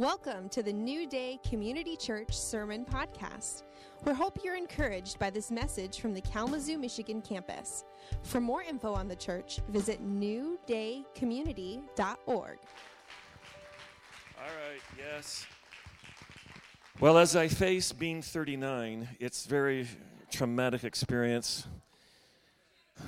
Welcome 0.00 0.48
to 0.48 0.62
the 0.62 0.72
New 0.72 1.06
Day 1.06 1.38
Community 1.46 1.94
Church 1.94 2.34
Sermon 2.34 2.86
Podcast. 2.86 3.64
We 4.06 4.14
hope 4.14 4.38
you're 4.42 4.56
encouraged 4.56 5.18
by 5.18 5.28
this 5.28 5.50
message 5.50 6.00
from 6.00 6.14
the 6.14 6.22
Kalamazoo, 6.22 6.78
Michigan 6.78 7.20
campus. 7.20 7.84
For 8.22 8.40
more 8.40 8.62
info 8.62 8.94
on 8.94 9.08
the 9.08 9.16
church, 9.16 9.60
visit 9.68 10.02
newdaycommunity.org. 10.02 12.58
All 14.38 14.38
right, 14.38 14.80
yes. 14.96 15.44
Well, 16.98 17.18
as 17.18 17.36
I 17.36 17.48
face 17.48 17.92
being 17.92 18.22
39, 18.22 19.06
it's 19.20 19.44
very 19.44 19.86
traumatic 20.30 20.82
experience. 20.82 21.66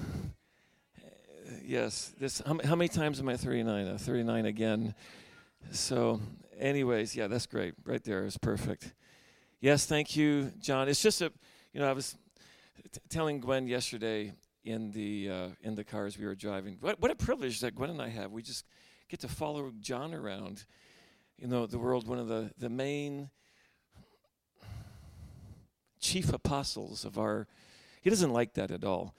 yes, 1.64 2.12
this 2.20 2.42
how, 2.44 2.76
many 2.76 2.88
times 2.88 3.18
am 3.18 3.30
I 3.30 3.38
39? 3.38 3.86
Uh, 3.86 3.96
39 3.98 4.44
again. 4.44 4.94
So, 5.70 6.20
anyways, 6.62 7.14
yeah, 7.14 7.26
that's 7.26 7.46
great. 7.46 7.74
Right 7.84 8.02
there 8.02 8.24
is 8.24 8.38
perfect. 8.38 8.94
Yes, 9.60 9.84
thank 9.84 10.16
you, 10.16 10.52
John. 10.60 10.88
It's 10.88 11.02
just 11.02 11.20
a, 11.20 11.32
you 11.72 11.80
know, 11.80 11.88
I 11.88 11.92
was 11.92 12.16
t- 12.92 13.00
telling 13.08 13.40
Gwen 13.40 13.66
yesterday 13.66 14.32
in 14.64 14.92
the 14.92 15.28
uh, 15.28 15.48
in 15.62 15.74
the 15.74 15.84
cars 15.84 16.18
we 16.18 16.24
were 16.24 16.34
driving. 16.34 16.78
What 16.80 17.00
what 17.00 17.10
a 17.10 17.14
privilege 17.14 17.60
that 17.60 17.74
Gwen 17.74 17.90
and 17.90 18.00
I 18.00 18.08
have. 18.08 18.30
We 18.30 18.42
just 18.42 18.64
get 19.08 19.20
to 19.20 19.28
follow 19.28 19.72
John 19.80 20.14
around. 20.14 20.64
You 21.38 21.48
know, 21.48 21.66
the 21.66 21.78
world, 21.78 22.06
one 22.06 22.18
of 22.18 22.28
the 22.28 22.52
the 22.58 22.68
main 22.68 23.30
chief 26.00 26.32
apostles 26.32 27.04
of 27.04 27.18
our. 27.18 27.46
He 28.02 28.10
doesn't 28.10 28.32
like 28.32 28.54
that 28.54 28.70
at 28.70 28.84
all. 28.84 29.14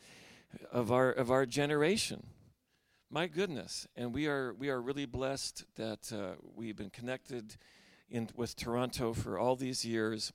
Of 0.72 0.92
our 0.92 1.12
of 1.12 1.32
our 1.32 1.46
generation. 1.46 2.28
My 3.14 3.28
goodness, 3.28 3.88
and 3.96 4.12
we 4.12 4.26
are 4.26 4.56
we 4.56 4.72
are 4.72 4.82
really 4.82 5.06
blessed 5.06 5.66
that 5.76 6.12
uh, 6.12 6.32
we've 6.56 6.76
been 6.76 6.90
connected 6.90 7.58
in 8.10 8.28
with 8.36 8.56
Toronto 8.56 9.14
for 9.14 9.38
all 9.38 9.56
these 9.56 9.86
years, 9.86 10.34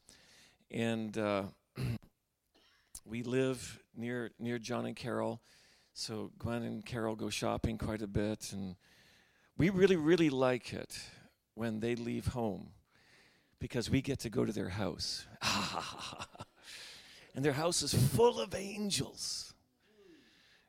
and 0.70 1.18
uh, 1.18 1.42
we 3.04 3.24
live 3.24 3.80
near 3.96 4.30
near 4.38 4.60
John 4.60 4.86
and 4.86 4.94
Carol, 4.94 5.42
so 5.92 6.30
Gwen 6.38 6.62
and 6.62 6.86
Carol 6.86 7.16
go 7.16 7.30
shopping 7.30 7.78
quite 7.78 8.00
a 8.00 8.06
bit, 8.06 8.52
and 8.52 8.76
we 9.56 9.70
really 9.70 9.96
really 9.96 10.30
like 10.30 10.72
it 10.72 11.00
when 11.54 11.80
they 11.80 11.96
leave 11.96 12.28
home 12.28 12.68
because 13.58 13.90
we 13.90 14.00
get 14.00 14.20
to 14.20 14.30
go 14.30 14.44
to 14.44 14.52
their 14.52 14.68
house, 14.68 15.26
and 17.34 17.44
their 17.44 17.54
house 17.54 17.82
is 17.82 17.92
full 17.92 18.38
of 18.38 18.54
angels. 18.54 19.52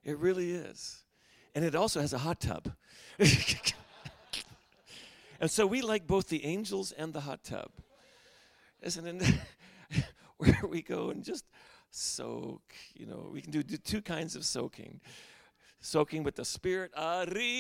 It 0.04 0.18
really 0.18 0.54
is 0.54 0.99
and 1.60 1.68
it 1.68 1.76
also 1.76 2.00
has 2.00 2.14
a 2.14 2.20
hot 2.20 2.40
tub. 2.40 2.72
and 5.42 5.52
so 5.52 5.68
we 5.68 5.82
like 5.82 6.08
both 6.08 6.30
the 6.30 6.46
angels 6.46 6.94
and 6.94 7.12
the 7.12 7.20
hot 7.20 7.44
tub. 7.44 7.70
Isn't 8.82 9.22
it? 9.22 9.34
Where 10.38 10.62
we 10.70 10.82
go 10.82 11.10
and 11.10 11.22
just 11.22 11.44
soak, 11.92 12.62
you 12.96 13.06
know, 13.06 13.30
we 13.34 13.42
can 13.42 13.52
do, 13.52 13.62
do 13.62 13.76
two 13.76 14.02
kinds 14.02 14.38
of 14.38 14.46
soaking. 14.46 15.02
Soaking 15.82 16.24
with 16.24 16.36
the 16.36 16.46
Spirit, 16.46 16.94
arriba. 16.96 17.58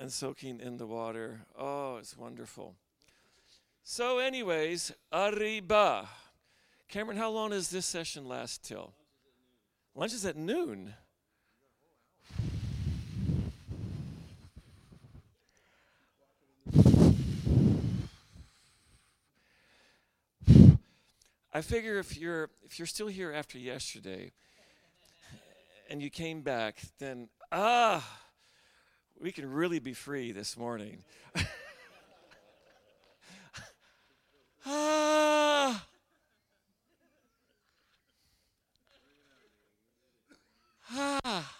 And 0.00 0.10
soaking 0.10 0.58
in 0.58 0.78
the 0.78 0.86
water. 0.86 1.42
Oh, 1.54 1.98
it's 1.98 2.16
wonderful. 2.16 2.76
So, 3.82 4.20
anyways, 4.20 4.90
arriba. 5.12 6.08
Cameron, 6.88 7.16
how 7.16 7.30
long 7.30 7.50
does 7.50 7.70
this 7.70 7.86
session 7.86 8.28
last 8.28 8.62
till? 8.64 8.92
Lunch 9.94 10.12
is 10.12 10.24
at 10.24 10.36
noon. 10.36 10.94
I 21.56 21.60
figure 21.60 22.00
if 22.00 22.18
you're 22.18 22.50
if 22.64 22.80
you're 22.80 22.86
still 22.86 23.06
here 23.06 23.32
after 23.32 23.58
yesterday 23.58 24.32
and 25.88 26.02
you 26.02 26.10
came 26.10 26.40
back, 26.42 26.80
then 26.98 27.28
ah, 27.52 28.04
we 29.20 29.30
can 29.30 29.48
really 29.48 29.78
be 29.78 29.92
free 29.92 30.32
this 30.32 30.56
morning. 30.56 31.04
ah. 34.66 35.86
Ah. 40.90 41.54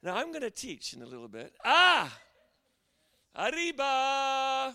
Now 0.00 0.16
I'm 0.32 0.40
going 0.40 0.50
to 0.50 0.56
teach 0.58 0.94
in 0.94 1.02
a 1.02 1.04
little 1.04 1.28
bit. 1.28 1.52
Ah! 1.62 2.10
Arriba! 3.36 4.74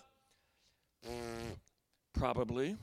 Probably. 2.13 2.78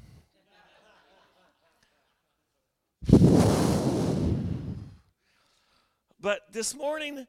But 6.20 6.40
this 6.50 6.74
morning, 6.74 7.28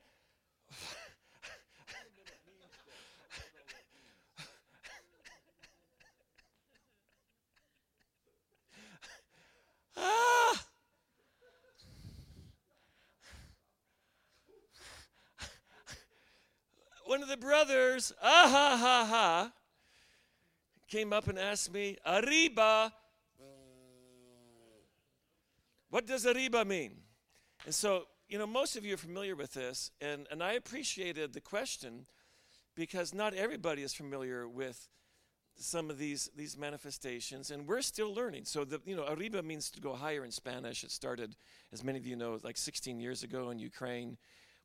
ah! 9.96 10.66
One 17.16 17.24
of 17.24 17.30
the 17.30 17.38
brothers, 17.38 18.12
ah 18.22 18.50
ha 18.52 18.78
ha 18.78 19.08
ha, 19.10 19.52
came 20.90 21.14
up 21.14 21.30
and 21.30 21.40
asked 21.40 21.74
me, 21.74 21.96
Arriba. 22.06 22.92
What 25.90 26.06
does 26.06 26.26
arriba 26.26 26.66
mean? 26.66 26.98
And 27.64 27.74
so, 27.74 28.08
you 28.28 28.38
know, 28.38 28.46
most 28.46 28.76
of 28.76 28.84
you 28.84 28.96
are 28.96 28.98
familiar 28.98 29.34
with 29.34 29.54
this, 29.54 29.92
and, 30.02 30.28
and 30.30 30.44
I 30.44 30.54
appreciated 30.54 31.32
the 31.32 31.40
question 31.40 32.06
because 32.76 33.14
not 33.14 33.34
everybody 33.34 33.82
is 33.82 33.94
familiar 33.94 34.46
with 34.46 34.90
some 35.56 35.90
of 35.90 35.98
these 35.98 36.30
these 36.36 36.58
manifestations 36.58 37.50
and 37.50 37.66
we're 37.66 37.82
still 37.82 38.14
learning 38.14 38.44
so 38.44 38.66
the 38.66 38.82
you 38.86 38.94
know 38.94 39.06
arriba 39.08 39.42
means 39.42 39.72
to 39.72 39.80
go 39.80 39.94
higher 39.94 40.26
in 40.26 40.30
spanish 40.32 40.84
it 40.84 40.92
started 40.92 41.34
as 41.72 41.82
many 41.82 41.98
of 41.98 42.06
you 42.06 42.18
know 42.18 42.38
like 42.44 42.58
16 42.58 43.00
years 43.00 43.24
ago 43.24 43.52
in 43.52 43.58
ukraine 43.58 44.18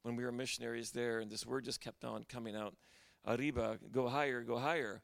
when 0.02 0.16
we 0.16 0.24
were 0.24 0.32
missionaries 0.32 0.90
there, 0.90 1.20
and 1.20 1.30
this 1.30 1.46
word 1.46 1.64
just 1.64 1.80
kept 1.80 2.04
on 2.04 2.24
coming 2.24 2.56
out. 2.56 2.74
Arriba, 3.26 3.78
go 3.92 4.08
higher, 4.08 4.42
go 4.42 4.58
higher. 4.58 5.02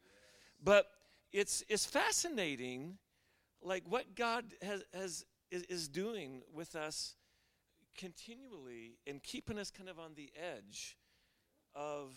But 0.62 0.86
it's 1.32 1.62
it's 1.68 1.84
fascinating, 1.84 2.98
like 3.62 3.84
what 3.86 4.14
God 4.14 4.44
has 4.62 4.82
has 4.94 5.24
is, 5.50 5.88
doing 5.88 6.42
with 6.52 6.74
us 6.74 7.14
continually 7.96 8.98
and 9.06 9.22
keeping 9.22 9.58
us 9.58 9.70
kind 9.70 9.88
of 9.88 9.98
on 9.98 10.14
the 10.14 10.30
edge 10.36 10.96
of. 11.74 12.14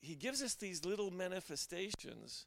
He 0.00 0.16
gives 0.16 0.42
us 0.42 0.54
these 0.54 0.84
little 0.84 1.10
manifestations, 1.10 2.44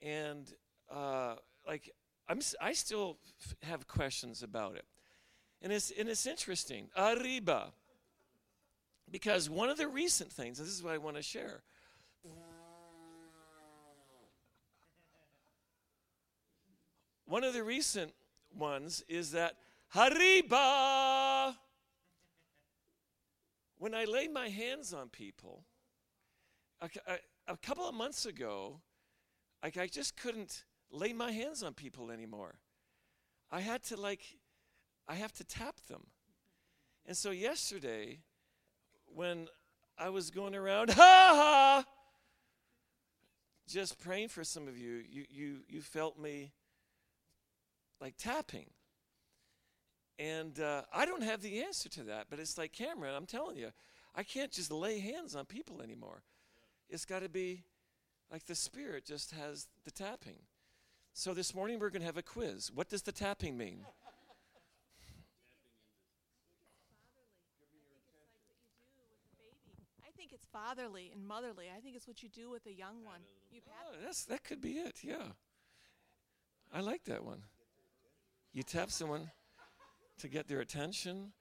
and 0.00 0.50
uh, 0.90 1.34
like 1.66 1.90
I'm, 2.28 2.40
I 2.62 2.72
still 2.72 3.18
have 3.62 3.86
questions 3.86 4.42
about 4.42 4.76
it, 4.76 4.86
and 5.60 5.70
it's 5.70 5.90
and 5.90 6.08
it's 6.08 6.24
interesting. 6.24 6.88
Arriba 6.96 7.72
because 9.12 9.50
one 9.50 9.68
of 9.68 9.76
the 9.76 9.86
recent 9.86 10.32
things, 10.32 10.58
and 10.58 10.66
this 10.66 10.74
is 10.74 10.82
what 10.82 10.94
I 10.94 10.98
want 10.98 11.16
to 11.16 11.22
share. 11.22 11.62
One 17.26 17.44
of 17.44 17.52
the 17.52 17.62
recent 17.62 18.12
ones 18.58 19.04
is 19.08 19.30
that 19.32 19.54
Hariba. 19.94 21.54
When 23.76 23.94
I 23.94 24.04
lay 24.04 24.28
my 24.28 24.48
hands 24.48 24.94
on 24.94 25.08
people, 25.08 25.64
a, 26.80 26.88
a, 27.06 27.16
a 27.48 27.56
couple 27.56 27.88
of 27.88 27.94
months 27.94 28.26
ago, 28.26 28.80
I 29.62 29.86
just 29.86 30.16
couldn't 30.16 30.64
lay 30.90 31.12
my 31.12 31.32
hands 31.32 31.62
on 31.62 31.74
people 31.74 32.10
anymore. 32.10 32.54
I 33.50 33.60
had 33.60 33.82
to 33.84 33.96
like, 33.96 34.22
I 35.08 35.16
have 35.16 35.32
to 35.34 35.44
tap 35.44 35.80
them. 35.88 36.06
And 37.04 37.16
so 37.16 37.30
yesterday, 37.32 38.20
when 39.14 39.48
I 39.98 40.08
was 40.08 40.30
going 40.30 40.54
around, 40.54 40.90
ha 40.94 40.94
ha, 41.34 41.84
just 43.68 43.98
praying 44.00 44.28
for 44.28 44.44
some 44.44 44.68
of 44.68 44.76
you, 44.76 45.02
you, 45.08 45.24
you, 45.30 45.56
you 45.68 45.80
felt 45.80 46.18
me 46.18 46.52
like 48.00 48.14
tapping. 48.16 48.66
And 50.18 50.58
uh, 50.60 50.82
I 50.92 51.06
don't 51.06 51.22
have 51.22 51.42
the 51.42 51.62
answer 51.62 51.88
to 51.90 52.02
that, 52.04 52.26
but 52.30 52.38
it's 52.38 52.58
like 52.58 52.72
Cameron, 52.72 53.14
I'm 53.14 53.26
telling 53.26 53.56
you, 53.56 53.70
I 54.14 54.22
can't 54.22 54.52
just 54.52 54.70
lay 54.70 54.98
hands 54.98 55.34
on 55.34 55.46
people 55.46 55.80
anymore. 55.80 56.22
It's 56.90 57.04
got 57.04 57.22
to 57.22 57.28
be 57.28 57.64
like 58.30 58.44
the 58.44 58.54
Spirit 58.54 59.06
just 59.06 59.32
has 59.32 59.66
the 59.84 59.90
tapping. 59.90 60.38
So 61.14 61.34
this 61.34 61.54
morning 61.54 61.78
we're 61.78 61.90
going 61.90 62.02
to 62.02 62.06
have 62.06 62.18
a 62.18 62.22
quiz. 62.22 62.70
What 62.74 62.88
does 62.88 63.02
the 63.02 63.12
tapping 63.12 63.56
mean? 63.56 63.84
think 70.22 70.32
it's 70.32 70.40
fatherly 70.52 71.10
and 71.14 71.26
motherly. 71.26 71.66
I 71.76 71.80
think 71.80 71.96
it's 71.96 72.06
what 72.06 72.22
you 72.22 72.28
do 72.28 72.50
with 72.50 72.66
a 72.66 72.72
young 72.72 73.04
one. 73.04 73.20
You 73.50 73.60
pat 73.60 73.74
Oh, 73.88 73.96
that's, 74.04 74.24
that 74.24 74.44
could 74.44 74.60
be 74.60 74.72
it, 74.72 74.98
yeah. 75.02 75.32
I 76.72 76.80
like 76.80 77.04
that 77.04 77.24
one. 77.24 77.42
You 78.52 78.62
tap 78.62 78.90
someone 78.90 79.30
to 80.18 80.28
get 80.28 80.48
their 80.48 80.60
attention. 80.60 81.32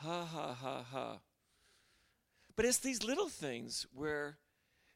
Ha 0.00 0.24
ha 0.24 0.54
ha 0.54 0.84
ha. 0.90 1.18
But 2.56 2.64
it's 2.64 2.78
these 2.78 3.04
little 3.04 3.28
things 3.28 3.86
where 3.92 4.38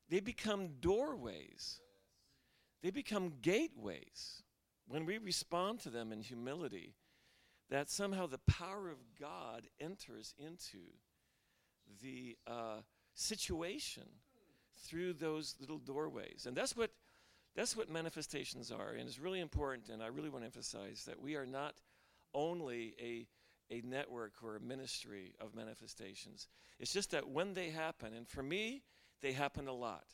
they 0.09 0.21
become 0.21 0.69
doorways, 0.81 1.81
they 2.83 2.91
become 2.91 3.35
gateways. 3.41 4.43
When 4.89 5.07
we 5.07 5.19
respond 5.19 5.81
to 5.81 5.91
them 5.91 6.13
in 6.13 6.21
humility, 6.21 6.97
that 7.71 7.89
somehow 7.89 8.27
the 8.27 8.39
power 8.39 8.91
of 8.91 8.99
God 9.19 9.69
enters 9.81 10.35
into 10.39 10.79
the 12.03 12.37
uh, 12.47 12.81
situation 13.15 14.05
through 14.85 15.15
those 15.15 15.55
little 15.61 15.79
doorways. 15.79 16.47
And 16.47 16.57
that's 16.57 16.77
what 16.77 16.91
that's 17.55 17.77
what 17.77 17.91
manifestations 17.91 18.73
are. 18.73 18.91
And 18.91 19.07
it's 19.07 19.19
really 19.19 19.41
important, 19.41 19.91
and 19.91 20.03
I 20.03 20.07
really 20.07 20.31
want 20.31 20.43
to 20.43 20.47
emphasize 20.47 21.05
that 21.07 21.21
we 21.21 21.37
are 21.37 21.47
not 21.47 21.75
only 22.35 22.95
a 23.01 23.27
a 23.71 23.81
network 23.87 24.33
or 24.43 24.57
a 24.57 24.61
ministry 24.61 25.35
of 25.41 25.55
manifestations. 25.55 26.49
It's 26.79 26.93
just 26.93 27.13
that 27.13 27.29
when 27.29 27.55
they 27.55 27.71
happen, 27.71 28.13
and 28.15 28.29
for 28.29 28.43
me, 28.43 28.83
they 29.21 29.33
happen 29.33 29.69
a 29.69 29.73
lot, 29.73 30.07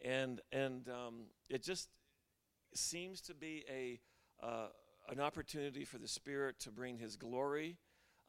and 0.00 0.40
and 0.50 0.88
um, 0.88 1.26
it 1.48 1.62
just 1.62 1.88
seems 2.74 3.20
to 3.22 3.34
be 3.34 3.64
a 3.70 4.00
uh, 4.44 4.68
an 5.08 5.20
opportunity 5.20 5.84
for 5.84 5.98
the 5.98 6.08
Spirit 6.08 6.58
to 6.60 6.70
bring 6.70 6.98
His 6.98 7.16
glory. 7.16 7.76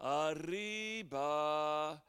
Arriba. 0.02 2.02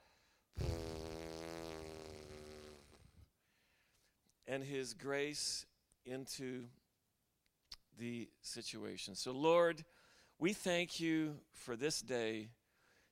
And 4.47 4.63
His 4.63 4.95
grace 4.95 5.67
into 6.05 6.65
the 7.99 8.29
situation. 8.43 9.15
So, 9.15 9.33
Lord, 9.33 9.85
we 10.39 10.53
thank 10.53 11.01
you 11.01 11.37
for 11.53 11.77
this 11.77 12.01
day. 12.01 12.49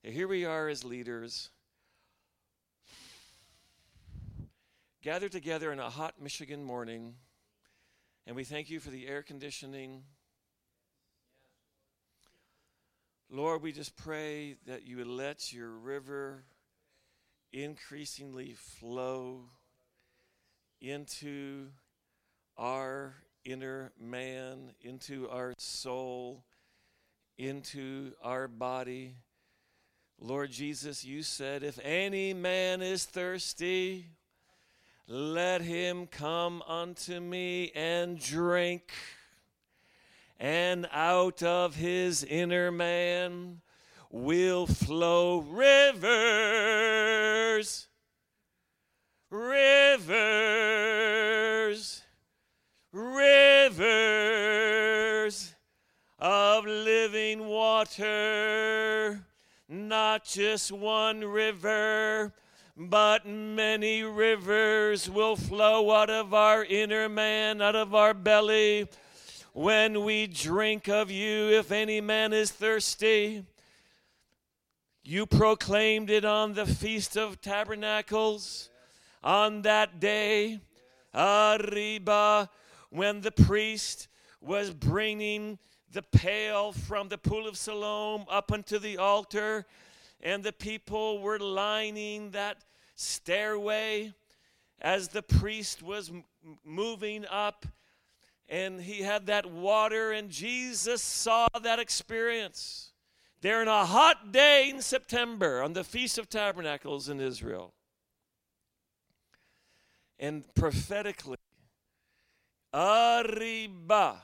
Here 0.02 0.26
we 0.26 0.44
are 0.44 0.68
as 0.68 0.84
leaders, 0.84 1.50
gathered 5.00 5.32
together 5.32 5.72
in 5.72 5.78
a 5.78 5.88
hot 5.88 6.20
Michigan 6.20 6.64
morning, 6.64 7.14
and 8.26 8.34
we 8.34 8.44
thank 8.44 8.68
you 8.68 8.80
for 8.80 8.90
the 8.90 9.06
air 9.06 9.22
conditioning. 9.22 10.02
Lord, 13.30 13.62
we 13.62 13.72
just 13.72 13.96
pray 13.96 14.56
that 14.66 14.86
you 14.86 14.98
would 14.98 15.06
let 15.06 15.52
your 15.52 15.70
river 15.70 16.44
increasingly 17.52 18.54
flow 18.54 19.44
into 20.82 21.68
our 22.58 23.14
inner 23.44 23.92
man, 24.00 24.72
into 24.80 25.30
our 25.30 25.54
soul, 25.56 26.44
into 27.38 28.12
our 28.22 28.48
body. 28.48 29.14
Lord 30.18 30.50
Jesus, 30.50 31.04
you 31.04 31.22
said, 31.22 31.62
if 31.62 31.78
any 31.84 32.34
man 32.34 32.82
is 32.82 33.04
thirsty, 33.04 34.08
let 35.06 35.62
him 35.62 36.08
come 36.08 36.62
unto 36.62 37.20
me 37.20 37.70
and 37.74 38.18
drink. 38.18 38.92
And 40.38 40.88
out 40.92 41.42
of 41.42 41.76
his 41.76 42.24
inner 42.24 42.72
man 42.72 43.60
will 44.10 44.66
flow 44.66 45.38
rivers, 45.38 45.86
rivers, 49.32 50.02
rivers 52.92 54.12
of 56.18 56.66
living 56.66 57.46
water. 57.46 59.24
Not 59.68 60.26
just 60.26 60.70
one 60.70 61.24
river, 61.24 62.34
but 62.76 63.24
many 63.26 64.02
rivers 64.02 65.08
will 65.08 65.36
flow 65.36 65.90
out 65.90 66.10
of 66.10 66.34
our 66.34 66.62
inner 66.62 67.08
man, 67.08 67.62
out 67.62 67.74
of 67.74 67.94
our 67.94 68.12
belly. 68.12 68.86
When 69.54 70.04
we 70.04 70.26
drink 70.26 70.90
of 70.90 71.10
you, 71.10 71.48
if 71.48 71.72
any 71.72 72.02
man 72.02 72.34
is 72.34 72.50
thirsty, 72.50 73.46
you 75.02 75.24
proclaimed 75.24 76.10
it 76.10 76.26
on 76.26 76.52
the 76.52 76.66
Feast 76.66 77.16
of 77.16 77.40
Tabernacles 77.40 78.68
on 79.22 79.62
that 79.62 80.00
day, 80.00 80.60
Arriba, 81.14 82.48
when 82.90 83.20
the 83.20 83.30
priest 83.30 84.08
was 84.40 84.70
bringing 84.72 85.58
the 85.92 86.02
pail 86.02 86.72
from 86.72 87.08
the 87.08 87.18
pool 87.18 87.46
of 87.46 87.56
Siloam 87.56 88.24
up 88.30 88.50
unto 88.50 88.78
the 88.78 88.96
altar, 88.96 89.66
and 90.22 90.42
the 90.42 90.52
people 90.52 91.20
were 91.20 91.38
lining 91.38 92.30
that 92.30 92.64
stairway 92.94 94.12
as 94.80 95.08
the 95.08 95.22
priest 95.22 95.82
was 95.82 96.08
m- 96.08 96.24
moving 96.64 97.26
up, 97.26 97.66
and 98.48 98.80
he 98.80 99.02
had 99.02 99.26
that 99.26 99.46
water, 99.46 100.12
and 100.12 100.30
Jesus 100.30 101.02
saw 101.02 101.46
that 101.62 101.78
experience. 101.78 102.92
There 103.42 103.60
in 103.60 103.68
a 103.68 103.84
hot 103.84 104.32
day 104.32 104.70
in 104.70 104.80
September 104.80 105.62
on 105.62 105.72
the 105.72 105.84
Feast 105.84 106.16
of 106.16 106.28
Tabernacles 106.28 107.08
in 107.08 107.20
Israel. 107.20 107.74
And 110.22 110.44
prophetically, 110.54 111.36
Arriba, 112.72 114.22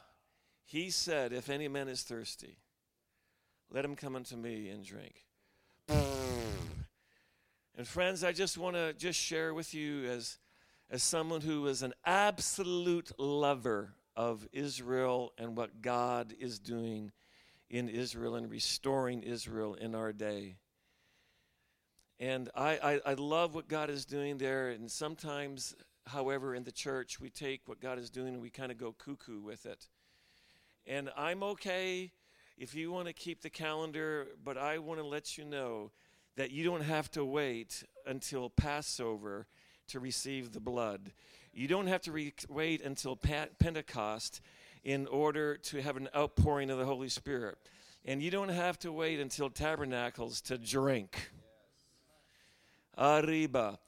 he 0.65 0.91
said, 0.91 1.33
If 1.33 1.51
any 1.51 1.67
man 1.67 1.89
is 1.89 2.03
thirsty, 2.03 2.57
let 3.71 3.85
him 3.85 3.97
come 3.97 4.15
unto 4.15 4.37
me 4.37 4.69
and 4.71 4.85
drink. 4.85 5.25
And 5.89 7.87
friends, 7.87 8.23
I 8.23 8.33
just 8.33 8.57
want 8.57 8.77
to 8.77 8.93
just 8.93 9.21
share 9.21 9.53
with 9.53 9.75
you 9.75 10.05
as 10.05 10.39
as 10.91 11.03
someone 11.03 11.41
who 11.41 11.67
is 11.67 11.83
an 11.83 11.93
absolute 12.07 13.11
lover 13.19 13.95
of 14.17 14.49
Israel 14.53 15.33
and 15.37 15.57
what 15.57 15.83
God 15.83 16.33
is 16.39 16.59
doing 16.59 17.13
in 17.69 17.89
Israel 17.89 18.37
and 18.37 18.51
restoring 18.51 19.23
Israel 19.23 19.75
in 19.75 19.95
our 19.95 20.13
day. 20.13 20.57
And 22.19 22.49
I, 22.55 22.79
I, 22.83 23.11
I 23.11 23.15
love 23.15 23.55
what 23.55 23.69
God 23.69 23.91
is 23.91 24.05
doing 24.05 24.39
there. 24.39 24.71
And 24.71 24.91
sometimes, 24.91 25.77
however, 26.09 26.55
in 26.55 26.65
the 26.65 26.73
church, 26.73 27.21
we 27.21 27.31
take 27.31 27.63
what 27.67 27.81
God 27.81 27.99
is 27.99 28.11
doing 28.11 28.35
and 28.35 28.43
we 28.43 28.51
kind 28.51 28.73
of 28.73 28.79
go 28.79 28.93
cuckoo 28.93 29.41
with 29.41 29.67
it. 29.67 29.89
And 30.87 31.11
I'm 31.17 31.43
okay 31.43 32.13
if 32.57 32.75
you 32.75 32.91
want 32.91 33.07
to 33.07 33.13
keep 33.13 33.43
the 33.43 33.51
calendar, 33.51 34.29
but 34.45 34.57
I 34.59 34.79
want 34.79 35.01
to 35.01 35.07
let 35.07 35.39
you 35.39 35.45
know 35.45 35.93
that 36.37 36.51
you 36.51 36.65
don't 36.65 36.83
have 36.83 37.11
to 37.13 37.25
wait 37.25 37.85
until 38.07 38.51
Passover 38.51 39.47
to 39.89 40.01
receive 40.01 40.53
the 40.53 40.61
blood. 40.61 41.13
You 41.53 41.69
don't 41.69 41.87
have 41.87 42.03
to 42.03 42.13
re- 42.13 42.33
wait 42.49 42.83
until 42.83 43.17
Pentecost 43.17 44.41
in 44.85 45.07
order 45.07 45.57
to 45.57 45.83
have 45.83 45.97
an 45.97 46.09
outpouring 46.15 46.71
of 46.71 46.79
the 46.79 46.85
Holy 46.85 47.09
Spirit. 47.09 47.59
And 48.05 48.23
you 48.23 48.31
don't 48.31 48.49
have 48.49 48.79
to 48.81 48.93
wait 48.93 49.21
until 49.21 49.51
Tabernacles 49.51 50.41
to 50.43 50.57
drink. 50.57 51.31
Arriba. 52.97 53.79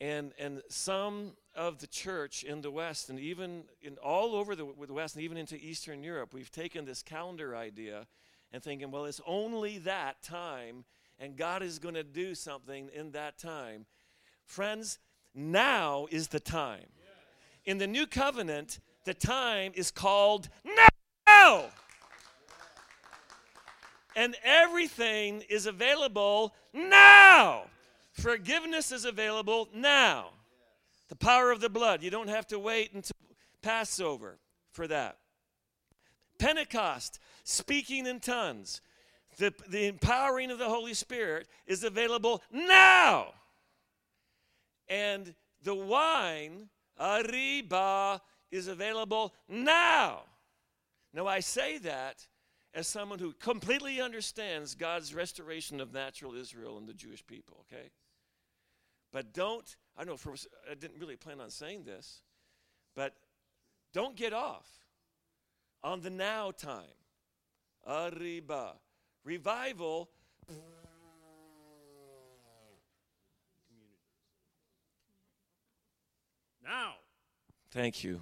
And, 0.00 0.32
and 0.38 0.62
some 0.68 1.32
of 1.56 1.78
the 1.78 1.86
church 1.86 2.44
in 2.44 2.60
the 2.60 2.70
West, 2.70 3.08
and 3.08 3.18
even 3.18 3.64
in 3.82 3.96
all 3.98 4.34
over 4.34 4.54
the, 4.54 4.66
the 4.86 4.92
West, 4.92 5.16
and 5.16 5.24
even 5.24 5.36
into 5.36 5.56
Eastern 5.56 6.02
Europe, 6.02 6.34
we've 6.34 6.50
taken 6.52 6.84
this 6.84 7.02
calendar 7.02 7.56
idea 7.56 8.06
and 8.52 8.62
thinking, 8.62 8.90
well, 8.90 9.06
it's 9.06 9.20
only 9.26 9.78
that 9.78 10.22
time, 10.22 10.84
and 11.18 11.36
God 11.36 11.62
is 11.62 11.78
going 11.78 11.94
to 11.94 12.04
do 12.04 12.34
something 12.34 12.90
in 12.94 13.12
that 13.12 13.38
time. 13.38 13.86
Friends, 14.44 14.98
now 15.34 16.06
is 16.10 16.28
the 16.28 16.40
time. 16.40 16.86
In 17.64 17.78
the 17.78 17.86
new 17.86 18.06
covenant, 18.06 18.78
the 19.04 19.14
time 19.14 19.72
is 19.74 19.90
called 19.90 20.48
now. 21.26 21.64
And 24.14 24.36
everything 24.44 25.42
is 25.48 25.66
available 25.66 26.54
now. 26.72 27.64
Forgiveness 28.12 28.92
is 28.92 29.04
available 29.04 29.68
now. 29.74 30.30
The 31.08 31.16
power 31.16 31.50
of 31.50 31.60
the 31.60 31.68
blood. 31.68 32.02
You 32.02 32.10
don't 32.10 32.28
have 32.28 32.46
to 32.48 32.58
wait 32.58 32.92
until 32.92 33.16
Passover 33.62 34.38
for 34.72 34.86
that. 34.88 35.18
Pentecost, 36.38 37.18
speaking 37.44 38.06
in 38.06 38.20
tongues. 38.20 38.80
The, 39.38 39.52
the 39.68 39.86
empowering 39.86 40.50
of 40.50 40.58
the 40.58 40.68
Holy 40.68 40.94
Spirit 40.94 41.46
is 41.66 41.84
available 41.84 42.42
now. 42.50 43.34
And 44.88 45.34
the 45.62 45.74
wine, 45.74 46.68
arriba, 46.98 48.22
is 48.50 48.68
available 48.68 49.34
now. 49.48 50.22
Now, 51.12 51.26
I 51.26 51.40
say 51.40 51.78
that 51.78 52.26
as 52.72 52.86
someone 52.86 53.18
who 53.18 53.32
completely 53.32 54.00
understands 54.00 54.74
God's 54.74 55.14
restoration 55.14 55.80
of 55.80 55.92
natural 55.92 56.34
Israel 56.34 56.78
and 56.78 56.86
the 56.86 56.94
Jewish 56.94 57.26
people, 57.26 57.64
okay? 57.72 57.90
But 59.12 59.32
don't, 59.32 59.76
I 59.96 60.00
don't 60.04 60.08
know, 60.08 60.16
for, 60.16 60.34
I 60.70 60.74
didn't 60.74 61.00
really 61.00 61.16
plan 61.16 61.40
on 61.40 61.50
saying 61.50 61.84
this, 61.84 62.22
but 62.94 63.14
don't 63.92 64.16
get 64.16 64.32
off 64.32 64.68
on 65.82 66.00
the 66.00 66.10
now 66.10 66.50
time. 66.50 66.82
Arriba. 67.86 68.72
Revival. 69.24 70.10
Now. 76.62 76.94
Thank 77.70 78.02
you. 78.02 78.20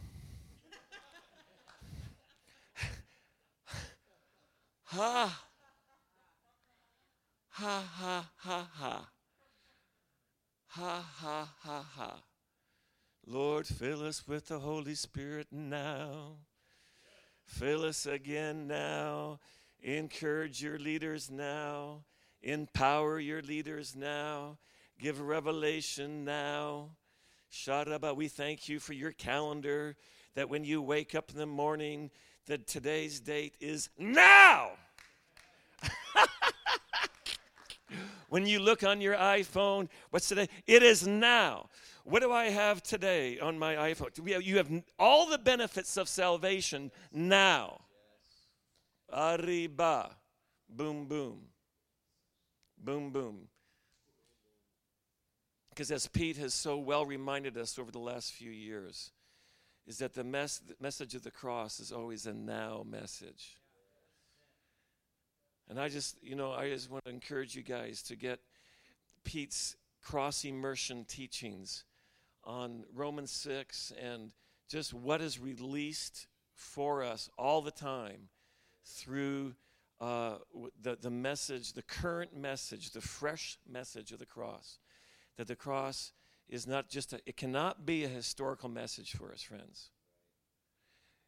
ha. 4.85 5.41
Ha 7.51 7.85
ha 7.99 8.31
ha 8.37 8.69
ha. 8.73 9.09
Ha 10.77 11.05
ha 11.21 11.49
ha 11.61 11.87
ha. 11.97 12.15
Lord, 13.29 13.65
fill 13.65 14.05
us 14.05 14.27
with 14.27 14.49
the 14.49 14.59
Holy 14.59 14.97
Spirit 14.97 15.47
now. 15.53 16.39
Fill 17.47 17.85
us 17.85 18.07
again 18.07 18.67
now. 18.67 19.39
Encourage 19.81 20.61
your 20.61 20.81
leaders 20.81 21.31
now. 21.31 22.03
Empower 22.43 23.21
your 23.21 23.41
leaders 23.41 23.95
now. 23.95 24.59
Give 24.99 25.21
revelation 25.21 26.25
now. 26.25 26.97
Sharaba, 27.53 28.17
we 28.17 28.27
thank 28.27 28.69
you 28.69 28.81
for 28.81 28.95
your 28.95 29.13
calendar 29.13 29.95
that 30.35 30.49
when 30.49 30.65
you 30.65 30.83
wake 30.83 31.15
up 31.15 31.31
in 31.31 31.39
the 31.39 31.47
morning, 31.47 32.11
that 32.47 32.67
today's 32.67 33.21
date 33.21 33.55
is 33.61 33.91
now. 33.97 34.71
when 38.35 38.47
you 38.47 38.59
look 38.59 38.83
on 38.83 39.01
your 39.01 39.15
iPhone, 39.15 39.89
what's 40.11 40.27
today? 40.27 40.49
It 40.67 40.83
is 40.83 41.07
now. 41.07 41.69
What 42.03 42.21
do 42.21 42.33
I 42.33 42.47
have 42.47 42.83
today 42.83 43.39
on 43.39 43.61
my 43.61 43.77
iPhone? 43.77 44.45
You 44.45 44.57
have 44.57 44.69
all 44.99 45.29
the 45.29 45.39
benefits 45.39 45.97
of 45.97 46.09
salvation 46.09 46.91
now. 47.13 47.83
Arriba. 49.13 50.17
Boom, 50.69 51.07
boom. 51.07 51.43
Boom, 52.77 53.11
boom. 53.13 53.47
Because 55.71 55.93
as 55.93 56.09
Pete 56.09 56.39
has 56.39 56.55
so 56.55 56.77
well 56.77 57.07
reminded 57.07 57.57
us 57.57 57.79
over 57.79 57.93
the 57.93 58.01
last 58.01 58.33
few 58.33 58.51
years, 58.51 59.13
is 59.87 59.99
that 59.99 60.13
the, 60.13 60.25
mes- 60.25 60.61
the 60.67 60.75
message 60.81 61.15
of 61.15 61.23
the 61.23 61.31
cross 61.31 61.79
is 61.79 61.93
always 61.93 62.27
a 62.27 62.35
now 62.35 62.85
message. 62.85 63.59
And 65.69 65.81
I 65.81 65.89
just, 65.89 66.17
you 66.23 66.35
know, 66.35 66.53
I 66.53 66.69
just 66.69 66.91
want 66.91 67.05
to 67.05 67.11
encourage 67.11 67.55
you 67.55 67.63
guys 67.63 68.03
to 68.05 68.17
get 68.17 68.41
Pete's 69.25 69.77
cross 70.03 70.45
immersion 70.45 71.05
teachings 71.07 71.85
on 72.45 72.85
Romans 72.95 73.31
6 73.31 73.93
and 74.01 74.33
just 74.69 74.93
what 74.93 75.21
is 75.21 75.41
released 75.41 76.27
for 76.55 77.03
us 77.03 77.31
all 77.39 77.63
the 77.63 77.71
time 77.71 78.29
through 78.85 79.55
uh, 80.01 80.37
the, 80.83 80.99
the 81.01 81.11
message, 81.11 81.73
the 81.73 81.83
current 81.83 82.37
message, 82.37 82.91
the 82.91 83.01
fresh 83.01 83.59
message 83.67 84.13
of 84.13 84.19
the 84.19 84.27
cross. 84.27 84.79
That 85.37 85.49
the 85.49 85.57
cross 85.57 86.13
is 86.49 86.67
not 86.67 86.89
just 86.89 87.13
a, 87.13 87.21
it 87.27 87.37
cannot 87.37 87.87
be 87.87 88.05
a 88.05 88.09
historical 88.09 88.69
message 88.69 89.13
for 89.17 89.33
us, 89.33 89.43
friends. 89.43 89.91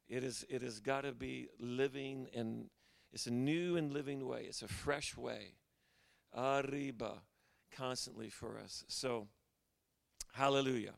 It 0.09 0.23
is, 0.23 0.45
it 0.49 0.62
has 0.62 0.78
got 0.78 1.02
to 1.02 1.12
be 1.12 1.49
living 1.59 2.28
and 2.35 2.66
it's 3.17 3.27
a 3.27 3.31
new 3.31 3.79
and 3.79 3.95
living 3.95 4.29
way. 4.29 4.43
It's 4.47 4.61
a 4.61 4.69
fresh 4.69 5.17
way. 5.17 5.55
Arriba, 6.37 7.23
constantly 7.75 8.29
for 8.29 8.59
us. 8.59 8.85
So, 8.89 9.29
hallelujah. 10.35 10.93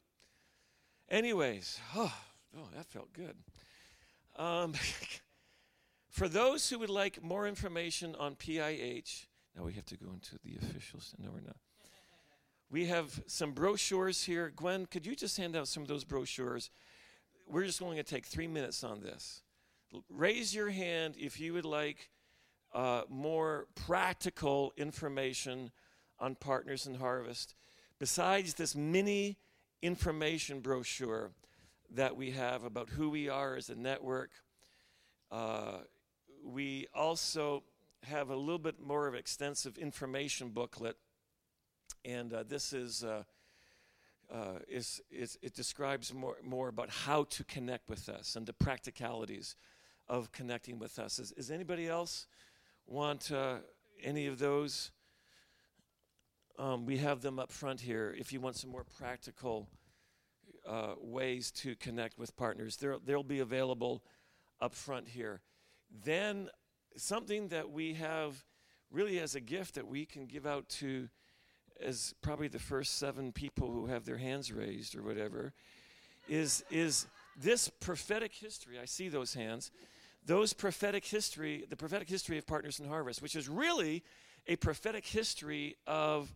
Anyways, 1.09 1.79
oh, 1.95 2.13
oh 2.57 2.67
that 2.75 2.87
felt 2.87 3.13
good. 3.13 3.37
Um, 4.35 4.75
for 6.11 6.29
those 6.29 6.69
who 6.69 6.81
would 6.81 6.91
like 6.91 7.23
more 7.23 7.47
information 7.47 8.17
on 8.19 8.35
PIH, 8.35 9.27
now 9.57 9.63
we 9.63 9.75
have 9.75 9.87
to 9.87 9.97
go 9.97 10.11
into 10.13 10.41
the 10.43 10.57
officials. 10.57 11.15
No, 11.21 11.31
we're 11.33 11.47
not. 11.47 11.59
We 12.69 12.87
have 12.87 13.23
some 13.29 13.53
brochures 13.53 14.25
here. 14.25 14.53
Gwen, 14.57 14.87
could 14.87 15.07
you 15.07 15.15
just 15.15 15.37
hand 15.37 15.55
out 15.55 15.69
some 15.69 15.85
of 15.85 15.89
those 15.89 16.03
brochures? 16.03 16.71
We're 17.47 17.65
just 17.65 17.79
going 17.79 17.97
to 17.97 18.03
take 18.03 18.27
three 18.27 18.49
minutes 18.49 18.83
on 18.83 19.03
this. 19.03 19.43
Raise 20.11 20.55
your 20.55 20.71
hand 20.71 21.15
if 21.19 21.41
you 21.41 21.55
would 21.55 21.65
like 21.65 22.11
uh, 22.75 23.03
more 23.09 23.67
practical 23.75 24.73
information 24.77 25.71
on 26.19 26.35
Partners 26.35 26.87
in 26.87 26.95
Harvest. 26.95 27.55
Besides 27.99 28.55
this 28.55 28.77
mini 28.77 29.39
information 29.81 30.61
brochure 30.61 31.31
that 31.95 32.17
we 32.17 32.33
have 32.33 32.65
about 32.65 32.91
who 32.91 33.09
we 33.09 33.29
are 33.29 33.57
as 33.57 33.71
a 33.71 33.75
network, 33.75 34.31
uh, 35.31 35.79
we 36.45 36.87
also 36.95 37.63
have 38.05 38.31
a 38.31 38.37
little 38.37 38.59
bit 38.59 38.81
more 38.81 39.09
of 39.09 39.15
extensive 39.15 39.79
information 39.79 40.51
booklet. 40.51 40.97
And 42.05 42.33
uh, 42.33 42.45
this 42.47 42.73
is, 42.73 43.05
uh, 43.05 43.23
uh, 44.33 44.59
is, 44.69 45.01
is, 45.11 45.39
it 45.41 45.55
describes 45.55 46.13
more, 46.13 46.37
more 46.45 46.69
about 46.69 46.91
how 46.91 47.25
to 47.25 47.45
connect 47.45 47.89
with 47.89 48.09
us 48.09 48.37
and 48.37 48.47
the 48.47 48.53
practicalities 48.53 49.57
of 50.09 50.33
connecting 50.33 50.79
with 50.79 50.99
us. 50.99 51.19
Is, 51.19 51.33
is 51.33 51.51
anybody 51.51 51.89
else 51.89 52.27
want 52.87 53.31
uh, 53.31 53.57
any 54.03 54.27
of 54.27 54.39
those? 54.39 54.91
Um, 56.59 56.87
we 56.87 56.99
have 56.99 57.21
them 57.21 57.39
up 57.39 57.53
front 57.53 57.81
here 57.81 58.15
if 58.19 58.33
you 58.33 58.41
want 58.41 58.57
some 58.57 58.71
more 58.71 58.85
practical 58.99 59.69
uh, 60.67 60.95
ways 61.01 61.51
to 61.53 61.77
connect 61.77 62.19
with 62.19 62.37
partners. 62.37 62.77
They'll, 62.77 63.01
they'll 63.05 63.23
be 63.23 63.41
available 63.41 64.03
up 64.61 64.75
front 64.75 65.09
here. 65.09 65.41
Then, 66.05 66.49
something 66.97 67.49
that 67.49 67.71
we 67.71 67.95
have 67.95 68.45
really 68.91 69.21
as 69.21 69.35
a 69.35 69.41
gift 69.41 69.75
that 69.75 69.87
we 69.87 70.05
can 70.05 70.27
give 70.27 70.47
out 70.47 70.69
to 70.69 71.09
as 71.81 72.15
probably 72.23 72.49
the 72.49 72.59
first 72.59 72.99
seven 72.99 73.33
people 73.33 73.71
who 73.71 73.87
have 73.87 74.05
their 74.05 74.17
hands 74.17 74.53
raised 74.53 74.97
or 74.97 75.03
whatever 75.03 75.53
is 76.29 76.65
is 76.71 77.07
this 77.41 77.69
prophetic 77.69 78.35
history 78.35 78.79
i 78.81 78.85
see 78.85 79.09
those 79.09 79.35
hands 79.35 79.71
those 80.25 80.53
prophetic 80.53 81.05
history, 81.05 81.65
the 81.69 81.77
prophetic 81.77 82.09
history 82.09 82.39
of 82.39 82.47
Partners 82.47 82.79
in 82.79 82.87
Harvest, 82.87 83.23
which 83.23 83.37
is 83.37 83.49
really 83.49 84.03
a 84.47 84.57
prophetic 84.57 85.07
history 85.07 85.77
of, 85.87 86.35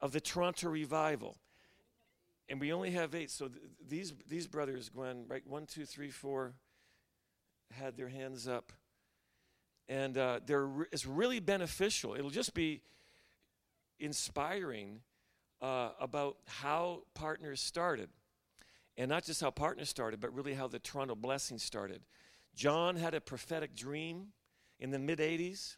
of 0.00 0.12
the 0.12 0.20
Toronto 0.20 0.68
revival. 0.68 1.36
And 2.48 2.60
we 2.60 2.72
only 2.72 2.90
have 2.90 3.14
eight. 3.14 3.30
So 3.30 3.48
th- 3.48 3.62
these, 3.88 4.12
these 4.28 4.46
brothers, 4.46 4.88
Gwen, 4.88 5.24
right? 5.28 5.46
One, 5.46 5.66
two, 5.66 5.84
three, 5.84 6.10
four, 6.10 6.54
had 7.72 7.96
their 7.96 8.08
hands 8.08 8.48
up. 8.48 8.72
And 9.88 10.18
uh, 10.18 10.40
they're 10.44 10.66
re- 10.66 10.86
it's 10.92 11.06
really 11.06 11.40
beneficial. 11.40 12.14
It'll 12.14 12.30
just 12.30 12.54
be 12.54 12.82
inspiring 13.98 15.00
uh, 15.62 15.90
about 16.00 16.38
how 16.46 17.02
partners 17.14 17.60
started. 17.60 18.08
And 18.96 19.08
not 19.08 19.24
just 19.24 19.40
how 19.40 19.50
partners 19.50 19.88
started, 19.88 20.20
but 20.20 20.34
really 20.34 20.54
how 20.54 20.66
the 20.66 20.78
Toronto 20.78 21.14
blessing 21.14 21.58
started. 21.58 22.02
John 22.54 22.96
had 22.96 23.14
a 23.14 23.20
prophetic 23.20 23.74
dream 23.74 24.28
in 24.78 24.90
the 24.90 24.98
mid 24.98 25.18
80s. 25.18 25.76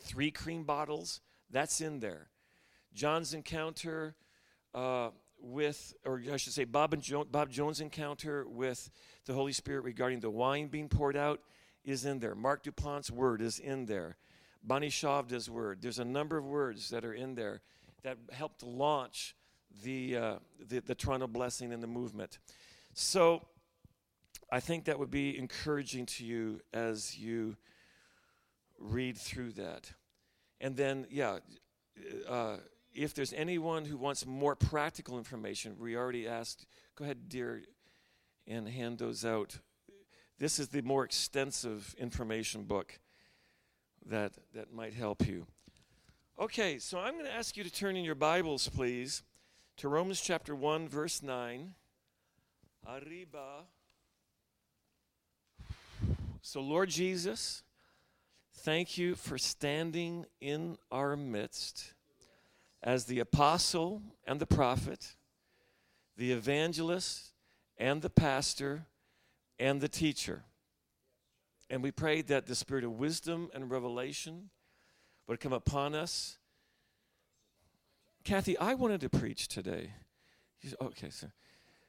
Three 0.00 0.30
cream 0.30 0.64
bottles, 0.64 1.20
that's 1.50 1.80
in 1.80 2.00
there. 2.00 2.28
John's 2.94 3.34
encounter 3.34 4.14
uh, 4.74 5.10
with, 5.40 5.94
or 6.04 6.22
I 6.32 6.36
should 6.36 6.52
say, 6.52 6.64
Bob, 6.64 6.92
and 6.92 7.02
jo- 7.02 7.24
Bob 7.24 7.50
Jones' 7.50 7.80
encounter 7.80 8.46
with 8.46 8.90
the 9.26 9.34
Holy 9.34 9.52
Spirit 9.52 9.82
regarding 9.82 10.20
the 10.20 10.30
wine 10.30 10.68
being 10.68 10.88
poured 10.88 11.16
out 11.16 11.40
is 11.84 12.04
in 12.04 12.18
there. 12.18 12.34
Mark 12.34 12.62
DuPont's 12.62 13.10
word 13.10 13.40
is 13.40 13.58
in 13.58 13.86
there. 13.86 14.16
Bonnie 14.62 14.88
Chavda's 14.88 15.48
word. 15.48 15.78
There's 15.80 15.98
a 15.98 16.04
number 16.04 16.36
of 16.36 16.44
words 16.44 16.90
that 16.90 17.04
are 17.04 17.14
in 17.14 17.34
there 17.34 17.60
that 18.02 18.18
helped 18.32 18.62
launch 18.62 19.34
the, 19.82 20.16
uh, 20.16 20.34
the, 20.68 20.80
the 20.80 20.94
Toronto 20.94 21.26
blessing 21.26 21.72
and 21.72 21.82
the 21.82 21.86
movement. 21.86 22.38
So 22.94 23.46
I 24.50 24.60
think 24.60 24.84
that 24.84 24.98
would 24.98 25.10
be 25.10 25.36
encouraging 25.38 26.06
to 26.06 26.24
you 26.24 26.60
as 26.72 27.18
you 27.18 27.56
read 28.78 29.18
through 29.18 29.52
that. 29.52 29.92
And 30.60 30.76
then, 30.76 31.06
yeah, 31.10 31.38
uh, 32.28 32.56
if 32.94 33.14
there's 33.14 33.32
anyone 33.32 33.84
who 33.84 33.96
wants 33.96 34.26
more 34.26 34.56
practical 34.56 35.18
information, 35.18 35.76
we 35.78 35.96
already 35.96 36.26
asked, 36.26 36.66
go 36.96 37.04
ahead, 37.04 37.28
dear, 37.28 37.62
and 38.46 38.68
hand 38.68 38.98
those 38.98 39.24
out. 39.24 39.58
This 40.38 40.58
is 40.58 40.68
the 40.68 40.82
more 40.82 41.04
extensive 41.04 41.94
information 41.98 42.64
book 42.64 42.98
that, 44.06 44.32
that 44.54 44.72
might 44.72 44.94
help 44.94 45.26
you. 45.26 45.46
Okay, 46.40 46.78
so 46.78 46.98
I'm 46.98 47.14
going 47.14 47.26
to 47.26 47.34
ask 47.34 47.56
you 47.56 47.64
to 47.64 47.72
turn 47.72 47.96
in 47.96 48.04
your 48.04 48.14
Bibles, 48.14 48.68
please, 48.68 49.22
to 49.76 49.88
Romans 49.88 50.20
chapter 50.20 50.54
1, 50.54 50.88
verse 50.88 51.22
9. 51.22 51.74
Arriba. 52.86 53.64
So, 56.40 56.60
Lord 56.60 56.88
Jesus, 56.88 57.62
thank 58.58 58.96
you 58.96 59.14
for 59.16 59.38
standing 59.38 60.24
in 60.40 60.78
our 60.90 61.16
midst 61.16 61.94
as 62.82 63.04
the 63.04 63.18
apostle 63.18 64.02
and 64.24 64.38
the 64.40 64.46
prophet, 64.46 65.16
the 66.16 66.30
evangelist 66.30 67.32
and 67.76 68.02
the 68.02 68.10
pastor 68.10 68.86
and 69.58 69.80
the 69.80 69.88
teacher. 69.88 70.44
And 71.68 71.82
we 71.82 71.90
prayed 71.90 72.28
that 72.28 72.46
the 72.46 72.54
spirit 72.54 72.84
of 72.84 72.92
wisdom 72.92 73.50
and 73.52 73.70
revelation 73.70 74.50
would 75.26 75.40
come 75.40 75.52
upon 75.52 75.94
us. 75.94 76.38
Kathy, 78.22 78.56
I 78.58 78.74
wanted 78.74 79.00
to 79.00 79.08
preach 79.08 79.48
today. 79.48 79.92
Okay, 80.80 81.10
so 81.10 81.26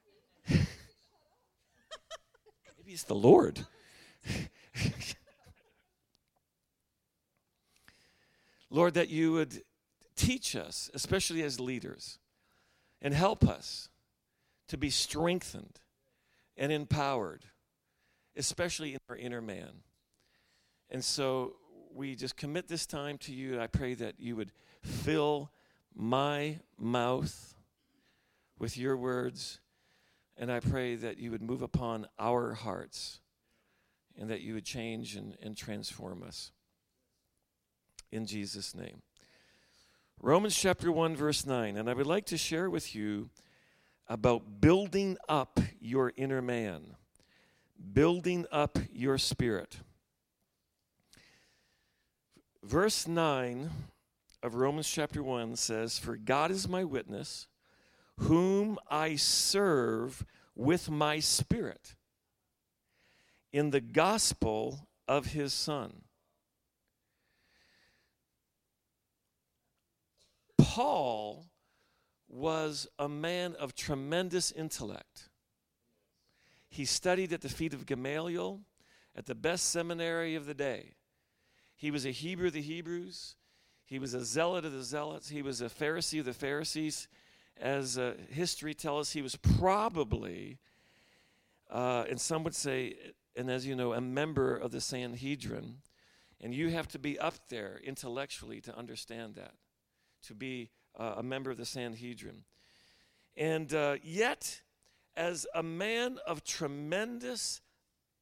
maybe 0.50 0.66
it's 2.88 3.04
the 3.04 3.16
Lord. 3.16 3.66
Lord, 8.70 8.94
that 8.94 9.10
you 9.10 9.34
would 9.34 9.64
teach 10.16 10.56
us, 10.56 10.90
especially 10.94 11.44
as 11.44 11.60
leaders, 11.60 12.20
and 13.02 13.14
help 13.14 13.44
us 13.48 13.90
to 14.68 14.78
be 14.78 14.90
strengthened 14.90 15.80
and 16.56 16.72
empowered, 16.72 17.46
especially 18.36 18.94
in 18.94 19.00
our 19.10 19.16
inner 19.16 19.42
man. 19.42 19.84
And 20.90 21.04
so 21.04 21.56
we 21.94 22.16
just 22.16 22.36
commit 22.38 22.68
this 22.68 22.86
time 22.86 23.18
to 23.20 23.34
you. 23.34 23.60
I 23.60 23.68
pray 23.68 23.94
that 23.96 24.20
you 24.20 24.36
would 24.36 24.52
fill 24.84 25.52
my 25.96 26.60
mouth 26.78 27.56
with 28.58 28.78
your 28.78 28.96
words. 28.98 29.60
And 30.38 30.52
I 30.52 30.60
pray 30.60 30.96
that 30.96 31.18
you 31.18 31.32
would 31.32 31.42
move 31.42 31.62
upon 31.62 32.08
our 32.18 32.54
hearts 32.54 33.20
and 34.20 34.30
that 34.30 34.42
you 34.42 34.54
would 34.54 34.66
change 34.66 35.16
and, 35.16 35.38
and 35.42 35.56
transform 35.56 36.22
us. 36.22 36.52
In 38.12 38.26
Jesus' 38.26 38.76
name. 38.76 39.02
Romans 40.22 40.56
chapter 40.56 40.92
1, 40.92 41.16
verse 41.16 41.46
9. 41.46 41.78
And 41.78 41.90
I 41.90 41.94
would 41.94 42.06
like 42.06 42.26
to 42.26 42.38
share 42.38 42.70
with 42.70 42.94
you 42.94 43.30
about 44.10 44.60
building 44.60 45.18
up 45.30 45.60
your 45.80 46.12
inner 46.18 46.42
man, 46.42 46.96
building 47.94 48.46
up 48.52 48.78
your 48.92 49.18
spirit. 49.18 49.78
Verse 52.62 53.08
9 53.08 53.70
of 54.44 54.56
Romans 54.56 54.90
chapter 54.90 55.24
1 55.24 55.56
says, 55.56 55.98
For 55.98 56.18
God 56.18 56.52
is 56.52 56.68
my 56.68 56.84
witness, 56.84 57.48
whom 58.18 58.78
I 58.90 59.16
serve 59.16 60.26
with 60.56 60.90
my 60.90 61.22
spirit 61.22 61.96
in 63.52 63.72
the 63.72 63.82
gospel 63.82 64.88
of 65.08 65.28
his 65.28 65.54
Son. 65.54 66.04
Paul 70.58 71.48
was 72.28 72.88
a 73.00 73.10
man 73.10 73.56
of 73.60 73.74
tremendous 73.74 74.52
intellect. 74.52 75.30
He 76.70 76.86
studied 76.86 77.34
at 77.34 77.42
the 77.42 77.50
feet 77.50 77.74
of 77.74 77.88
Gamaliel 77.88 78.62
at 79.16 79.26
the 79.26 79.36
best 79.36 79.72
seminary 79.72 80.36
of 80.36 80.46
the 80.46 80.54
day. 80.54 80.94
He 81.76 81.90
was 81.92 82.06
a 82.06 82.12
Hebrew 82.12 82.48
of 82.48 82.54
the 82.54 82.62
Hebrews. 82.62 83.36
He 83.86 83.98
was 83.98 84.14
a 84.14 84.24
zealot 84.24 84.66
of 84.66 84.72
the 84.72 84.84
zealots. 84.84 85.30
He 85.30 85.42
was 85.42 85.62
a 85.62 85.66
Pharisee 85.66 86.20
of 86.20 86.26
the 86.26 86.34
Pharisees. 86.34 87.08
As 87.60 87.98
uh, 87.98 88.14
history 88.30 88.76
tells 88.76 89.08
us, 89.08 89.14
he 89.14 89.22
was 89.22 89.36
probably, 89.36 90.60
uh, 91.72 92.06
and 92.10 92.22
some 92.22 92.44
would 92.44 92.56
say, 92.56 92.96
and 93.40 93.50
as 93.50 93.66
you 93.66 93.74
know, 93.74 93.94
a 93.94 94.02
member 94.02 94.54
of 94.54 94.72
the 94.72 94.82
Sanhedrin. 94.82 95.78
And 96.42 96.54
you 96.54 96.72
have 96.72 96.90
to 96.90 97.00
be 97.00 97.18
up 97.18 97.36
there 97.48 97.80
intellectually 97.82 98.60
to 98.62 98.78
understand 98.78 99.36
that, 99.36 99.54
to 100.24 100.34
be 100.36 100.72
uh, 101.00 101.16
a 101.18 101.24
member 101.24 101.50
of 101.50 101.56
the 101.56 101.66
Sanhedrin. 101.66 102.44
And 103.38 103.74
uh, 103.74 103.96
yet, 104.04 104.62
as 105.16 105.48
a 105.56 105.64
man 105.64 106.18
of 106.28 106.44
tremendous 106.44 107.62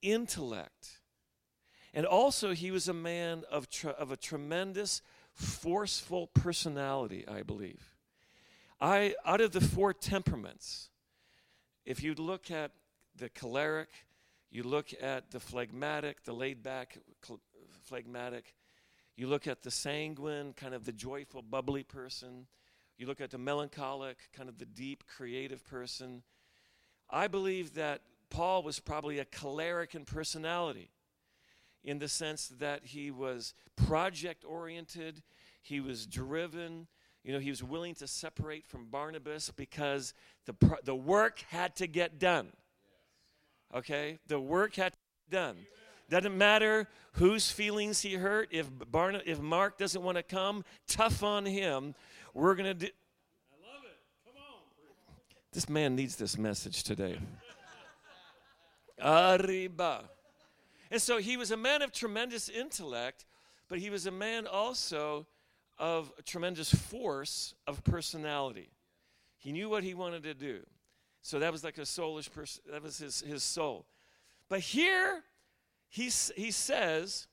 intellect, 0.03 0.99
and 1.95 2.06
also 2.06 2.53
he 2.53 2.69
was 2.69 2.88
a 2.88 2.93
man 2.93 3.43
of, 3.51 3.67
of 3.97 4.12
a 4.12 4.17
tremendous, 4.17 5.01
forceful 5.34 6.27
personality, 6.27 7.25
I 7.27 7.41
believe. 7.41 7.95
I, 8.80 9.15
out 9.25 9.41
of 9.41 9.51
the 9.51 9.62
four 9.62 9.93
temperaments, 9.93 10.89
if 11.86 12.03
you 12.03 12.13
look 12.13 12.51
at 12.51 12.71
the 13.15 13.30
choleric, 13.30 13.89
you 14.49 14.63
look 14.63 14.89
at 15.01 15.31
the 15.31 15.39
phlegmatic, 15.39 16.23
the 16.23 16.33
laid 16.33 16.63
back 16.63 16.97
phlegmatic, 17.86 18.53
you 19.15 19.27
look 19.27 19.47
at 19.47 19.63
the 19.63 19.71
sanguine, 19.71 20.53
kind 20.53 20.73
of 20.73 20.86
the 20.86 20.91
joyful, 20.91 21.41
bubbly 21.41 21.83
person, 21.83 22.47
you 22.97 23.07
look 23.07 23.21
at 23.21 23.31
the 23.31 23.38
melancholic, 23.38 24.17
kind 24.33 24.49
of 24.49 24.57
the 24.57 24.65
deep, 24.65 25.03
creative 25.07 25.63
person. 25.65 26.23
I 27.10 27.27
believe 27.27 27.75
that 27.75 28.01
Paul 28.29 28.63
was 28.63 28.79
probably 28.79 29.19
a 29.19 29.25
choleric 29.25 29.95
in 29.95 30.05
personality 30.05 30.91
in 31.83 31.99
the 31.99 32.07
sense 32.07 32.47
that 32.60 32.86
he 32.86 33.12
was 33.12 33.53
project 33.75 34.43
oriented, 34.45 35.23
he 35.62 35.79
was 35.79 36.05
driven. 36.05 36.88
You 37.23 37.33
know, 37.33 37.39
he 37.39 37.49
was 37.49 37.62
willing 37.62 37.95
to 37.95 38.07
separate 38.07 38.65
from 38.65 38.86
Barnabas 38.86 39.51
because 39.51 40.13
the, 40.45 40.55
the 40.86 40.95
work 40.95 41.43
had 41.49 41.75
to 41.77 41.88
get 41.88 42.19
done. 42.19 42.53
Okay? 43.75 44.19
The 44.27 44.39
work 44.39 44.75
had 44.75 44.93
to 44.93 44.99
be 45.30 45.36
done. 45.36 45.58
Doesn't 46.10 46.38
matter 46.38 46.88
whose 47.13 47.51
feelings 47.51 48.01
he 48.01 48.13
hurt. 48.13 48.47
If, 48.51 48.69
Barna, 48.69 49.21
if 49.25 49.41
Mark 49.41 49.77
doesn't 49.77 50.01
want 50.01 50.17
to 50.17 50.23
come, 50.23 50.63
tough 50.88 51.21
on 51.21 51.45
him. 51.45 51.95
We're 52.34 52.56
going 52.56 52.67
to 52.67 52.73
do. 52.73 52.88
I 52.88 53.73
love 53.73 53.84
it. 53.84 53.97
Come 54.25 54.41
on. 54.41 54.62
This 55.51 55.67
man 55.67 55.95
needs 55.95 56.15
this 56.15 56.38
message 56.38 56.84
today. 56.84 57.19
Arriba. 59.03 60.03
And 60.89 61.01
so 61.01 61.17
he 61.17 61.36
was 61.36 61.51
a 61.51 61.58
man 61.58 61.82
of 61.82 61.91
tremendous 61.91 62.47
intellect, 62.47 63.25
but 63.67 63.80
he 63.80 63.89
was 63.89 64.06
a 64.06 64.12
man 64.12 64.47
also 64.47 65.27
of 65.77 66.12
tremendous 66.25 66.73
force 66.73 67.53
of 67.67 67.84
personality. 67.84 68.69
He 69.38 69.51
knew 69.51 69.69
what 69.69 69.84
he 69.84 69.93
wanted 69.93 70.23
to 70.23 70.34
do. 70.34 70.62
So 71.27 71.39
that 71.39 71.51
was 71.51 71.61
like 71.61 71.77
a 71.77 71.81
soulish 71.81 72.31
person, 72.31 72.63
that 72.71 72.81
was 72.81 72.99
his, 72.99 73.19
his 73.19 73.43
soul. 73.43 73.85
But 74.47 74.61
here 74.61 75.25
he, 75.89 76.03
he 76.37 76.51
says, 76.51 77.27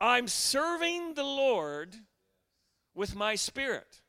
I'm 0.00 0.26
serving 0.26 1.12
the 1.12 1.22
Lord 1.22 1.94
with 2.94 3.14
my 3.14 3.34
spirit. 3.34 4.00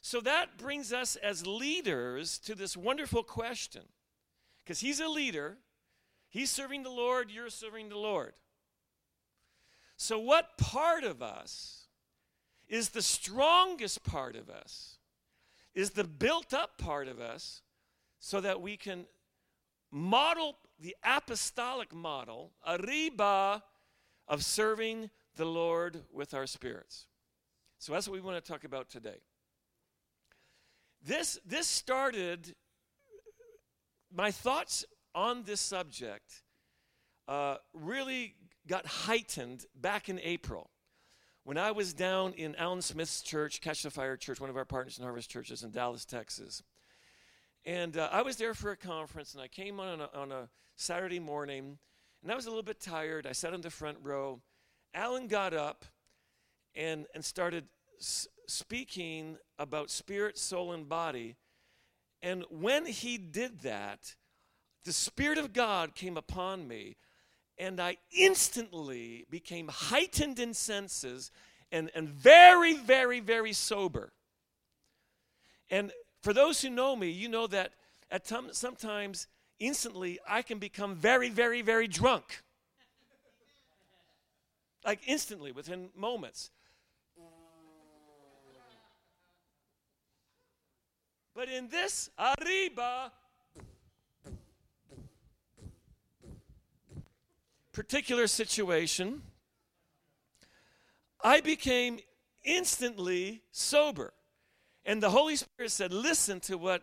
So 0.00 0.20
that 0.22 0.58
brings 0.58 0.92
us 0.92 1.14
as 1.14 1.46
leaders 1.46 2.40
to 2.40 2.56
this 2.56 2.76
wonderful 2.76 3.22
question. 3.22 3.82
Because 4.64 4.80
he's 4.80 4.98
a 4.98 5.06
leader, 5.06 5.58
he's 6.30 6.50
serving 6.50 6.82
the 6.82 6.90
Lord, 6.90 7.30
you're 7.30 7.48
serving 7.48 7.90
the 7.90 7.96
Lord. 7.96 8.32
So, 9.96 10.18
what 10.18 10.58
part 10.58 11.04
of 11.04 11.22
us 11.22 11.86
is 12.68 12.88
the 12.88 13.02
strongest 13.02 14.02
part 14.02 14.34
of 14.34 14.50
us? 14.50 14.98
Is 15.74 15.90
the 15.90 16.04
built 16.04 16.52
up 16.52 16.78
part 16.78 17.08
of 17.08 17.20
us 17.20 17.62
so 18.18 18.40
that 18.40 18.60
we 18.60 18.76
can 18.76 19.06
model 19.90 20.56
the 20.78 20.96
apostolic 21.04 21.94
model, 21.94 22.52
arriba, 22.66 23.62
of 24.28 24.44
serving 24.44 25.10
the 25.36 25.44
Lord 25.44 26.02
with 26.12 26.34
our 26.34 26.46
spirits? 26.46 27.06
So, 27.78 27.92
that's 27.92 28.06
what 28.06 28.14
we 28.14 28.20
want 28.20 28.42
to 28.42 28.52
talk 28.52 28.64
about 28.64 28.90
today. 28.90 29.20
This, 31.04 31.38
this 31.44 31.66
started, 31.66 32.54
my 34.14 34.30
thoughts 34.30 34.84
on 35.14 35.42
this 35.42 35.60
subject 35.60 36.42
uh, 37.26 37.56
really 37.74 38.36
got 38.68 38.86
heightened 38.86 39.66
back 39.74 40.08
in 40.08 40.20
April 40.20 40.70
when 41.44 41.58
I 41.58 41.72
was 41.72 41.92
down 41.92 42.34
in 42.34 42.54
Alan 42.56 42.82
Smith's 42.82 43.20
church, 43.20 43.60
Catch 43.60 43.82
the 43.82 43.90
Fire 43.90 44.16
Church, 44.16 44.40
one 44.40 44.50
of 44.50 44.56
our 44.56 44.64
partners 44.64 44.98
in 44.98 45.04
Harvest 45.04 45.30
Churches 45.30 45.62
in 45.62 45.70
Dallas, 45.70 46.04
Texas. 46.04 46.62
And 47.64 47.96
uh, 47.96 48.08
I 48.12 48.22
was 48.22 48.36
there 48.36 48.54
for 48.54 48.70
a 48.70 48.76
conference, 48.76 49.34
and 49.34 49.42
I 49.42 49.48
came 49.48 49.80
on 49.80 50.00
a, 50.00 50.08
on 50.14 50.30
a 50.30 50.48
Saturday 50.76 51.18
morning, 51.18 51.78
and 52.22 52.30
I 52.30 52.36
was 52.36 52.46
a 52.46 52.48
little 52.48 52.62
bit 52.62 52.80
tired. 52.80 53.26
I 53.26 53.32
sat 53.32 53.54
in 53.54 53.60
the 53.60 53.70
front 53.70 53.98
row. 54.02 54.40
Alan 54.94 55.26
got 55.26 55.52
up 55.52 55.84
and, 56.74 57.06
and 57.14 57.24
started 57.24 57.64
s- 57.98 58.28
speaking 58.46 59.36
about 59.58 59.90
spirit, 59.90 60.38
soul, 60.38 60.72
and 60.72 60.88
body. 60.88 61.36
And 62.22 62.44
when 62.50 62.86
he 62.86 63.18
did 63.18 63.62
that, 63.62 64.14
the 64.84 64.92
Spirit 64.92 65.38
of 65.38 65.52
God 65.52 65.94
came 65.94 66.16
upon 66.16 66.68
me, 66.68 66.96
and 67.58 67.80
I 67.80 67.98
instantly 68.16 69.26
became 69.30 69.68
heightened 69.68 70.38
in 70.38 70.54
senses 70.54 71.30
and, 71.70 71.90
and 71.94 72.08
very, 72.08 72.74
very, 72.76 73.20
very 73.20 73.52
sober. 73.52 74.12
And 75.70 75.92
for 76.22 76.32
those 76.32 76.60
who 76.60 76.70
know 76.70 76.94
me, 76.96 77.10
you 77.10 77.28
know 77.28 77.46
that 77.46 77.72
at 78.10 78.24
t- 78.24 78.36
sometimes 78.52 79.26
instantly 79.58 80.18
I 80.28 80.42
can 80.42 80.58
become 80.58 80.94
very, 80.94 81.30
very, 81.30 81.62
very 81.62 81.88
drunk. 81.88 82.42
like 84.84 85.00
instantly, 85.06 85.52
within 85.52 85.90
moments. 85.96 86.50
But 91.34 91.48
in 91.48 91.68
this 91.68 92.10
arriba 92.18 93.12
particular 97.72 98.26
situation, 98.26 99.22
I 101.22 101.40
became 101.40 101.98
instantly 102.44 103.42
sober. 103.50 104.12
And 104.84 105.02
the 105.02 105.10
Holy 105.10 105.36
Spirit 105.36 105.70
said, 105.70 105.92
Listen 105.92 106.40
to 106.40 106.58
what, 106.58 106.82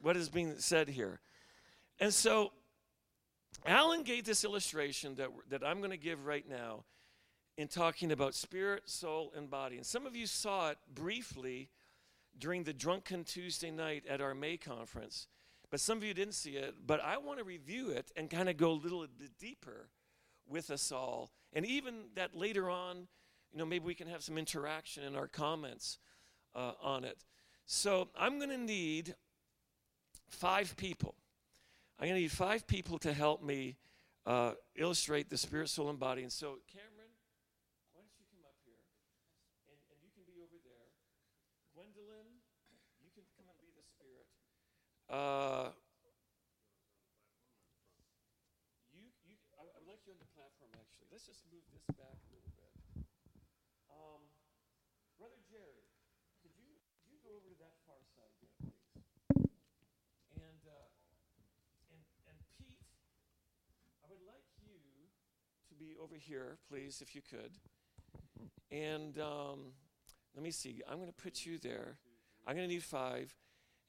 what 0.00 0.16
is 0.16 0.28
being 0.28 0.54
said 0.58 0.88
here. 0.88 1.20
And 1.98 2.12
so 2.12 2.52
Alan 3.66 4.02
gave 4.02 4.24
this 4.24 4.44
illustration 4.44 5.14
that, 5.16 5.28
that 5.50 5.64
I'm 5.64 5.78
going 5.78 5.90
to 5.90 5.96
give 5.96 6.24
right 6.26 6.48
now 6.48 6.84
in 7.56 7.68
talking 7.68 8.12
about 8.12 8.34
spirit, 8.34 8.88
soul, 8.88 9.32
and 9.36 9.50
body. 9.50 9.76
And 9.76 9.86
some 9.86 10.06
of 10.06 10.16
you 10.16 10.26
saw 10.26 10.70
it 10.70 10.78
briefly 10.92 11.68
during 12.38 12.64
the 12.64 12.72
Drunken 12.72 13.24
Tuesday 13.24 13.70
night 13.70 14.04
at 14.08 14.20
our 14.20 14.34
May 14.34 14.56
conference, 14.56 15.26
but 15.72 15.80
some 15.80 15.96
of 15.96 16.04
you 16.04 16.12
didn't 16.12 16.34
see 16.34 16.50
it. 16.50 16.74
But 16.86 17.00
I 17.02 17.16
want 17.16 17.38
to 17.38 17.44
review 17.44 17.90
it 17.90 18.12
and 18.14 18.28
kind 18.28 18.50
of 18.50 18.58
go 18.58 18.72
a 18.72 18.78
little 18.78 19.00
bit 19.00 19.38
deeper 19.40 19.88
with 20.46 20.70
us 20.70 20.92
all. 20.92 21.30
And 21.54 21.64
even 21.64 21.94
that 22.14 22.36
later 22.36 22.68
on, 22.68 23.08
you 23.50 23.58
know, 23.58 23.64
maybe 23.64 23.86
we 23.86 23.94
can 23.94 24.06
have 24.06 24.22
some 24.22 24.36
interaction 24.36 25.02
in 25.02 25.16
our 25.16 25.26
comments 25.26 25.98
uh, 26.54 26.72
on 26.82 27.04
it. 27.04 27.24
So 27.64 28.08
I'm 28.14 28.36
going 28.36 28.50
to 28.50 28.58
need 28.58 29.14
five 30.28 30.76
people. 30.76 31.14
I'm 31.98 32.06
going 32.06 32.16
to 32.16 32.20
need 32.20 32.32
five 32.32 32.66
people 32.66 32.98
to 32.98 33.14
help 33.14 33.42
me 33.42 33.76
uh, 34.26 34.52
illustrate 34.76 35.30
the 35.30 35.38
spirit, 35.38 35.70
soul, 35.70 35.88
and 35.88 35.98
body. 35.98 36.20
And 36.20 36.30
so, 36.30 36.58
Cameron, 36.68 37.16
why 37.94 38.04
don't 38.04 38.12
you 38.20 38.26
come 38.28 38.44
up 38.44 38.60
here? 38.68 38.76
And, 39.72 39.78
and 39.88 39.98
you 40.04 40.12
can 40.12 40.24
be 40.28 40.36
over 40.36 40.60
there. 40.68 40.92
Gwendolyn, 41.72 42.28
you 43.00 43.08
can 43.16 43.24
come 43.40 43.48
and 43.48 43.56
be 43.56 43.72
the 43.72 43.84
spirit. 43.88 44.28
Uh, 45.12 45.68
you, 48.96 49.04
you, 49.28 49.36
I, 49.60 49.68
I 49.68 49.76
would 49.76 49.84
like 49.84 50.00
you 50.08 50.16
on 50.16 50.20
the 50.24 50.32
platform, 50.32 50.72
actually. 50.80 51.04
Let's 51.12 51.28
just 51.28 51.44
move 51.52 51.60
this 51.68 51.84
back 52.00 52.16
a 52.16 52.28
little 52.32 52.48
bit. 52.56 52.72
Um, 53.92 54.24
Brother 55.20 55.36
Jerry, 55.44 55.84
could 56.40 56.56
you, 56.56 56.80
could 57.04 57.12
you 57.12 57.20
go 57.20 57.36
over 57.36 57.44
to 57.44 57.58
that 57.60 57.76
far 57.84 58.00
side 58.16 58.32
there, 58.40 58.56
please? 58.56 59.52
And, 60.32 60.64
uh, 60.64 60.88
and, 61.92 62.00
and 62.32 62.38
Pete, 62.56 62.80
I 64.00 64.08
would 64.08 64.24
like 64.24 64.48
you 64.64 64.80
to 65.68 65.74
be 65.76 65.92
over 66.00 66.16
here, 66.16 66.56
please, 66.72 67.04
if 67.04 67.12
you 67.12 67.20
could. 67.20 67.60
And 68.72 69.20
um, 69.20 69.76
let 70.32 70.40
me 70.40 70.56
see. 70.56 70.80
I'm 70.88 70.96
going 70.96 71.12
to 71.12 71.20
put 71.20 71.44
you 71.44 71.60
there. 71.60 72.00
I'm 72.48 72.56
going 72.56 72.64
to 72.66 72.72
need 72.72 72.80
five. 72.80 73.28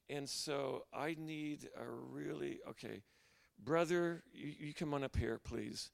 And 0.09 0.29
so 0.29 0.85
I 0.93 1.15
need 1.17 1.69
a 1.79 1.89
really, 1.89 2.59
okay. 2.69 3.03
Brother, 3.63 4.23
you, 4.33 4.67
you 4.67 4.73
come 4.73 4.93
on 4.93 5.03
up 5.03 5.15
here, 5.15 5.39
please. 5.43 5.91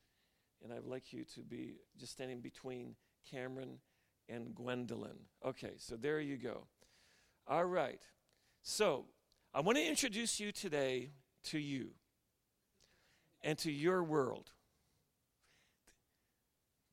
And 0.64 0.74
I'd 0.74 0.86
like 0.86 1.14
you 1.14 1.24
to 1.36 1.42
be 1.42 1.76
just 1.98 2.14
standing 2.14 2.42
between 2.42 2.96
Cameron 3.30 3.80
and 4.28 4.54
Gwendolyn. 4.54 5.18
Okay, 5.46 5.74
so 5.78 5.96
there 5.96 6.20
you 6.20 6.38
go. 6.38 6.68
All 7.48 7.66
right. 7.66 8.02
So 8.62 9.06
I 9.54 9.62
want 9.62 9.78
to 9.78 9.86
introduce 9.86 10.40
you 10.40 10.52
today 10.52 11.12
to 11.46 11.60
you 11.60 11.92
and 13.42 13.58
to 13.60 13.72
your 13.72 14.04
world. 14.04 14.52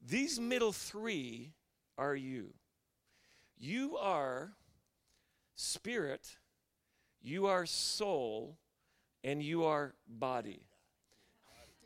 These 0.04 0.38
middle 0.38 0.72
three 0.72 1.52
are 1.98 2.14
you. 2.14 2.54
You 3.58 3.96
are 3.96 4.52
spirit, 5.56 6.36
you 7.26 7.46
are 7.46 7.66
soul, 7.66 8.56
and 9.24 9.42
you 9.42 9.64
are 9.64 9.94
body. 10.06 10.60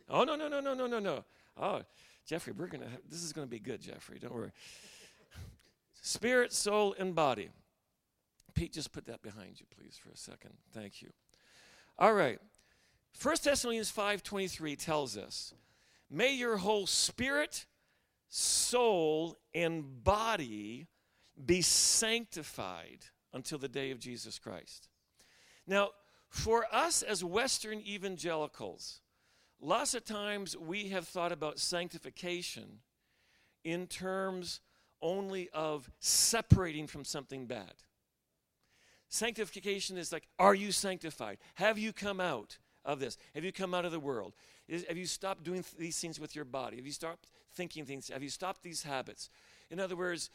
Oh, 0.07 0.22
no, 0.24 0.37
no, 0.37 0.48
no, 0.48 0.61
no, 0.61 0.74
no, 0.74 0.87
no, 0.87 0.98
no. 0.98 1.24
Oh, 1.57 1.81
Jeffrey, 2.26 2.53
we're 2.53 2.66
going 2.66 2.83
to, 2.83 2.88
this 3.09 3.22
is 3.22 3.33
going 3.33 3.46
to 3.46 3.50
be 3.50 3.59
good, 3.59 3.81
Jeffrey. 3.81 4.18
Don't 4.18 4.35
worry. 4.35 4.53
Spirit, 6.03 6.53
soul, 6.53 6.94
and 6.98 7.14
body. 7.14 7.48
Pete, 8.53 8.74
just 8.74 8.92
put 8.92 9.07
that 9.07 9.22
behind 9.22 9.59
you, 9.59 9.66
please, 9.74 9.98
for 10.03 10.11
a 10.11 10.16
second. 10.16 10.53
Thank 10.74 11.00
you. 11.00 11.09
All 11.98 12.12
right. 12.12 12.38
1 13.22 13.37
Thessalonians 13.42 13.90
5.23 13.90 14.76
tells 14.76 15.16
us, 15.16 15.55
May 16.11 16.35
your 16.35 16.59
whole 16.59 16.87
spirit, 16.87 17.64
soul, 18.29 19.38
and 19.55 20.05
body 20.05 20.87
be 21.42 21.62
sanctified 21.62 23.07
until 23.33 23.59
the 23.59 23.68
day 23.68 23.90
of 23.90 23.98
Jesus 23.98 24.38
Christ. 24.38 24.90
Now, 25.70 25.90
for 26.28 26.66
us 26.72 27.02
as 27.02 27.22
Western 27.22 27.80
evangelicals, 27.87 29.02
lots 29.61 29.94
of 29.94 30.04
times 30.04 30.56
we 30.56 30.88
have 30.88 31.06
thought 31.06 31.30
about 31.30 31.61
sanctification 31.61 32.80
in 33.62 33.87
terms 33.87 34.59
only 35.00 35.48
of 35.54 35.88
separating 36.00 36.88
from 36.88 37.04
something 37.04 37.46
bad. 37.46 37.72
Sanctification 39.09 39.96
is 39.96 40.12
like, 40.12 40.26
are 40.40 40.56
you 40.56 40.72
sanctified? 40.72 41.38
Have 41.54 41.78
you 41.78 41.92
come 41.92 42.20
out 42.20 42.59
of 42.85 42.98
this? 42.98 43.16
Have 43.37 43.44
you 43.44 43.52
come 43.52 43.72
out 43.72 43.85
of 43.85 43.92
the 43.92 44.00
world? 44.00 44.35
Is, 44.66 44.85
have 44.88 44.98
you 44.98 45.06
stopped 45.06 45.44
doing 45.44 45.62
th- 45.62 45.76
these 45.78 46.00
things 46.00 46.18
with 46.18 46.35
your 46.35 46.44
body? 46.44 46.78
Have 46.78 46.87
you 46.87 46.92
stopped 46.92 47.28
thinking 47.52 47.85
things? 47.85 48.09
Have 48.09 48.24
you 48.24 48.28
stopped 48.28 48.64
these 48.64 48.83
habits? 48.83 49.30
In 49.70 49.78
other 49.78 49.94
words, 49.94 50.30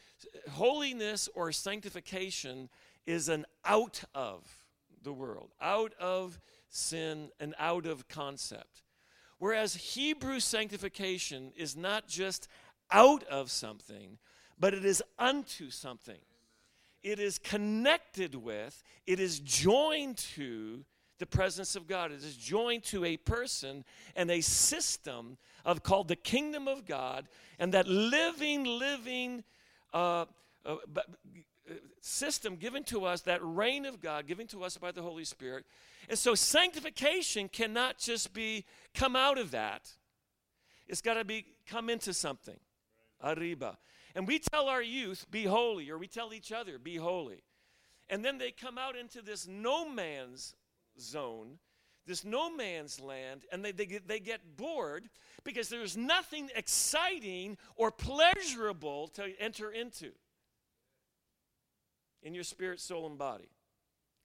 holiness 0.51 1.27
or 1.35 1.51
sanctification 1.51 2.69
is 3.05 3.27
an 3.27 3.45
out 3.65 4.01
of 4.13 4.64
the 5.05 5.13
world, 5.13 5.51
out 5.61 5.93
of 5.99 6.41
sin, 6.69 7.29
and 7.39 7.55
out 7.57 7.85
of 7.85 8.09
concept. 8.09 8.83
Whereas 9.39 9.75
Hebrew 9.75 10.41
sanctification 10.41 11.53
is 11.55 11.77
not 11.77 12.07
just 12.07 12.49
out 12.91 13.23
of 13.25 13.49
something, 13.49 14.17
but 14.59 14.73
it 14.73 14.83
is 14.83 15.01
unto 15.17 15.69
something. 15.69 16.19
It 17.03 17.19
is 17.19 17.37
connected 17.37 18.35
with, 18.35 18.83
it 19.05 19.19
is 19.19 19.39
joined 19.39 20.17
to 20.35 20.83
the 21.19 21.25
presence 21.25 21.75
of 21.75 21.87
God. 21.87 22.11
It 22.11 22.23
is 22.23 22.35
joined 22.35 22.83
to 22.85 23.05
a 23.05 23.17
person 23.17 23.85
and 24.15 24.29
a 24.29 24.41
system 24.41 25.37
of 25.63 25.83
called 25.83 26.07
the 26.07 26.15
kingdom 26.15 26.67
of 26.67 26.85
God, 26.85 27.27
and 27.57 27.73
that 27.73 27.87
living, 27.87 28.65
living 28.65 29.43
uh, 29.93 30.25
uh, 30.65 30.75
system 32.01 32.56
given 32.56 32.84
to 32.86 33.06
us, 33.06 33.21
that 33.21 33.39
reign 33.43 33.86
of 33.86 34.01
God 34.01 34.28
given 34.28 34.47
to 34.47 34.63
us 34.63 34.78
by 34.78 34.91
the 34.91 35.01
Holy 35.01 35.25
Spirit. 35.25 35.65
And 36.10 36.17
so 36.17 36.36
sanctification 36.36 37.49
cannot 37.49 37.97
just 37.97 38.34
be 38.34 38.65
come 38.93 39.15
out 39.15 39.38
of 39.38 39.51
that. 39.51 39.89
It's 40.88 41.01
got 41.01 41.15
to 41.15 41.25
be 41.25 41.45
come 41.67 41.89
into 41.89 42.13
something. 42.13 42.60
Arriba. 43.23 43.78
And 44.13 44.28
we 44.28 44.39
tell 44.39 44.67
our 44.67 44.84
youth, 44.84 45.25
be 45.32 45.45
holy, 45.45 45.89
or 45.89 45.97
we 45.97 46.08
tell 46.08 46.34
each 46.34 46.51
other, 46.51 46.78
be 46.78 46.95
holy. 46.95 47.43
And 48.10 48.23
then 48.23 48.38
they 48.38 48.51
come 48.51 48.78
out 48.78 48.95
into 48.95 49.21
this 49.21 49.47
no 49.47 49.89
man's 49.89 50.56
zone, 50.99 51.58
this 52.06 52.23
no 52.23 52.56
man's 52.56 52.99
land, 52.99 53.45
and 53.51 53.65
they, 53.65 53.71
they, 53.71 53.99
they 54.06 54.19
get 54.19 54.58
bored 54.58 55.10
because 55.43 55.69
there's 55.69 55.97
nothing 55.97 56.49
exciting 56.56 57.58
or 57.75 57.89
pleasurable 57.89 59.08
to 59.10 59.34
enter 59.39 59.71
into 59.71 60.12
in 62.25 62.33
your 62.33 62.43
spirit, 62.43 62.81
soul, 62.81 63.05
and 63.05 63.17
body. 63.17 63.47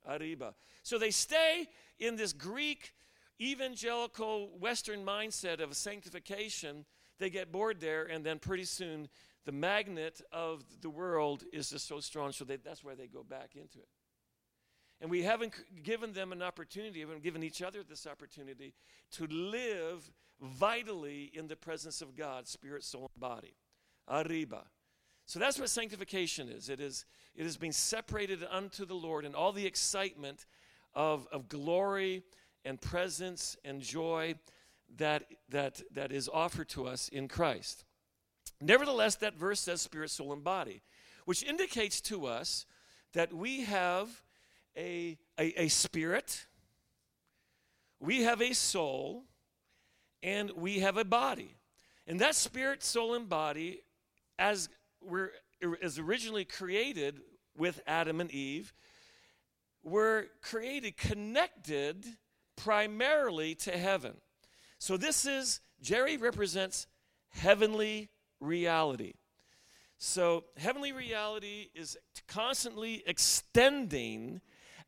Arriba. 0.09 0.55
So 0.83 0.99
they 0.99 1.11
stay 1.11 1.69
in 2.01 2.17
this 2.17 2.33
Greek 2.33 2.95
evangelical 3.41 4.51
Western 4.59 5.05
mindset 5.05 5.61
of 5.61 5.77
sanctification. 5.77 6.85
They 7.19 7.31
get 7.31 7.53
bored 7.53 7.81
there, 7.81 8.05
and 8.05 8.25
then 8.25 8.39
pretty 8.39 8.65
soon 8.65 9.09
the 9.45 9.53
magnet 9.53 10.21
of 10.33 10.65
the 10.81 10.91
world 10.91 11.45
is 11.53 11.71
just 11.71 11.87
so 11.87 12.01
strong, 12.01 12.33
so 12.33 12.45
they, 12.45 12.57
that's 12.57 12.83
why 12.83 12.95
they 12.95 13.07
go 13.07 13.23
back 13.23 13.51
into 13.55 13.79
it. 13.79 13.89
And 15.01 15.11
we 15.11 15.23
haven't 15.23 15.55
given 15.83 16.13
them 16.13 16.33
an 16.33 16.43
opportunity, 16.43 16.93
we 16.93 17.01
haven't 17.01 17.23
given 17.23 17.43
each 17.43 17.63
other 17.63 17.83
this 17.83 18.07
opportunity 18.07 18.75
to 19.13 19.27
live 19.27 20.11
vitally 20.41 21.31
in 21.35 21.47
the 21.47 21.57
presence 21.57 22.03
of 22.03 22.17
God, 22.17 22.49
spirit, 22.49 22.85
soul, 22.85 23.11
and 23.15 23.21
body. 23.21 23.55
Arriba. 24.09 24.65
So 25.31 25.39
that's 25.39 25.61
what 25.61 25.71
sanctification 25.71 26.49
is. 26.49 26.69
It 26.69 26.81
is 26.81 27.05
it 27.37 27.47
is 27.47 27.57
being 27.57 27.71
separated 27.71 28.45
unto 28.51 28.85
the 28.85 28.97
Lord 28.97 29.25
and 29.25 29.37
all 29.37 29.53
the 29.53 29.65
excitement 29.65 30.45
of, 30.93 31.29
of 31.31 31.49
glory 31.49 32.25
and 32.65 32.81
presence 32.81 33.57
and 33.65 33.81
joy 33.81 34.35
that, 34.97 35.27
that, 35.51 35.83
that 35.95 36.11
is 36.11 36.29
offered 36.29 36.69
to 36.71 36.89
us 36.89 37.09
in 37.11 37.29
Christ. 37.29 37.85
Nevertheless, 38.61 39.15
that 39.17 39.39
verse 39.39 39.61
says 39.61 39.81
spirit, 39.81 40.11
soul, 40.11 40.33
and 40.33 40.43
body, 40.43 40.83
which 41.27 41.45
indicates 41.45 42.01
to 42.01 42.27
us 42.27 42.67
that 43.13 43.33
we 43.33 43.61
have 43.61 44.09
a, 44.77 45.17
a, 45.39 45.63
a 45.63 45.69
spirit, 45.69 46.47
we 48.01 48.25
have 48.25 48.43
a 48.43 48.53
soul, 48.53 49.23
and 50.25 50.51
we 50.57 50.81
have 50.81 50.97
a 50.97 51.05
body. 51.05 51.55
And 52.09 52.19
that 52.19 52.35
spirit, 52.35 52.83
soul, 52.83 53.15
and 53.15 53.29
body, 53.29 53.83
as 54.37 54.69
we're 55.03 55.31
is 55.61 55.99
originally 55.99 56.45
created 56.45 57.21
with 57.57 57.81
Adam 57.87 58.21
and 58.21 58.31
Eve, 58.31 58.73
were 59.83 60.27
created 60.43 60.97
connected 60.97 62.05
primarily 62.57 63.55
to 63.55 63.73
heaven. 63.73 64.15
So 64.79 64.97
this 64.97 65.27
is, 65.27 65.61
Jerry 65.81 66.17
represents 66.17 66.87
heavenly 67.29 68.09
reality. 68.41 69.15
So 69.99 70.45
heavenly 70.57 70.93
reality 70.93 71.69
is 71.75 71.97
constantly 72.27 73.03
extending 73.07 74.41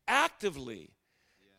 actively 0.09 0.91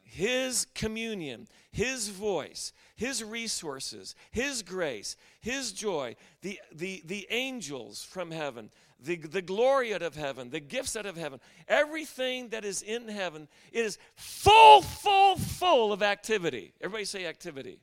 his 0.02 0.66
communion, 0.74 1.48
his 1.74 2.08
voice, 2.08 2.72
his 2.96 3.24
resources, 3.24 4.16
his 4.32 4.62
grace, 4.62 5.18
his 5.42 5.74
joy, 5.74 6.16
the, 6.42 6.60
the, 6.72 7.02
the 7.06 7.28
angels 7.32 8.04
from 8.04 8.30
heaven, 8.30 8.70
the, 9.04 9.18
the 9.18 9.42
glory 9.42 9.94
out 9.94 10.04
of 10.04 10.16
heaven, 10.16 10.52
the 10.52 10.60
gifts 10.60 10.96
out 10.96 11.08
of 11.08 11.18
heaven, 11.18 11.40
everything 11.68 12.50
that 12.50 12.64
is 12.64 12.84
in 12.84 13.08
heaven 13.08 13.48
is 13.72 13.98
full, 14.16 14.84
full, 14.84 15.36
full 15.36 15.92
of 15.92 16.04
activity. 16.04 16.74
Everybody 16.80 17.06
say 17.06 17.26
activity. 17.26 17.80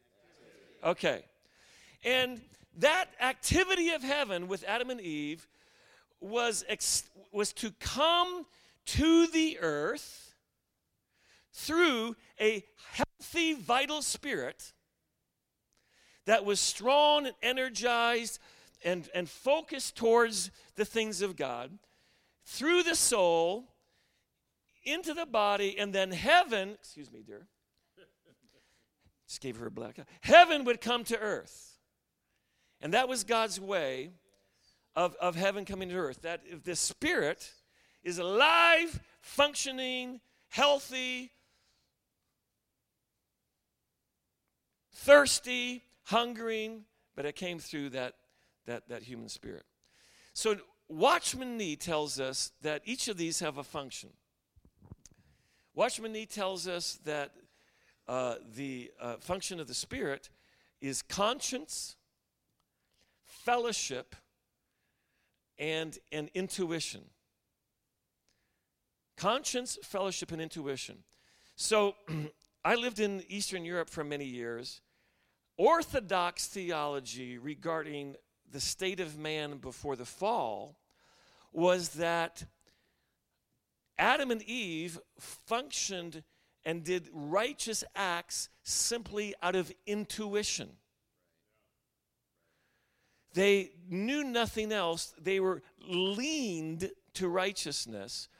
Okay. 0.84 1.24
And 2.04 2.40
that 2.78 3.06
activity 3.20 3.90
of 3.90 4.04
heaven 4.04 4.46
with 4.46 4.64
Adam 4.68 4.88
and 4.88 5.00
Eve 5.00 5.48
was, 6.20 6.64
ex- 6.68 7.10
was 7.32 7.52
to 7.54 7.72
come 7.80 8.46
to 8.86 9.26
the 9.26 9.58
earth 9.60 10.34
through 11.52 12.14
a 12.40 12.64
healthy, 13.30 13.54
vital 13.54 14.02
spirit 14.02 14.72
that 16.26 16.44
was 16.44 16.60
strong 16.60 17.26
and 17.26 17.34
energized 17.42 18.38
and, 18.84 19.08
and 19.14 19.28
focused 19.28 19.96
towards 19.96 20.50
the 20.76 20.84
things 20.84 21.22
of 21.22 21.36
God 21.36 21.78
through 22.44 22.82
the 22.82 22.94
soul 22.94 23.68
into 24.84 25.12
the 25.12 25.26
body, 25.26 25.78
and 25.78 25.92
then 25.92 26.10
heaven, 26.10 26.70
excuse 26.70 27.12
me, 27.12 27.20
dear, 27.24 27.46
just 29.28 29.40
gave 29.40 29.56
her 29.58 29.66
a 29.66 29.70
black 29.70 29.98
eye. 29.98 30.04
Heaven 30.22 30.64
would 30.64 30.80
come 30.80 31.04
to 31.04 31.18
earth. 31.18 31.78
And 32.80 32.94
that 32.94 33.08
was 33.08 33.24
God's 33.24 33.60
way 33.60 34.10
of, 34.96 35.14
of 35.20 35.36
heaven 35.36 35.66
coming 35.66 35.90
to 35.90 35.96
earth. 35.96 36.22
That 36.22 36.40
if 36.46 36.64
the 36.64 36.74
Spirit 36.74 37.52
is 38.02 38.18
alive, 38.18 38.98
functioning, 39.20 40.20
healthy, 40.48 41.32
thirsty, 45.00 45.82
hungering, 46.04 46.84
but 47.16 47.24
it 47.24 47.34
came 47.34 47.58
through 47.58 47.88
that, 47.90 48.14
that, 48.66 48.88
that 48.88 49.02
human 49.02 49.28
spirit. 49.28 49.64
So, 50.34 50.56
Watchman 50.88 51.56
Nee 51.56 51.76
tells 51.76 52.20
us 52.20 52.52
that 52.62 52.82
each 52.84 53.08
of 53.08 53.16
these 53.16 53.40
have 53.40 53.58
a 53.58 53.64
function. 53.64 54.10
Watchman 55.74 56.12
Nee 56.12 56.26
tells 56.26 56.66
us 56.68 56.98
that 57.04 57.30
uh, 58.08 58.34
the 58.54 58.90
uh, 59.00 59.14
function 59.20 59.60
of 59.60 59.68
the 59.68 59.74
Spirit 59.74 60.28
is 60.80 61.00
conscience, 61.00 61.96
fellowship, 63.24 64.16
and, 65.58 65.98
and 66.10 66.28
intuition. 66.34 67.02
Conscience, 69.16 69.78
fellowship, 69.82 70.32
and 70.32 70.42
intuition. 70.42 70.98
So, 71.56 71.94
I 72.64 72.74
lived 72.74 73.00
in 73.00 73.22
Eastern 73.28 73.64
Europe 73.64 73.88
for 73.88 74.04
many 74.04 74.26
years. 74.26 74.82
Orthodox 75.60 76.46
theology 76.46 77.36
regarding 77.36 78.16
the 78.50 78.60
state 78.60 78.98
of 78.98 79.18
man 79.18 79.58
before 79.58 79.94
the 79.94 80.06
fall 80.06 80.78
was 81.52 81.90
that 81.90 82.46
Adam 83.98 84.30
and 84.30 84.40
Eve 84.40 84.98
functioned 85.18 86.22
and 86.64 86.82
did 86.82 87.10
righteous 87.12 87.84
acts 87.94 88.48
simply 88.62 89.34
out 89.42 89.54
of 89.54 89.70
intuition. 89.86 90.70
They 93.34 93.72
knew 93.86 94.24
nothing 94.24 94.72
else. 94.72 95.12
They 95.20 95.40
were 95.40 95.62
leaned 95.86 96.90
to 97.12 97.28
righteousness, 97.28 98.30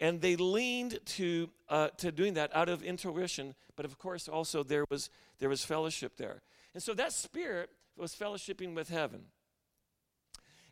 and 0.00 0.20
they 0.20 0.34
leaned 0.34 0.98
to 1.06 1.50
uh, 1.68 1.90
to 1.98 2.10
doing 2.10 2.34
that 2.34 2.50
out 2.52 2.68
of 2.68 2.82
intuition. 2.82 3.54
But 3.76 3.86
of 3.86 3.96
course, 3.96 4.26
also 4.26 4.64
there 4.64 4.84
was 4.90 5.08
there 5.38 5.48
was 5.48 5.64
fellowship 5.64 6.16
there, 6.16 6.42
and 6.74 6.82
so 6.82 6.92
that 6.94 7.12
spirit 7.12 7.70
was 7.96 8.14
fellowshipping 8.14 8.74
with 8.74 8.88
heaven. 8.88 9.26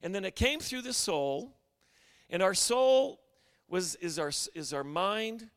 And 0.02 0.14
then 0.14 0.24
it 0.24 0.34
came 0.34 0.58
through 0.58 0.82
the 0.82 0.92
soul, 0.92 1.56
and 2.28 2.42
our 2.42 2.54
soul 2.54 3.20
was 3.68 3.94
is 3.96 4.18
our 4.18 4.32
is 4.54 4.72
our 4.72 4.84
mind, 4.84 5.48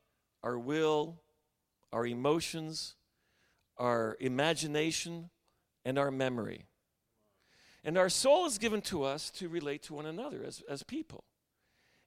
our 0.43 0.57
will, 0.57 1.19
our 1.91 2.05
emotions, 2.05 2.95
our 3.77 4.15
imagination, 4.19 5.31
and 5.83 5.97
our 5.97 6.11
memory. 6.11 6.65
And 7.83 7.97
our 7.97 8.09
soul 8.09 8.45
is 8.45 8.57
given 8.57 8.81
to 8.83 9.03
us 9.03 9.29
to 9.31 9.47
relate 9.47 9.83
to 9.83 9.93
one 9.93 10.07
another 10.07 10.43
as, 10.45 10.63
as 10.67 10.81
people. 10.81 11.23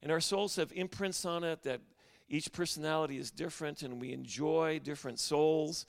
And 0.02 0.10
our 0.10 0.20
souls 0.20 0.56
have 0.56 0.72
imprints 0.72 1.24
on 1.24 1.44
it 1.44 1.62
that 1.62 1.80
each 2.28 2.52
personality 2.52 3.16
is 3.16 3.30
different, 3.30 3.82
and 3.82 4.00
we 4.00 4.12
enjoy 4.12 4.80
different 4.82 5.18
souls, 5.18 5.86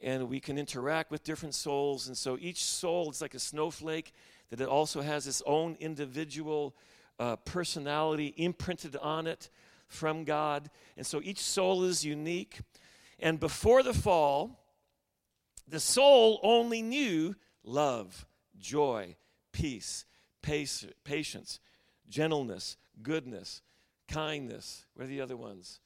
and 0.00 0.28
we 0.28 0.40
can 0.40 0.58
interact 0.58 1.10
with 1.10 1.24
different 1.24 1.54
souls. 1.54 2.06
And 2.06 2.16
so 2.16 2.36
each 2.40 2.64
soul 2.64 3.10
is 3.10 3.20
like 3.20 3.34
a 3.34 3.38
snowflake, 3.38 4.12
that 4.50 4.60
it 4.60 4.68
also 4.68 5.00
has 5.00 5.26
its 5.26 5.42
own 5.46 5.76
individual 5.80 6.74
uh, 7.18 7.36
personality 7.36 8.34
imprinted 8.36 8.96
on 8.96 9.26
it 9.26 9.50
from 9.88 10.24
God. 10.24 10.70
And 10.96 11.06
so 11.06 11.20
each 11.22 11.40
soul 11.40 11.84
is 11.84 12.04
unique. 12.04 12.60
And 13.18 13.40
before 13.40 13.82
the 13.82 13.94
fall, 13.94 14.60
the 15.66 15.80
soul 15.80 16.40
only 16.42 16.82
knew 16.82 17.34
love, 17.64 18.26
joy, 18.58 19.16
peace, 19.52 20.04
patience, 20.42 21.60
gentleness, 22.08 22.76
goodness, 23.02 23.62
kindness. 24.08 24.86
What 24.94 25.04
are 25.04 25.08
the 25.08 25.20
other 25.20 25.36
ones? 25.36 25.80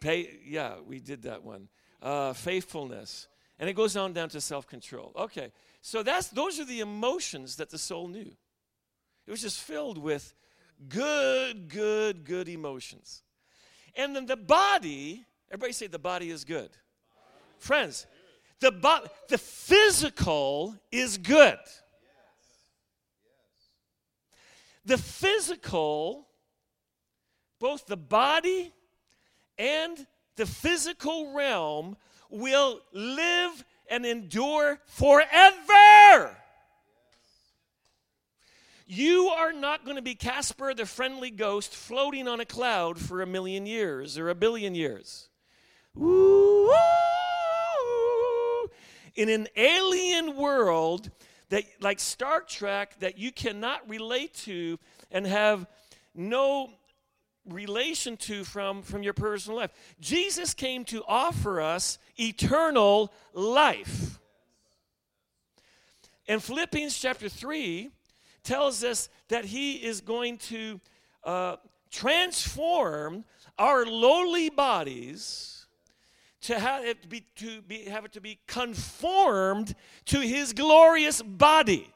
Pay, 0.00 0.40
yeah, 0.44 0.74
we 0.86 1.00
did 1.00 1.22
that 1.22 1.42
one. 1.42 1.68
Uh, 2.02 2.32
faithfulness. 2.32 3.28
And 3.58 3.70
it 3.70 3.74
goes 3.74 3.96
on 3.96 4.12
down 4.12 4.28
to 4.30 4.40
self 4.40 4.66
control. 4.66 5.12
Okay, 5.16 5.52
so 5.80 6.02
that's, 6.02 6.28
those 6.28 6.60
are 6.60 6.64
the 6.64 6.80
emotions 6.80 7.56
that 7.56 7.70
the 7.70 7.78
soul 7.78 8.08
knew. 8.08 8.32
It 9.26 9.30
was 9.30 9.40
just 9.40 9.60
filled 9.60 9.98
with 9.98 10.34
good, 10.88 11.68
good, 11.68 12.24
good 12.24 12.48
emotions. 12.48 13.22
And 13.96 14.14
then 14.14 14.26
the 14.26 14.36
body, 14.36 15.24
everybody 15.50 15.72
say 15.72 15.86
the 15.86 15.98
body 15.98 16.30
is 16.30 16.44
good. 16.44 16.70
Friends, 17.58 18.06
the, 18.60 18.70
bo- 18.70 19.06
the 19.28 19.38
physical 19.38 20.76
is 20.92 21.18
good. 21.18 21.58
The 24.84 24.98
physical, 24.98 26.28
both 27.58 27.86
the 27.86 27.96
body 27.96 28.72
and 29.58 30.06
the 30.36 30.46
physical 30.46 31.32
realm, 31.32 31.96
will 32.30 32.80
live 32.92 33.64
and 33.90 34.04
endure 34.04 34.78
forever. 34.86 36.36
You 38.86 39.28
are 39.28 39.52
not 39.52 39.84
going 39.84 39.96
to 39.96 40.02
be 40.02 40.14
Casper 40.14 40.72
the 40.72 40.86
friendly 40.86 41.30
ghost 41.30 41.74
floating 41.74 42.28
on 42.28 42.38
a 42.38 42.44
cloud 42.44 42.98
for 42.98 43.20
a 43.20 43.26
million 43.26 43.66
years 43.66 44.16
or 44.16 44.28
a 44.28 44.34
billion 44.34 44.74
years. 44.76 45.28
In 49.16 49.28
an 49.28 49.48
alien 49.56 50.36
world 50.36 51.10
that 51.48 51.64
like 51.80 51.98
Star 51.98 52.42
Trek 52.42 53.00
that 53.00 53.18
you 53.18 53.32
cannot 53.32 53.88
relate 53.88 54.34
to 54.34 54.78
and 55.10 55.26
have 55.26 55.66
no 56.14 56.70
relation 57.48 58.16
to 58.16 58.44
from 58.44 58.82
from 58.82 59.02
your 59.02 59.12
personal 59.12 59.58
life. 59.58 59.72
Jesus 60.00 60.54
came 60.54 60.84
to 60.86 61.02
offer 61.06 61.60
us 61.60 61.98
eternal 62.18 63.12
life. 63.32 64.18
And 66.28 66.42
Philippians 66.42 66.98
chapter 66.98 67.28
3 67.28 67.90
tells 68.42 68.82
us 68.82 69.08
that 69.28 69.44
he 69.44 69.74
is 69.74 70.00
going 70.00 70.38
to 70.38 70.80
uh, 71.24 71.56
transform 71.90 73.24
our 73.58 73.86
lowly 73.86 74.50
bodies 74.50 75.66
to 76.42 76.58
have 76.58 76.84
it 76.84 77.02
to 77.02 77.08
be, 77.08 77.24
to 77.36 77.62
be 77.62 77.84
have 77.84 78.04
it 78.04 78.12
to 78.12 78.20
be 78.20 78.38
conformed 78.46 79.74
to 80.04 80.20
his 80.20 80.52
glorious 80.52 81.22
body. 81.22 81.92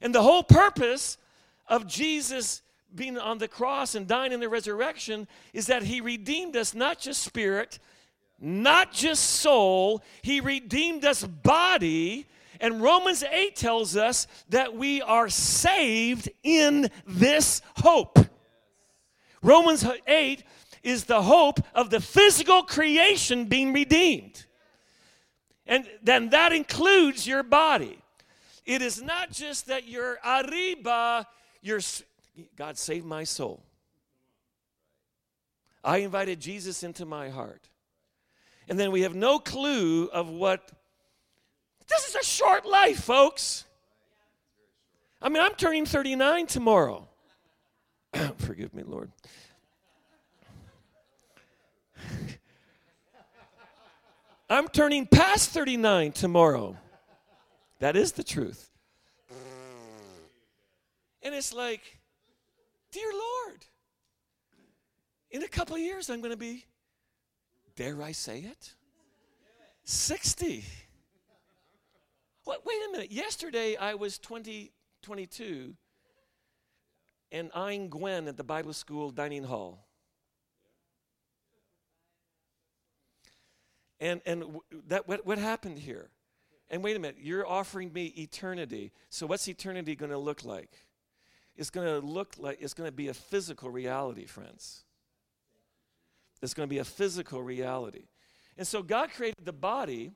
And 0.00 0.14
the 0.14 0.22
whole 0.22 0.42
purpose 0.42 1.18
of 1.66 1.86
Jesus 1.86 2.62
being 2.94 3.18
on 3.18 3.38
the 3.38 3.48
cross 3.48 3.94
and 3.94 4.06
dying 4.06 4.32
in 4.32 4.40
the 4.40 4.48
resurrection 4.48 5.28
is 5.52 5.66
that 5.66 5.82
he 5.82 6.00
redeemed 6.00 6.56
us 6.56 6.74
not 6.74 6.98
just 6.98 7.22
spirit, 7.22 7.78
not 8.40 8.92
just 8.92 9.24
soul, 9.24 10.02
he 10.22 10.40
redeemed 10.40 11.04
us 11.04 11.24
body 11.24 12.26
and 12.60 12.82
Romans 12.82 13.22
8 13.22 13.54
tells 13.56 13.96
us 13.96 14.26
that 14.48 14.74
we 14.74 15.00
are 15.02 15.28
saved 15.28 16.28
in 16.42 16.90
this 17.06 17.62
hope. 17.76 18.18
Romans 19.42 19.86
8 20.06 20.42
is 20.82 21.04
the 21.04 21.22
hope 21.22 21.60
of 21.74 21.90
the 21.90 22.00
physical 22.00 22.62
creation 22.62 23.44
being 23.44 23.72
redeemed. 23.72 24.44
And 25.66 25.86
then 26.02 26.30
that 26.30 26.52
includes 26.52 27.26
your 27.26 27.42
body. 27.42 27.98
It 28.64 28.82
is 28.82 29.00
not 29.00 29.30
just 29.30 29.66
that 29.66 29.86
you're 29.86 30.18
arriba, 30.24 31.26
you're, 31.62 31.80
God 32.56 32.78
saved 32.78 33.06
my 33.06 33.24
soul. 33.24 33.62
I 35.82 35.98
invited 35.98 36.40
Jesus 36.40 36.82
into 36.82 37.04
my 37.06 37.28
heart. 37.28 37.68
And 38.68 38.78
then 38.78 38.90
we 38.90 39.02
have 39.02 39.14
no 39.14 39.38
clue 39.38 40.06
of 40.08 40.28
what. 40.28 40.72
This 41.88 42.08
is 42.08 42.14
a 42.16 42.24
short 42.24 42.66
life, 42.66 43.02
folks. 43.02 43.64
I 45.22 45.28
mean, 45.30 45.42
I'm 45.42 45.54
turning 45.54 45.86
39 45.86 46.46
tomorrow. 46.46 47.08
Forgive 48.36 48.74
me, 48.74 48.82
Lord. 48.84 49.10
I'm 54.50 54.68
turning 54.68 55.06
past 55.06 55.50
39 55.50 56.12
tomorrow. 56.12 56.76
That 57.80 57.96
is 57.96 58.12
the 58.12 58.22
truth. 58.24 58.70
And 61.22 61.34
it's 61.34 61.52
like, 61.52 61.97
dear 62.90 63.10
Lord, 63.12 63.64
in 65.30 65.42
a 65.42 65.48
couple 65.48 65.76
of 65.76 65.82
years, 65.82 66.10
I'm 66.10 66.20
going 66.20 66.32
to 66.32 66.36
be, 66.36 66.64
dare 67.76 68.02
I 68.02 68.12
say 68.12 68.40
it? 68.40 68.74
60. 69.84 70.64
Wait, 72.46 72.58
wait 72.64 72.76
a 72.88 72.92
minute. 72.92 73.12
Yesterday, 73.12 73.76
I 73.76 73.94
was 73.94 74.18
20, 74.18 74.72
22 75.02 75.74
and 77.30 77.50
eyeing 77.54 77.88
Gwen 77.88 78.28
at 78.28 78.36
the 78.36 78.44
Bible 78.44 78.72
school 78.72 79.10
dining 79.10 79.44
hall. 79.44 79.86
And, 84.00 84.20
and 84.24 84.44
that, 84.86 85.08
what, 85.08 85.26
what 85.26 85.38
happened 85.38 85.78
here? 85.78 86.08
And 86.70 86.84
wait 86.84 86.96
a 86.96 86.98
minute, 86.98 87.16
you're 87.20 87.46
offering 87.46 87.92
me 87.92 88.06
eternity. 88.16 88.92
So 89.08 89.26
what's 89.26 89.48
eternity 89.48 89.96
going 89.96 90.10
to 90.12 90.18
look 90.18 90.44
like? 90.44 90.70
It's 91.58 91.70
going 91.70 91.86
to 91.86 92.06
look 92.06 92.34
like, 92.38 92.58
it's 92.60 92.72
going 92.72 92.86
to 92.86 92.96
be 92.96 93.08
a 93.08 93.14
physical 93.14 93.68
reality, 93.68 94.26
friends. 94.26 94.84
It's 96.40 96.54
going 96.54 96.68
to 96.68 96.72
be 96.72 96.78
a 96.78 96.84
physical 96.84 97.42
reality. 97.42 98.06
And 98.56 98.64
so 98.64 98.80
God 98.80 99.10
created 99.10 99.44
the 99.44 99.52
body 99.52 100.12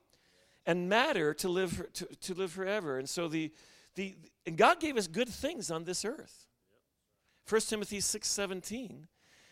and 0.65 0.87
matter 0.87 1.33
to 1.35 1.49
live, 1.49 1.85
to, 1.93 2.05
to 2.05 2.33
live 2.33 2.51
forever. 2.51 2.97
And 2.97 3.09
so 3.09 3.27
the, 3.27 3.51
the, 3.95 4.15
and 4.45 4.57
God 4.57 4.79
gave 4.79 4.95
us 4.95 5.07
good 5.07 5.27
things 5.27 5.69
on 5.69 5.83
this 5.83 6.05
earth. 6.05 6.47
1 7.49 7.59
Timothy 7.61 7.99
6:17 7.99 9.07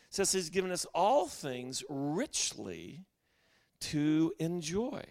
says 0.09 0.31
he's 0.31 0.49
given 0.49 0.71
us 0.71 0.85
all 0.93 1.27
things 1.27 1.83
richly 1.89 3.05
to 3.81 4.33
enjoy. 4.39 5.03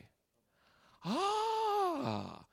Ah. 1.04 2.44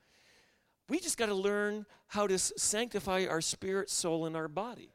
We 0.89 1.00
just 1.00 1.17
got 1.17 1.26
to 1.28 1.36
learn 1.36 1.86
how 2.08 2.28
to 2.28 2.38
sanctify 2.39 3.26
our 3.30 3.41
spirit, 3.41 3.89
soul, 3.89 4.26
and 4.26 4.36
our 4.36 4.47
body. 4.47 4.91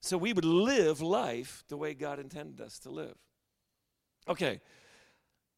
So 0.00 0.16
we 0.16 0.32
would 0.32 0.44
live 0.44 1.00
life 1.00 1.64
the 1.68 1.76
way 1.76 1.92
God 1.94 2.20
intended 2.20 2.64
us 2.64 2.78
to 2.80 2.90
live. 2.90 3.16
Okay, 4.28 4.60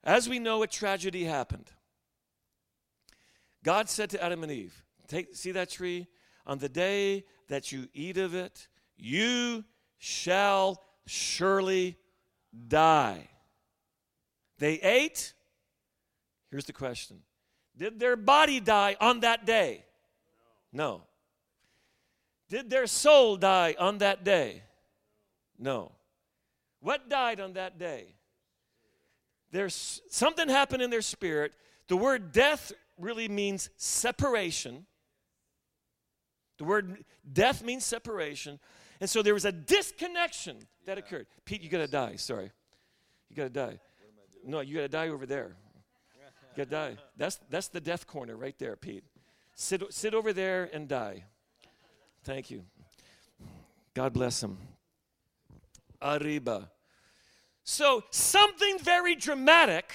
as 0.02 0.28
we 0.28 0.38
know, 0.38 0.62
a 0.62 0.66
tragedy 0.66 1.24
happened. 1.24 1.70
God 3.62 3.90
said 3.90 4.10
to 4.10 4.24
Adam 4.24 4.42
and 4.42 4.52
Eve, 4.52 4.82
Take, 5.06 5.34
see 5.34 5.52
that 5.52 5.70
tree? 5.70 6.06
On 6.46 6.58
the 6.58 6.68
day 6.68 7.24
that 7.48 7.72
you 7.72 7.88
eat 7.92 8.16
of 8.16 8.34
it, 8.34 8.68
you 8.96 9.64
shall 9.98 10.82
surely 11.06 11.98
die. 12.68 13.28
They 14.58 14.74
ate. 14.80 15.34
Here's 16.50 16.64
the 16.64 16.72
question 16.72 17.22
Did 17.76 17.98
their 18.00 18.16
body 18.16 18.60
die 18.60 18.96
on 19.00 19.20
that 19.20 19.46
day? 19.46 19.84
No. 20.72 21.02
Did 22.48 22.70
their 22.70 22.86
soul 22.86 23.36
die 23.36 23.76
on 23.78 23.98
that 23.98 24.24
day? 24.24 24.62
No. 25.58 25.92
What 26.80 27.10
died 27.10 27.40
on 27.40 27.54
that 27.54 27.78
day? 27.78 28.14
There's 29.50 30.00
something 30.08 30.48
happened 30.48 30.82
in 30.82 30.90
their 30.90 31.02
spirit. 31.02 31.52
The 31.88 31.96
word 31.96 32.32
death 32.32 32.72
really 32.98 33.28
means 33.28 33.70
separation. 33.76 34.86
The 36.58 36.64
word 36.64 37.04
death 37.30 37.62
means 37.62 37.84
separation. 37.84 38.58
And 39.00 39.08
so 39.08 39.22
there 39.22 39.34
was 39.34 39.44
a 39.44 39.52
disconnection 39.52 40.58
that 40.86 40.98
occurred. 40.98 41.26
Pete, 41.44 41.62
you 41.62 41.68
got 41.68 41.78
to 41.78 41.86
die. 41.86 42.16
Sorry. 42.16 42.50
You 43.28 43.36
got 43.36 43.44
to 43.44 43.50
die. 43.50 43.80
No, 44.44 44.60
you 44.60 44.74
got 44.74 44.82
to 44.82 44.88
die 44.88 45.08
over 45.08 45.26
there. 45.26 45.56
You 46.56 46.64
got 46.64 46.70
to 46.70 46.70
die. 46.70 46.96
That's, 47.16 47.38
that's 47.50 47.68
the 47.68 47.80
death 47.80 48.06
corner 48.06 48.36
right 48.36 48.58
there, 48.58 48.76
Pete. 48.76 49.04
Sit, 49.54 49.82
sit 49.92 50.14
over 50.14 50.32
there 50.32 50.68
and 50.72 50.88
die. 50.88 51.24
Thank 52.24 52.50
you. 52.50 52.64
God 53.94 54.12
bless 54.12 54.42
him. 54.42 54.58
Arriba. 56.00 56.70
So, 57.64 58.04
something 58.10 58.78
very 58.78 59.14
dramatic 59.14 59.92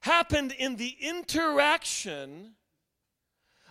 happened 0.00 0.52
in 0.58 0.76
the 0.76 0.96
interaction 1.00 2.54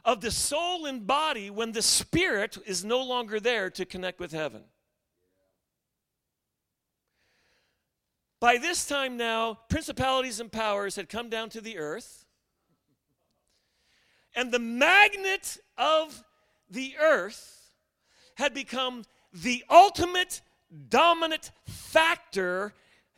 of 0.05 0.21
the 0.21 0.31
soul 0.31 0.85
and 0.85 1.05
body 1.05 1.49
when 1.49 1.71
the 1.71 1.81
spirit 1.81 2.57
is 2.65 2.83
no 2.83 3.03
longer 3.03 3.39
there 3.39 3.69
to 3.69 3.85
connect 3.85 4.19
with 4.19 4.31
heaven. 4.31 4.63
By 8.43 8.57
this 8.57 8.85
time 8.85 9.15
now, 9.15 9.59
principalities 9.69 10.41
and 10.41 10.51
powers 10.51 10.97
had 10.97 11.07
come 11.07 11.29
down 11.29 11.47
to 11.51 11.61
the 11.61 11.77
earth, 11.77 12.25
and 14.35 14.51
the 14.51 14.59
magnet 14.59 15.57
of 15.77 16.25
the 16.69 16.93
earth 16.99 17.71
had 18.35 18.53
become 18.53 19.05
the 19.31 19.63
ultimate 19.69 20.41
dominant 20.89 21.51
factor 21.65 22.73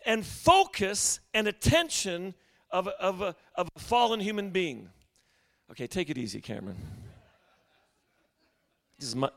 and 0.05 0.23
focus 0.23 1.19
and 1.33 1.47
attention 1.47 2.35
of, 2.69 2.87
of, 2.87 3.21
a, 3.21 3.35
of 3.55 3.67
a 3.75 3.79
fallen 3.79 4.19
human 4.19 4.51
being. 4.51 4.89
Okay, 5.71 5.87
take 5.87 6.11
it 6.11 6.19
easy, 6.19 6.39
Cameron. 6.39 6.77
This 8.99 9.09
is 9.09 9.15
my, 9.15 9.31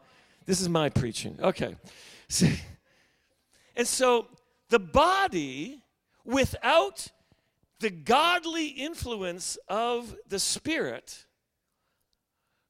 this 0.45 0.61
is 0.61 0.69
my 0.69 0.91
preaching. 0.91 1.39
Okay. 1.41 1.77
See, 2.29 2.61
and 3.75 3.89
so 3.89 4.27
the 4.69 4.79
body, 4.79 5.81
without 6.25 7.09
the 7.81 7.91
godly 7.91 8.67
influence 8.67 9.57
of 9.69 10.17
the 10.29 10.39
Spirit, 10.39 11.27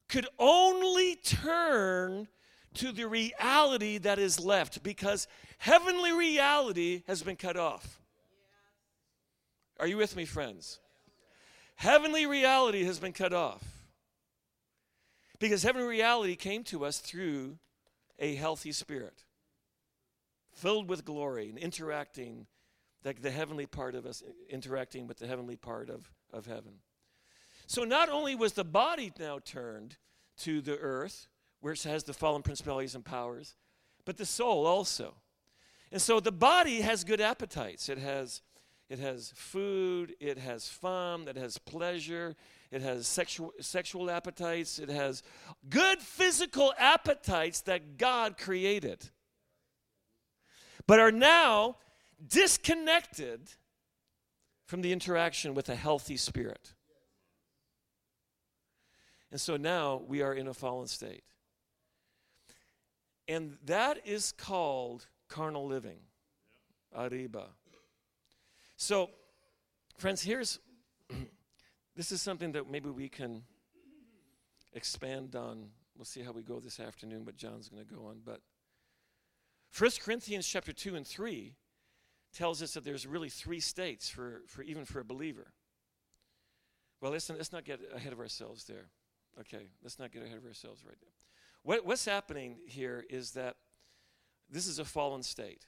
could 0.07 0.27
only 0.37 1.15
turn 1.15 2.27
to 2.75 2.91
the 2.91 3.07
reality 3.07 3.97
that 3.97 4.19
is 4.19 4.39
left 4.39 4.83
because 4.83 5.27
heavenly 5.57 6.11
reality 6.11 7.03
has 7.07 7.23
been 7.23 7.35
cut 7.35 7.57
off. 7.57 7.99
Are 9.79 9.87
you 9.87 9.97
with 9.97 10.15
me, 10.15 10.25
friends? 10.25 10.79
Heavenly 11.75 12.25
reality 12.25 12.83
has 12.83 12.99
been 12.99 13.13
cut 13.13 13.33
off. 13.33 13.63
Because 15.39 15.63
heavenly 15.63 15.87
reality 15.87 16.35
came 16.35 16.63
to 16.65 16.83
us 16.83 16.99
through 16.99 17.57
a 18.19 18.35
healthy 18.35 18.73
spirit, 18.73 19.23
filled 20.59 20.89
with 20.89 21.05
glory 21.05 21.49
and 21.49 21.57
interacting, 21.57 22.47
like 23.03 23.21
the 23.21 23.31
heavenly 23.31 23.65
part 23.65 23.95
of 23.95 24.05
us 24.05 24.23
interacting 24.49 25.07
with 25.07 25.17
the 25.17 25.27
heavenly 25.27 25.55
part 25.55 25.89
of, 25.89 26.11
of 26.31 26.45
heaven. 26.45 26.73
So 27.67 27.83
not 27.83 28.09
only 28.09 28.35
was 28.35 28.53
the 28.53 28.63
body 28.63 29.11
now 29.19 29.39
turned 29.39 29.97
to 30.39 30.61
the 30.61 30.77
earth, 30.77 31.27
where 31.61 31.73
it 31.73 31.83
has 31.83 32.03
the 32.03 32.13
fallen 32.13 32.41
principalities 32.41 32.95
and 32.95 33.05
powers, 33.05 33.55
but 34.05 34.17
the 34.17 34.25
soul 34.25 34.65
also. 34.65 35.15
And 35.91 36.01
so 36.01 36.19
the 36.19 36.31
body 36.31 36.81
has 36.81 37.03
good 37.03 37.21
appetites. 37.21 37.89
It 37.89 37.97
has 37.97 38.41
it 38.89 38.97
has 38.97 39.31
food, 39.35 40.15
it 40.19 40.39
has 40.39 40.67
fun, 40.67 41.27
it 41.27 41.37
has 41.37 41.59
pleasure, 41.59 42.35
it 42.71 42.81
has 42.81 43.05
sexual, 43.05 43.53
sexual 43.61 44.09
appetites, 44.09 44.79
it 44.79 44.89
has 44.89 45.21
good 45.69 45.99
physical 45.99 46.73
appetites 46.75 47.61
that 47.61 47.99
God 47.99 48.39
created, 48.39 49.11
but 50.89 50.99
are 50.99 51.11
now 51.11 51.75
disconnected 52.27 53.39
from 54.65 54.81
the 54.81 54.91
interaction 54.91 55.53
with 55.53 55.69
a 55.69 55.75
healthy 55.75 56.17
spirit. 56.17 56.73
And 59.31 59.39
so 59.39 59.55
now 59.55 60.01
we 60.07 60.23
are 60.23 60.33
in 60.33 60.47
a 60.47 60.53
fallen 60.55 60.87
state. 60.87 61.21
And 63.27 63.57
that 63.65 63.99
is 64.03 64.31
called 64.31 65.05
carnal 65.27 65.67
living. 65.67 65.99
Arriba. 66.95 67.49
So, 68.75 69.11
friends, 69.99 70.23
here's 70.23 70.57
this 71.95 72.11
is 72.11 72.19
something 72.19 72.53
that 72.53 72.67
maybe 72.67 72.89
we 72.89 73.09
can 73.09 73.43
expand 74.73 75.35
on 75.35 75.69
we'll 75.99 76.05
see 76.05 76.21
how 76.21 76.31
we 76.31 76.41
go 76.41 76.61
this 76.61 76.79
afternoon, 76.79 77.25
what 77.25 77.35
John's 77.35 77.67
going 77.67 77.85
to 77.85 77.93
go 77.93 78.05
on. 78.05 78.21
But 78.25 78.39
1 79.77 79.91
Corinthians 80.01 80.47
chapter 80.47 80.73
2 80.73 80.95
and 80.95 81.05
3 81.05 81.55
tells 82.33 82.61
us 82.61 82.73
that 82.73 82.83
there's 82.83 83.07
really 83.07 83.29
three 83.29 83.59
states 83.59 84.09
for, 84.09 84.41
for 84.47 84.61
even 84.63 84.85
for 84.85 84.99
a 84.99 85.05
believer. 85.05 85.53
Well, 87.01 87.11
listen, 87.11 87.37
let's 87.37 87.53
not 87.53 87.63
get 87.63 87.79
ahead 87.93 88.13
of 88.13 88.19
ourselves 88.19 88.65
there. 88.65 88.89
Okay, 89.39 89.69
let's 89.81 89.99
not 89.99 90.11
get 90.11 90.23
ahead 90.23 90.37
of 90.37 90.45
ourselves 90.45 90.83
right 90.85 90.97
now. 91.01 91.11
What, 91.63 91.85
what's 91.85 92.05
happening 92.05 92.57
here 92.67 93.05
is 93.09 93.31
that 93.31 93.55
this 94.49 94.67
is 94.67 94.79
a 94.79 94.85
fallen 94.85 95.23
state. 95.23 95.65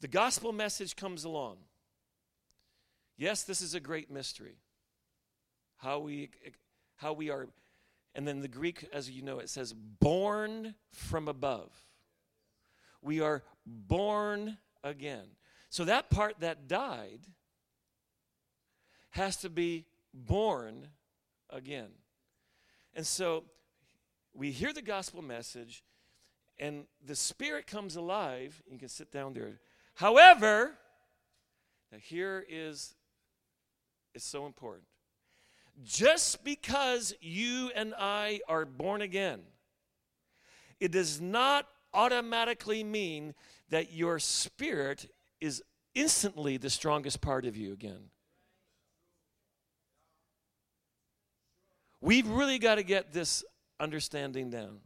The 0.00 0.08
gospel 0.08 0.52
message 0.52 0.96
comes 0.96 1.24
along. 1.24 1.58
Yes, 3.16 3.44
this 3.44 3.60
is 3.60 3.74
a 3.74 3.80
great 3.80 4.10
mystery. 4.10 4.56
How 5.76 6.00
we, 6.00 6.30
how 6.96 7.12
we 7.12 7.30
are, 7.30 7.46
and 8.14 8.26
then 8.26 8.40
the 8.40 8.48
Greek, 8.48 8.86
as 8.92 9.10
you 9.10 9.22
know, 9.22 9.38
it 9.38 9.48
says 9.48 9.72
born 9.72 10.74
from 10.90 11.28
above. 11.28 11.72
We 13.00 13.20
are 13.20 13.42
born 13.66 14.58
again. 14.84 15.24
So 15.70 15.84
that 15.84 16.10
part 16.10 16.40
that 16.40 16.68
died 16.68 17.20
has 19.10 19.36
to 19.38 19.50
be 19.50 19.86
born 20.12 20.88
again. 21.50 21.88
And 22.94 23.06
so 23.06 23.44
we 24.34 24.50
hear 24.50 24.72
the 24.72 24.82
gospel 24.82 25.22
message, 25.22 25.82
and 26.58 26.84
the 27.04 27.16
Spirit 27.16 27.66
comes 27.66 27.96
alive. 27.96 28.62
You 28.70 28.78
can 28.78 28.88
sit 28.88 29.10
down 29.10 29.32
there. 29.32 29.60
However, 29.94 30.72
now 31.90 31.98
here 31.98 32.44
is 32.48 32.94
it's 34.14 34.24
so 34.24 34.44
important. 34.44 34.84
Just 35.82 36.44
because 36.44 37.14
you 37.20 37.70
and 37.74 37.94
I 37.98 38.40
are 38.48 38.64
born 38.64 39.02
again, 39.02 39.40
it 40.80 40.92
does 40.92 41.20
not 41.20 41.66
automatically 41.94 42.84
mean 42.84 43.34
that 43.70 43.92
your 43.92 44.18
spirit 44.18 45.10
is 45.40 45.62
instantly 45.94 46.56
the 46.56 46.70
strongest 46.70 47.20
part 47.20 47.44
of 47.44 47.56
you 47.56 47.72
again. 47.72 48.10
We've 52.00 52.28
really 52.28 52.58
got 52.58 52.76
to 52.76 52.82
get 52.82 53.12
this 53.12 53.44
understanding 53.78 54.50
down. 54.50 54.80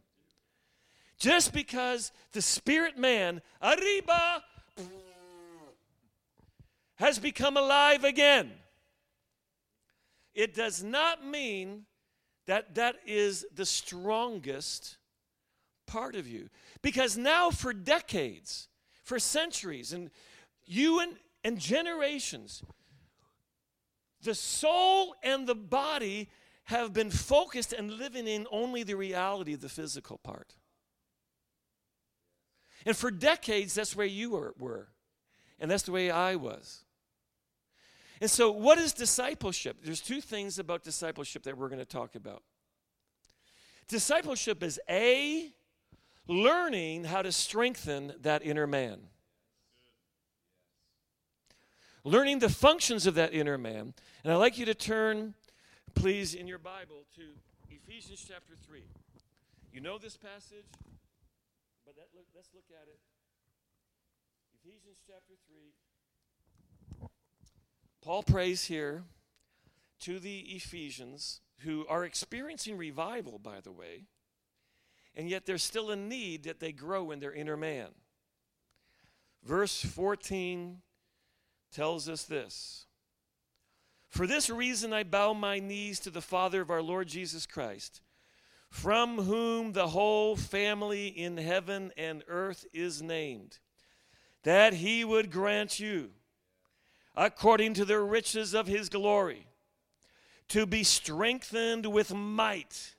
Just 1.17 1.51
because 1.51 2.11
the 2.31 2.41
spirit 2.41 2.97
man, 2.97 3.41
arriba, 3.61 4.43
has 6.95 7.17
become 7.17 7.57
alive 7.57 8.03
again, 8.03 8.51
it 10.37 10.53
does 10.53 10.83
not 10.83 11.25
mean 11.25 11.87
that 12.45 12.75
that 12.75 12.95
is 13.07 13.43
the 13.53 13.65
strongest 13.65 14.97
part 15.87 16.15
of 16.15 16.27
you. 16.27 16.49
Because 16.83 17.17
now, 17.17 17.49
for 17.49 17.73
decades, 17.73 18.67
for 19.03 19.17
centuries, 19.17 19.93
and 19.93 20.11
you 20.63 20.99
and, 20.99 21.15
and 21.43 21.57
generations, 21.57 22.61
the 24.21 24.35
soul 24.35 25.15
and 25.23 25.47
the 25.47 25.55
body 25.55 26.29
have 26.65 26.93
been 26.93 27.09
focused 27.09 27.73
and 27.73 27.93
living 27.93 28.27
in 28.27 28.45
only 28.51 28.83
the 28.83 28.95
reality 28.95 29.53
of 29.53 29.61
the 29.61 29.69
physical 29.69 30.19
part. 30.19 30.53
And 32.85 32.95
for 32.95 33.09
decades, 33.09 33.73
that's 33.73 33.95
where 33.95 34.05
you 34.05 34.31
were, 34.31 34.53
were. 34.59 34.89
And 35.59 35.71
that's 35.71 35.83
the 35.83 35.91
way 35.91 36.11
I 36.11 36.35
was. 36.35 36.85
And 38.19 38.29
so, 38.29 38.51
what 38.51 38.77
is 38.77 38.93
discipleship? 38.93 39.77
There's 39.83 40.01
two 40.01 40.21
things 40.21 40.59
about 40.59 40.83
discipleship 40.83 41.43
that 41.43 41.57
we're 41.57 41.69
going 41.69 41.79
to 41.79 41.85
talk 41.85 42.15
about. 42.15 42.43
Discipleship 43.87 44.63
is 44.63 44.79
A, 44.89 45.51
learning 46.27 47.05
how 47.05 47.21
to 47.21 47.31
strengthen 47.31 48.13
that 48.21 48.43
inner 48.43 48.67
man. 48.67 48.99
Learning 52.03 52.39
the 52.39 52.49
functions 52.49 53.05
of 53.05 53.15
that 53.15 53.33
inner 53.33 53.57
man. 53.57 53.93
And 54.23 54.33
I'd 54.33 54.37
like 54.37 54.57
you 54.57 54.65
to 54.65 54.73
turn 54.73 55.35
please, 55.97 56.35
in 56.35 56.47
your 56.47 56.59
Bible 56.59 57.05
to 57.15 57.23
Ephesians 57.73 58.23
chapter 58.27 58.53
3. 58.67 58.83
You 59.73 59.81
know 59.81 59.97
this 59.97 60.15
passage, 60.15 60.69
but 61.85 61.95
that, 61.95 62.09
let's 62.35 62.49
look 62.53 62.69
at 62.69 62.87
it. 62.87 62.99
Ephesians 64.61 65.01
chapter 65.07 65.33
3. 65.49 65.73
Paul 68.07 68.23
prays 68.23 68.63
here 68.63 69.03
to 69.99 70.17
the 70.17 70.39
Ephesians 70.39 71.41
who 71.65 71.85
are 71.89 72.05
experiencing 72.05 72.77
revival, 72.77 73.37
by 73.37 73.59
the 73.59 73.73
way, 73.73 74.05
and 75.13 75.29
yet 75.29 75.45
there's 75.45 75.61
still 75.61 75.91
a 75.91 75.97
need 75.97 76.43
that 76.43 76.61
they 76.61 76.71
grow 76.71 77.11
in 77.11 77.19
their 77.19 77.33
inner 77.33 77.57
man. 77.57 77.89
Verse 79.43 79.81
14 79.83 80.77
tells 81.69 82.07
us 82.07 82.23
this 82.23 82.85
for 84.07 84.25
this 84.25 84.49
reason, 84.49 84.93
I 84.93 85.03
bow 85.03 85.33
my 85.33 85.59
knees 85.59 85.99
to 85.99 86.09
the 86.09 86.21
Father 86.21 86.61
of 86.61 86.71
our 86.71 86.81
Lord 86.81 87.09
Jesus 87.09 87.45
Christ, 87.45 87.99
from 88.69 89.17
whom 89.17 89.73
the 89.73 89.89
whole 89.89 90.37
family 90.37 91.07
in 91.07 91.35
heaven 91.35 91.91
and 91.97 92.23
earth 92.29 92.65
is 92.71 93.01
named, 93.01 93.59
that 94.43 94.75
he 94.75 95.03
would 95.03 95.29
grant 95.29 95.77
you, 95.77 96.11
according 97.17 97.73
to 97.73 97.83
the 97.83 97.99
riches 97.99 98.53
of 98.53 98.67
his 98.67 98.87
glory, 98.87 99.45
to 100.47 100.65
be 100.65 100.83
strengthened 100.83 101.85
with 101.85 102.13
might 102.13 102.95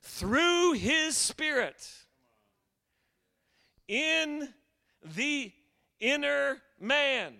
through 0.00 0.72
his 0.72 1.16
Spirit 1.16 1.86
in 3.86 4.48
the 5.14 5.52
inner 6.00 6.62
man 6.80 7.34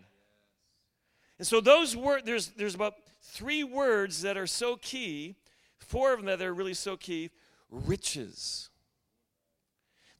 and 1.38 1.46
so 1.46 1.60
those 1.60 1.96
words, 1.96 2.24
there's, 2.24 2.48
there's 2.50 2.74
about 2.74 2.94
three 3.22 3.64
words 3.64 4.22
that 4.22 4.36
are 4.36 4.46
so 4.46 4.76
key, 4.76 5.36
four 5.78 6.12
of 6.12 6.20
them 6.20 6.26
that 6.26 6.40
are 6.40 6.54
really 6.54 6.74
so 6.74 6.96
key. 6.96 7.30
Riches. 7.70 8.70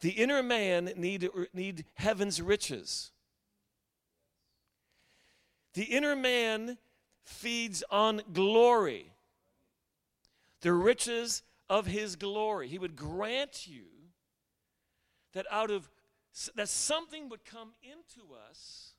The 0.01 0.11
inner 0.11 0.43
man 0.43 0.91
need, 0.97 1.31
need 1.53 1.85
heaven's 1.95 2.43
riches. 2.43 3.13
The 5.75 5.85
inner 5.85 6.17
man 6.17 6.79
feeds 7.25 7.83
on 7.91 8.23
glory. 8.33 9.13
The 10.61 10.73
riches 10.73 11.43
of 11.69 11.87
his 11.87 12.17
glory. 12.17 12.69
He 12.69 12.79
would 12.79 12.97
grant 12.97 13.67
you 13.67 13.85
that 15.33 15.47
out 15.51 15.71
of 15.71 15.89
that 16.57 16.69
something 16.69 17.29
would 17.29 17.45
come 17.45 17.73
into 17.83 18.35
us 18.49 18.95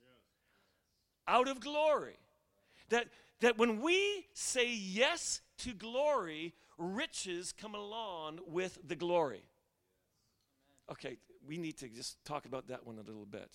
out 1.28 1.48
of 1.48 1.60
glory. 1.60 2.18
That, 2.90 3.08
that 3.42 3.58
when 3.58 3.82
we 3.82 4.28
say 4.34 4.74
yes 4.74 5.42
to 5.60 5.74
glory, 5.74 6.54
riches 6.78 7.52
come 7.52 7.76
along 7.76 8.40
with 8.48 8.78
the 8.88 8.96
glory. 8.96 9.44
Okay, 10.92 11.18
we 11.48 11.58
need 11.58 11.78
to 11.78 11.90
just 11.90 12.24
talk 12.26 12.46
about 12.46 12.68
that 12.68 12.86
one 12.86 12.98
a 12.98 13.02
little 13.02 13.26
bit. 13.26 13.50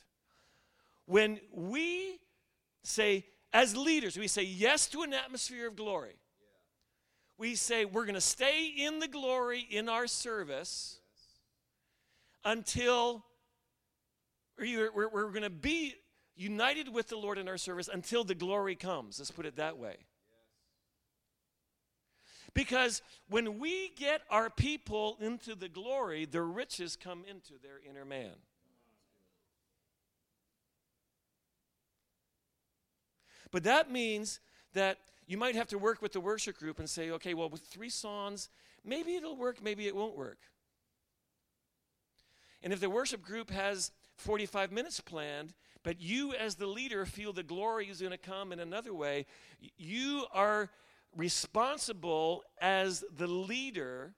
When 1.06 1.40
we 1.52 2.18
say, 2.82 3.26
as 3.52 3.76
leaders, 3.76 4.16
we 4.18 4.28
say 4.28 4.42
yes 4.42 4.86
to 4.88 5.02
an 5.02 5.12
atmosphere 5.12 5.68
of 5.68 5.76
glory. 5.76 6.14
We 7.38 7.54
say 7.54 7.84
we're 7.84 8.04
going 8.04 8.14
to 8.14 8.20
stay 8.20 8.66
in 8.66 8.98
the 8.98 9.08
glory 9.08 9.66
in 9.68 9.88
our 9.88 10.06
service 10.06 10.98
until 12.44 13.24
we're, 14.58 15.30
going 15.30 15.42
to 15.42 15.50
be 15.50 15.94
united 16.36 16.92
with 16.92 17.08
the 17.08 17.16
Lord 17.16 17.38
in 17.38 17.48
our 17.48 17.56
service 17.56 17.88
until 17.92 18.24
the 18.24 18.34
glory 18.34 18.76
comes. 18.76 19.18
Let's 19.18 19.30
put 19.30 19.46
it 19.46 19.56
that 19.56 19.78
way. 19.78 19.96
Because 22.52 23.00
when 23.28 23.58
we 23.58 23.90
get 23.96 24.22
our 24.30 24.50
people 24.50 25.16
into 25.20 25.54
the 25.54 25.68
glory, 25.68 26.24
the 26.24 26.42
riches 26.42 26.96
come 26.96 27.24
into 27.28 27.54
their 27.62 27.78
inner 27.88 28.04
man. 28.04 28.32
But 33.50 33.64
that 33.64 33.90
means 33.90 34.40
that 34.74 34.98
you 35.26 35.36
might 35.36 35.54
have 35.54 35.68
to 35.68 35.78
work 35.78 36.02
with 36.02 36.12
the 36.12 36.20
worship 36.20 36.58
group 36.58 36.78
and 36.78 36.88
say, 36.88 37.10
okay, 37.10 37.34
well, 37.34 37.48
with 37.48 37.62
three 37.62 37.88
songs, 37.88 38.48
maybe 38.84 39.14
it'll 39.14 39.36
work, 39.36 39.62
maybe 39.62 39.86
it 39.86 39.94
won't 39.94 40.16
work. 40.16 40.38
And 42.62 42.72
if 42.72 42.80
the 42.80 42.90
worship 42.90 43.22
group 43.22 43.50
has 43.50 43.92
45 44.16 44.70
minutes 44.70 45.00
planned, 45.00 45.54
but 45.82 46.00
you, 46.00 46.34
as 46.34 46.56
the 46.56 46.66
leader, 46.66 47.06
feel 47.06 47.32
the 47.32 47.42
glory 47.42 47.88
is 47.88 48.00
going 48.00 48.12
to 48.12 48.18
come 48.18 48.52
in 48.52 48.60
another 48.60 48.92
way. 48.92 49.26
You 49.78 50.26
are 50.32 50.68
responsible 51.16 52.42
as 52.60 53.02
the 53.16 53.26
leader 53.26 54.14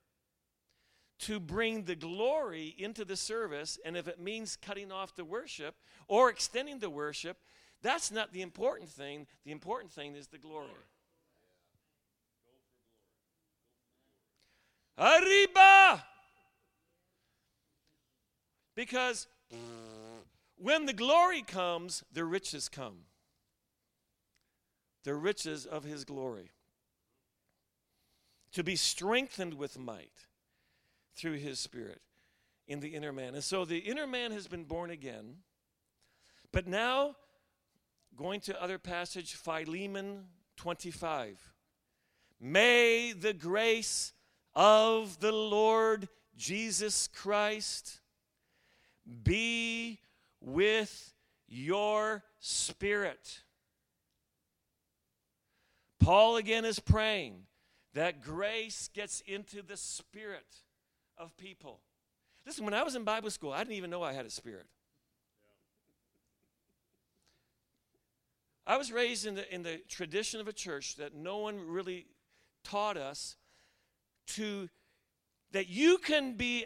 to 1.21 1.39
bring 1.39 1.85
the 1.85 1.95
glory 1.95 2.75
into 2.79 3.05
the 3.05 3.17
service. 3.17 3.79
And 3.85 3.97
if 3.97 4.09
it 4.09 4.21
means 4.21 4.57
cutting 4.57 4.91
off 4.91 5.15
the 5.15 5.25
worship 5.25 5.77
or 6.09 6.31
extending 6.31 6.81
the 6.81 6.91
worship, 6.91 7.37
that's 7.83 8.11
not 8.11 8.33
the 8.33 8.43
important 8.43 8.89
thing. 8.89 9.27
The 9.45 9.53
important 9.53 9.93
thing 9.93 10.15
is 10.15 10.29
the 10.29 10.39
glory. 10.39 10.69
Arriba! 14.99 16.05
Because 18.75 19.27
when 20.57 20.87
the 20.87 20.93
glory 20.93 21.43
comes, 21.43 22.05
the 22.13 22.25
riches 22.25 22.69
come. 22.69 22.99
The 25.05 25.15
riches 25.15 25.67
of 25.67 25.85
his 25.85 26.05
glory. 26.05 26.51
To 28.53 28.63
be 28.63 28.77
strengthened 28.77 29.55
with 29.55 29.79
might 29.79 30.27
through 31.17 31.39
his 31.39 31.59
spirit 31.59 32.01
in 32.69 32.81
the 32.81 32.95
inner 32.95 33.13
man. 33.13 33.35
And 33.35 33.43
so 33.43 33.65
the 33.65 33.79
inner 33.79 34.07
man 34.07 34.31
has 34.31 34.47
been 34.47 34.65
born 34.65 34.91
again. 34.91 35.39
But 36.53 36.67
now, 36.67 37.17
going 38.17 38.41
to 38.41 38.63
other 38.63 38.79
passage, 38.79 39.35
Philemon 39.35 40.25
25. 40.57 41.53
May 42.41 43.13
the 43.13 43.33
grace 43.33 44.13
of 44.55 45.21
the 45.21 45.33
Lord 45.33 46.09
Jesus 46.37 47.09
Christ 47.09 48.01
be 49.25 50.01
with 50.41 51.15
your 51.49 52.25
spirit. 52.41 53.41
Paul 56.01 56.37
again 56.37 56.65
is 56.65 56.81
praying 56.81 57.47
that 57.95 58.23
grace 58.23 58.89
gets 58.93 59.21
into 59.21 59.63
the 59.63 59.77
spirit 59.77 60.57
of 61.17 61.37
people. 61.37 61.81
Listen, 62.45 62.65
when 62.65 62.75
I 62.75 62.83
was 62.83 62.97
in 62.97 63.05
Bible 63.05 63.31
school, 63.31 63.53
I 63.53 63.59
didn't 63.59 63.77
even 63.77 63.91
know 63.91 64.03
I 64.03 64.13
had 64.13 64.27
a 64.27 64.31
spirit. 64.31 64.67
I 68.67 68.77
was 68.77 68.93
raised 68.93 69.27
in 69.27 69.35
the, 69.35 69.55
in 69.55 69.63
the 69.63 69.81
tradition 69.89 70.41
of 70.41 70.49
a 70.49 70.53
church 70.53 70.97
that 70.97 71.15
no 71.15 71.39
one 71.39 71.59
really 71.59 72.07
taught 72.65 72.97
us 72.97 73.37
to 74.29 74.69
that 75.51 75.69
you 75.69 75.99
can 75.99 76.35
be 76.35 76.65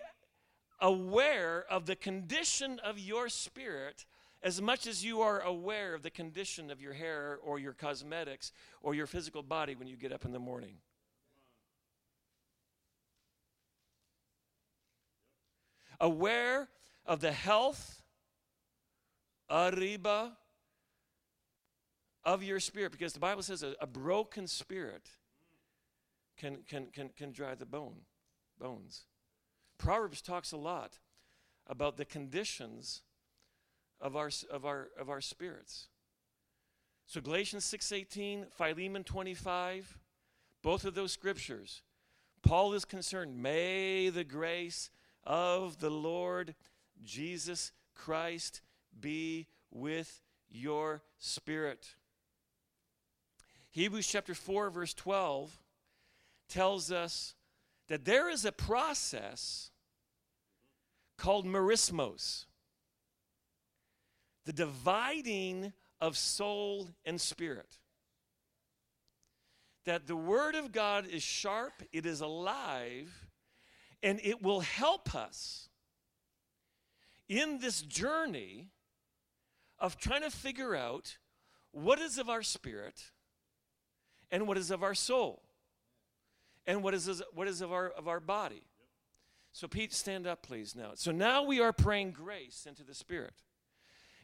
aware 0.81 1.65
of 1.71 1.87
the 1.87 1.97
condition 1.97 2.79
of 2.85 2.99
your 2.99 3.29
spirit 3.29 4.05
as 4.43 4.61
much 4.61 4.87
as 4.87 5.05
you 5.05 5.23
are 5.23 5.41
aware 5.41 5.95
of 5.95 6.03
the 6.03 6.11
condition 6.11 6.71
of 6.71 6.81
your 6.81 6.93
hair 6.93 7.39
or 7.43 7.59
your 7.59 7.73
cosmetics 7.73 8.53
or 8.83 8.95
your 8.95 9.07
physical 9.07 9.43
body 9.43 9.75
when 9.75 9.89
you 9.89 9.97
get 9.97 10.13
up 10.13 10.25
in 10.25 10.33
the 10.33 10.39
morning. 10.39 10.77
Aware 15.99 16.69
of 17.07 17.21
the 17.21 17.33
health, 17.33 18.03
arriba, 19.51 20.37
of 22.27 22.43
your 22.43 22.61
spirit 22.61 22.93
because 22.93 23.13
the 23.13 23.21
Bible 23.21 23.43
says 23.43 23.63
a, 23.63 23.75
a 23.81 23.87
broken 23.87 24.47
spirit 24.49 25.09
can, 26.37 26.59
can, 26.69 26.89
can, 26.93 27.09
can 27.17 27.33
dry 27.33 27.55
the 27.55 27.65
bone, 27.65 28.01
bones. 28.61 29.05
Proverbs 29.79 30.21
talks 30.21 30.53
a 30.53 30.57
lot 30.57 30.99
about 31.69 31.97
the 31.97 32.05
conditions 32.05 33.03
of 34.01 34.17
our, 34.17 34.31
of 34.51 34.67
our, 34.67 34.89
of 34.99 35.09
our 35.09 35.21
spirits. 35.21 35.87
So 37.07 37.21
Galatians 37.21 37.65
6:18, 37.65 38.53
Philemon 38.53 39.05
25, 39.05 39.99
both 40.63 40.85
of 40.85 40.95
those 40.95 41.13
scriptures, 41.13 41.83
Paul 42.43 42.75
is 42.75 42.85
concerned, 42.85 43.41
may 43.41 44.09
the 44.09 44.25
grace 44.25 44.91
of 45.25 45.79
the 45.79 45.91
Lord 45.91 46.57
Jesus 47.05 47.71
Christ 47.95 48.61
be 48.99 49.47
with 49.71 50.21
your 50.49 51.03
spirit. 51.19 51.95
Hebrews 53.77 54.07
chapter 54.07 54.33
4, 54.33 54.71
verse 54.71 54.95
12 54.95 55.61
tells 56.49 56.91
us 56.91 57.35
that 57.89 58.07
there 58.07 58.31
is 58.31 58.47
a 58.47 58.51
process 58.51 59.71
called 61.19 61.45
merismos, 61.45 62.47
the 64.47 64.55
dividing 64.55 65.75
of 66.01 66.17
soul 66.17 66.89
and 67.05 67.21
spirit. 67.21 67.77
That 69.85 70.07
the 70.07 70.17
Word 70.17 70.55
of 70.55 70.73
God 70.73 71.07
is 71.07 71.23
sharp, 71.23 71.75
it 71.93 72.07
is 72.07 72.23
alive, 72.23 73.29
and 74.03 74.19
it 74.25 74.43
will 74.43 74.61
help 74.61 75.15
us 75.15 75.69
in 77.29 77.59
this 77.59 77.83
journey 77.83 78.69
of 79.79 79.99
trying 79.99 80.23
to 80.23 80.31
figure 80.31 80.75
out 80.75 81.19
what 81.73 81.99
is 81.99 82.17
of 82.17 82.31
our 82.31 82.43
spirit 82.43 83.11
and 84.31 84.47
what 84.47 84.59
is 84.59 84.71
of 84.71 84.83
our 84.83 84.95
soul? 84.95 85.43
And 86.67 86.83
what 86.83 86.95
is 86.95 87.23
what 87.33 87.47
is 87.47 87.61
of 87.61 87.73
our 87.73 87.89
of 87.91 88.09
our 88.09 88.21
body? 88.21 88.65
So 89.53 89.69
pete 89.69 89.95
stand 89.95 90.27
up 90.27 90.43
please 90.43 90.75
now. 90.75 90.91
So 90.95 91.13
now 91.13 91.43
we 91.43 91.61
are 91.61 91.73
praying 91.73 92.13
grace 92.13 92.67
into 92.69 92.83
the 92.83 92.95
spirit. 92.95 93.35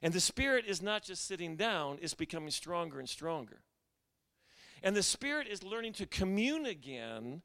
And 0.02 0.12
the 0.12 0.20
spirit 0.20 0.64
is 0.66 0.82
not 0.82 1.04
just 1.04 1.26
sitting 1.26 1.56
down 1.56 1.98
it's 2.02 2.14
becoming 2.14 2.50
stronger 2.50 2.98
and 2.98 3.08
stronger. 3.08 3.60
And 4.82 4.96
the 4.96 5.02
spirit 5.02 5.46
is 5.46 5.62
learning 5.62 5.92
to 5.94 6.06
commune 6.06 6.66
again 6.66 7.42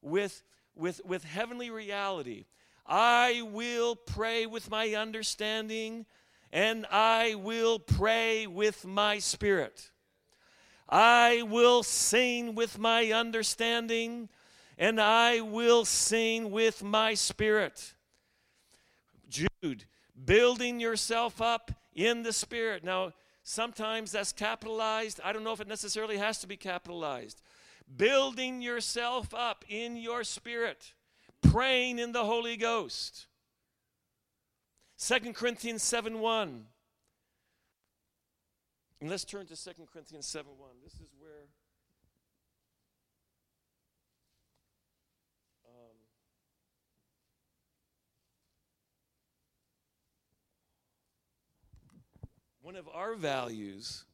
with 0.00 0.44
with 0.76 1.00
with 1.04 1.24
heavenly 1.24 1.70
reality. 1.70 2.46
I 2.86 3.42
will 3.42 3.96
pray 3.96 4.46
with 4.46 4.70
my 4.70 4.94
understanding 4.94 6.06
and 6.52 6.86
i 6.90 7.34
will 7.34 7.78
pray 7.78 8.46
with 8.46 8.86
my 8.86 9.18
spirit 9.18 9.90
I 10.88 11.42
will 11.42 11.82
sing 11.82 12.54
with 12.54 12.78
my 12.78 13.12
understanding, 13.12 14.28
and 14.78 15.00
I 15.00 15.40
will 15.40 15.84
sing 15.84 16.50
with 16.50 16.82
my 16.82 17.14
spirit. 17.14 17.94
Jude, 19.28 19.84
building 20.24 20.80
yourself 20.80 21.42
up 21.42 21.72
in 21.94 22.22
the 22.22 22.32
spirit. 22.32 22.84
Now, 22.84 23.12
sometimes 23.42 24.12
that's 24.12 24.32
capitalized. 24.32 25.20
I 25.22 25.32
don't 25.32 25.44
know 25.44 25.52
if 25.52 25.60
it 25.60 25.68
necessarily 25.68 26.16
has 26.16 26.38
to 26.38 26.46
be 26.46 26.56
capitalized. 26.56 27.42
Building 27.96 28.62
yourself 28.62 29.34
up 29.34 29.64
in 29.68 29.96
your 29.96 30.24
spirit, 30.24 30.94
praying 31.42 31.98
in 31.98 32.12
the 32.12 32.24
Holy 32.24 32.56
Ghost. 32.56 33.26
2 34.98 35.32
Corinthians 35.32 35.82
7 35.82 36.18
1. 36.18 36.66
And 39.00 39.08
let's 39.08 39.24
turn 39.24 39.46
to 39.46 39.56
2 39.56 39.70
Corinthians 39.92 40.26
7 40.26 40.50
1. 40.58 40.70
This 40.82 40.94
is 40.94 41.08
where 41.20 41.46
um, 45.64 45.94
one 52.60 52.74
of 52.74 52.88
our 52.92 53.14
values 53.14 54.04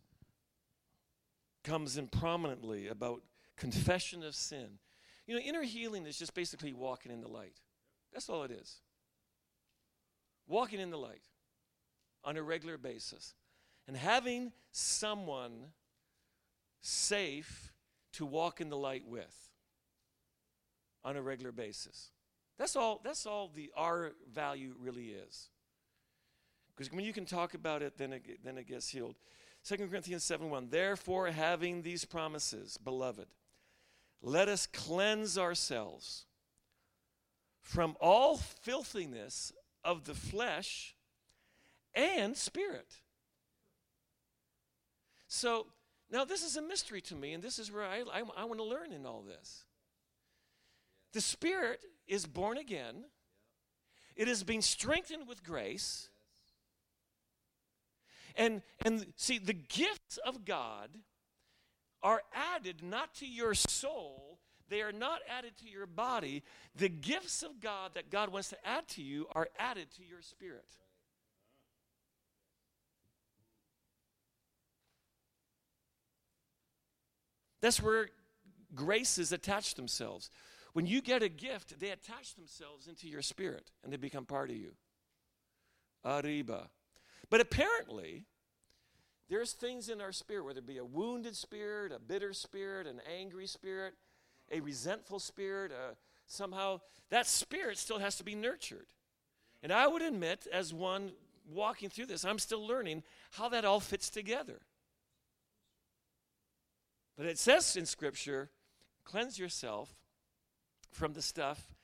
comes 1.62 1.96
in 1.96 2.06
prominently 2.08 2.88
about 2.88 3.22
confession 3.56 4.22
of 4.22 4.34
sin. 4.34 4.78
You 5.26 5.34
know, 5.34 5.40
inner 5.40 5.62
healing 5.62 6.04
is 6.04 6.18
just 6.18 6.34
basically 6.34 6.74
walking 6.74 7.10
in 7.10 7.22
the 7.22 7.28
light. 7.28 7.56
That's 8.12 8.28
all 8.28 8.42
it 8.42 8.50
is. 8.50 8.80
Walking 10.46 10.78
in 10.78 10.90
the 10.90 10.98
light 10.98 11.22
on 12.22 12.36
a 12.36 12.42
regular 12.42 12.76
basis 12.76 13.32
and 13.86 13.96
having 13.96 14.52
someone 14.72 15.72
safe 16.80 17.72
to 18.12 18.24
walk 18.24 18.60
in 18.60 18.68
the 18.68 18.76
light 18.76 19.04
with 19.06 19.50
on 21.04 21.16
a 21.16 21.22
regular 21.22 21.52
basis. 21.52 22.10
That's 22.58 22.76
all 22.76 23.00
that's 23.04 23.26
all 23.26 23.50
the 23.54 23.70
R 23.76 24.12
value 24.32 24.74
really 24.80 25.08
is. 25.08 25.48
Because 26.76 26.92
when 26.92 27.04
you 27.04 27.12
can 27.12 27.24
talk 27.24 27.54
about 27.54 27.82
it, 27.82 27.98
then 27.98 28.12
it, 28.12 28.44
then 28.44 28.58
it 28.58 28.66
gets 28.66 28.88
healed. 28.88 29.14
2 29.64 29.76
Corinthians 29.88 30.24
7 30.24 30.50
1. 30.50 30.68
Therefore, 30.70 31.28
having 31.28 31.82
these 31.82 32.04
promises, 32.04 32.76
beloved, 32.76 33.26
let 34.22 34.48
us 34.48 34.66
cleanse 34.66 35.38
ourselves 35.38 36.26
from 37.60 37.96
all 38.00 38.36
filthiness 38.36 39.52
of 39.84 40.04
the 40.04 40.14
flesh 40.14 40.94
and 41.94 42.36
spirit 42.36 43.00
so 45.34 45.66
now 46.10 46.24
this 46.24 46.44
is 46.44 46.56
a 46.56 46.62
mystery 46.62 47.00
to 47.02 47.14
me, 47.16 47.32
and 47.32 47.42
this 47.42 47.58
is 47.58 47.72
where 47.72 47.84
I, 47.84 48.04
I, 48.12 48.22
I 48.36 48.44
want 48.44 48.58
to 48.60 48.64
learn 48.64 48.92
in 48.92 49.04
all 49.04 49.22
this. 49.22 49.64
The 51.12 51.20
Spirit 51.20 51.84
is 52.06 52.24
born 52.24 52.56
again, 52.56 53.04
it 54.14 54.28
is 54.28 54.44
being 54.44 54.62
strengthened 54.62 55.26
with 55.26 55.42
grace. 55.42 56.08
And, 58.36 58.62
and 58.84 59.06
see, 59.16 59.38
the 59.38 59.52
gifts 59.52 60.18
of 60.24 60.44
God 60.44 60.90
are 62.02 62.22
added 62.32 62.82
not 62.82 63.14
to 63.16 63.26
your 63.26 63.54
soul, 63.54 64.38
they 64.68 64.82
are 64.82 64.92
not 64.92 65.20
added 65.28 65.56
to 65.58 65.68
your 65.68 65.86
body. 65.86 66.42
The 66.76 66.88
gifts 66.88 67.42
of 67.42 67.60
God 67.60 67.92
that 67.94 68.10
God 68.10 68.30
wants 68.30 68.48
to 68.50 68.66
add 68.66 68.88
to 68.88 69.02
you 69.02 69.26
are 69.32 69.48
added 69.58 69.88
to 69.96 70.04
your 70.04 70.22
spirit. 70.22 70.76
That's 77.64 77.80
where 77.80 78.10
graces 78.74 79.32
attach 79.32 79.74
themselves. 79.74 80.28
When 80.74 80.86
you 80.86 81.00
get 81.00 81.22
a 81.22 81.30
gift, 81.30 81.80
they 81.80 81.88
attach 81.88 82.34
themselves 82.34 82.88
into 82.88 83.08
your 83.08 83.22
spirit 83.22 83.70
and 83.82 83.90
they 83.90 83.96
become 83.96 84.26
part 84.26 84.50
of 84.50 84.56
you. 84.56 84.72
Arriba. 86.04 86.68
But 87.30 87.40
apparently, 87.40 88.26
there's 89.30 89.52
things 89.52 89.88
in 89.88 90.02
our 90.02 90.12
spirit, 90.12 90.44
whether 90.44 90.58
it 90.58 90.66
be 90.66 90.76
a 90.76 90.84
wounded 90.84 91.34
spirit, 91.36 91.90
a 91.90 91.98
bitter 91.98 92.34
spirit, 92.34 92.86
an 92.86 93.00
angry 93.18 93.46
spirit, 93.46 93.94
a 94.52 94.60
resentful 94.60 95.18
spirit, 95.18 95.72
uh, 95.72 95.94
somehow 96.26 96.82
that 97.08 97.26
spirit 97.26 97.78
still 97.78 97.98
has 97.98 98.16
to 98.16 98.24
be 98.24 98.34
nurtured. 98.34 98.88
And 99.62 99.72
I 99.72 99.86
would 99.86 100.02
admit, 100.02 100.46
as 100.52 100.74
one 100.74 101.12
walking 101.50 101.88
through 101.88 102.06
this, 102.06 102.26
I'm 102.26 102.38
still 102.38 102.66
learning 102.66 103.04
how 103.30 103.48
that 103.48 103.64
all 103.64 103.80
fits 103.80 104.10
together. 104.10 104.60
But 107.16 107.26
it 107.26 107.38
says 107.38 107.76
in 107.76 107.86
Scripture, 107.86 108.50
cleanse 109.04 109.38
yourself 109.38 109.88
from 110.90 111.12
the 111.12 111.22
stuff 111.22 111.74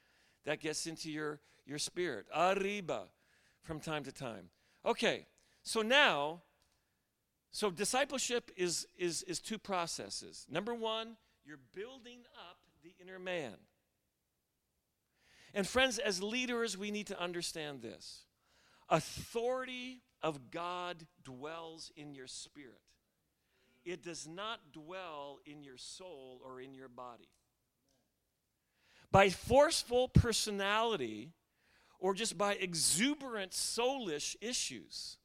that 0.45 0.61
gets 0.61 0.87
into 0.87 1.11
your, 1.11 1.41
your 1.67 1.79
spirit. 1.79 2.27
Arriba, 2.35 3.05
from 3.63 3.81
time 3.81 4.05
to 4.05 4.13
time. 4.13 4.51
Okay, 4.85 5.27
so 5.63 5.83
now, 5.83 6.43
so 7.51 7.71
discipleship 7.71 8.51
is, 8.57 8.87
is, 8.99 9.23
is 9.25 9.39
two 9.41 9.59
processes. 9.59 10.47
Number 10.51 10.75
one, 10.75 11.17
you're 11.45 11.59
building 11.75 12.21
up 12.49 12.59
the 12.83 12.95
inner 13.01 13.19
man. 13.19 13.55
And 15.53 15.67
friends, 15.67 15.99
as 15.99 16.23
leaders, 16.23 16.79
we 16.79 16.91
need 16.91 17.09
to 17.09 17.21
understand 17.21 17.83
this. 17.83 18.25
Authority 18.89 20.03
of 20.23 20.51
God 20.51 21.07
dwells 21.25 21.91
in 21.97 22.15
your 22.15 22.27
spirit. 22.27 22.81
It 23.85 24.03
does 24.03 24.29
not 24.29 24.73
dwell 24.73 25.39
in 25.47 25.63
your 25.63 25.79
soul 25.79 26.41
or 26.45 26.61
in 26.61 26.75
your 26.75 26.89
body. 26.89 27.29
By 29.11 29.31
forceful 29.31 30.09
personality 30.09 31.33
or 31.99 32.15
just 32.15 32.39
by 32.39 32.55
exuberant 32.55 33.53
soulish 33.53 34.37
issues 34.41 35.17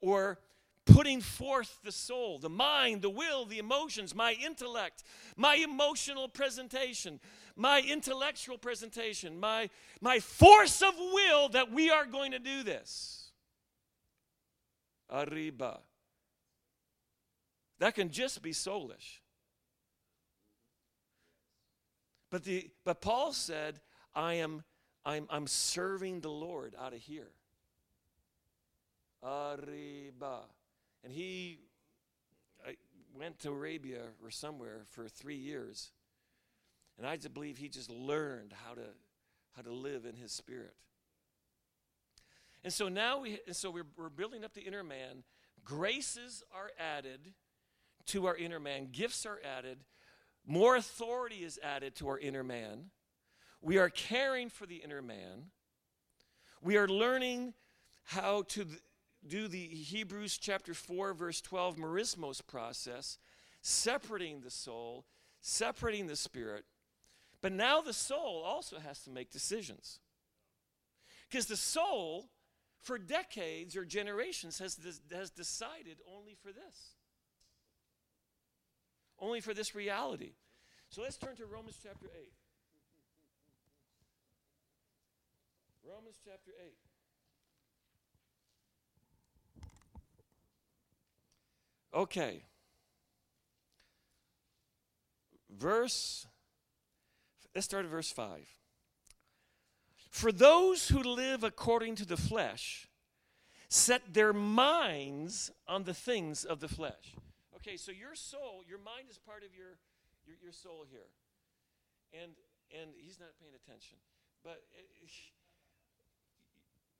or 0.00 0.38
putting 0.86 1.20
forth 1.20 1.78
the 1.84 1.92
soul, 1.92 2.38
the 2.38 2.48
mind, 2.48 3.02
the 3.02 3.10
will, 3.10 3.44
the 3.44 3.58
emotions, 3.58 4.14
my 4.14 4.32
intellect, 4.44 5.02
my 5.36 5.56
emotional 5.56 6.28
presentation, 6.28 7.20
my 7.56 7.80
intellectual 7.80 8.58
presentation, 8.58 9.38
my, 9.38 9.68
my 10.00 10.18
force 10.18 10.82
of 10.82 10.94
will 10.96 11.48
that 11.50 11.70
we 11.70 11.90
are 11.90 12.06
going 12.06 12.32
to 12.32 12.38
do 12.38 12.62
this. 12.62 13.30
Arriba. 15.10 15.80
That 17.80 17.94
can 17.94 18.10
just 18.10 18.40
be 18.42 18.52
soulish. 18.52 19.18
But, 22.30 22.44
the, 22.44 22.70
but 22.84 23.00
Paul 23.00 23.32
said, 23.32 23.80
I 24.14 24.34
am 24.34 24.62
I'm, 25.04 25.26
I'm 25.30 25.46
serving 25.46 26.20
the 26.20 26.30
Lord 26.30 26.74
out 26.78 26.92
of 26.92 27.00
here. 27.00 27.30
Arriba. 29.22 30.40
And 31.02 31.12
he 31.12 31.60
I 32.66 32.76
went 33.18 33.38
to 33.40 33.50
Arabia 33.50 34.02
or 34.22 34.30
somewhere 34.30 34.82
for 34.90 35.08
three 35.08 35.36
years. 35.36 35.90
And 36.98 37.06
I 37.06 37.16
just 37.16 37.32
believe 37.32 37.56
he 37.56 37.68
just 37.68 37.90
learned 37.90 38.52
how 38.64 38.74
to, 38.74 38.84
how 39.56 39.62
to 39.62 39.72
live 39.72 40.04
in 40.04 40.14
his 40.16 40.32
spirit. 40.32 40.74
And 42.62 42.72
so 42.72 42.90
now 42.90 43.20
we, 43.20 43.38
and 43.46 43.56
so 43.56 43.70
we're, 43.70 43.86
we're 43.96 44.10
building 44.10 44.44
up 44.44 44.52
the 44.52 44.60
inner 44.60 44.84
man. 44.84 45.24
Graces 45.64 46.42
are 46.54 46.70
added 46.78 47.20
to 48.10 48.26
our 48.26 48.36
inner 48.36 48.60
man, 48.60 48.88
gifts 48.92 49.26
are 49.26 49.40
added, 49.44 49.78
more 50.46 50.76
authority 50.76 51.44
is 51.44 51.58
added 51.62 51.94
to 51.96 52.08
our 52.08 52.18
inner 52.18 52.42
man. 52.42 52.90
We 53.60 53.78
are 53.78 53.88
caring 53.88 54.48
for 54.48 54.66
the 54.66 54.76
inner 54.76 55.02
man. 55.02 55.50
We 56.62 56.76
are 56.76 56.88
learning 56.88 57.54
how 58.04 58.42
to 58.48 58.66
do 59.26 59.48
the 59.48 59.66
Hebrews 59.66 60.38
chapter 60.38 60.74
4, 60.74 61.14
verse 61.14 61.40
12 61.40 61.76
merismos 61.76 62.44
process, 62.44 63.18
separating 63.60 64.40
the 64.40 64.50
soul, 64.50 65.04
separating 65.40 66.06
the 66.06 66.16
spirit. 66.16 66.64
But 67.42 67.52
now 67.52 67.80
the 67.80 67.92
soul 67.92 68.42
also 68.44 68.78
has 68.78 69.00
to 69.04 69.10
make 69.10 69.30
decisions. 69.30 70.00
Because 71.28 71.46
the 71.46 71.56
soul, 71.56 72.30
for 72.80 72.98
decades 72.98 73.76
or 73.76 73.84
generations, 73.84 74.58
has, 74.58 74.78
has 75.12 75.30
decided 75.30 75.98
only 76.12 76.34
for 76.34 76.48
this. 76.48 76.96
Only 79.20 79.40
for 79.40 79.52
this 79.52 79.74
reality. 79.74 80.32
So 80.88 81.02
let's 81.02 81.18
turn 81.18 81.36
to 81.36 81.46
Romans 81.46 81.78
chapter 81.82 82.06
8. 82.06 82.32
Romans 85.86 86.18
chapter 86.24 86.50
8. 86.58 86.74
Okay. 91.92 92.44
Verse, 95.50 96.26
let's 97.54 97.66
start 97.66 97.84
at 97.84 97.90
verse 97.90 98.10
5. 98.10 98.46
For 100.08 100.32
those 100.32 100.88
who 100.88 101.02
live 101.02 101.44
according 101.44 101.96
to 101.96 102.04
the 102.04 102.16
flesh 102.16 102.88
set 103.68 104.14
their 104.14 104.32
minds 104.32 105.50
on 105.68 105.84
the 105.84 105.94
things 105.94 106.44
of 106.44 106.60
the 106.60 106.68
flesh. 106.68 107.14
Okay, 107.60 107.76
so 107.76 107.92
your 107.92 108.14
soul, 108.14 108.62
your 108.66 108.78
mind 108.78 109.06
is 109.10 109.18
part 109.18 109.42
of 109.44 109.54
your, 109.54 109.76
your, 110.26 110.36
your 110.42 110.52
soul 110.52 110.84
here. 110.90 111.08
And, 112.12 112.32
and 112.72 112.90
he's 112.96 113.20
not 113.20 113.30
paying 113.40 113.52
attention. 113.54 113.98
But. 114.42 114.62
It, 114.72 114.86
uh, 115.02 115.08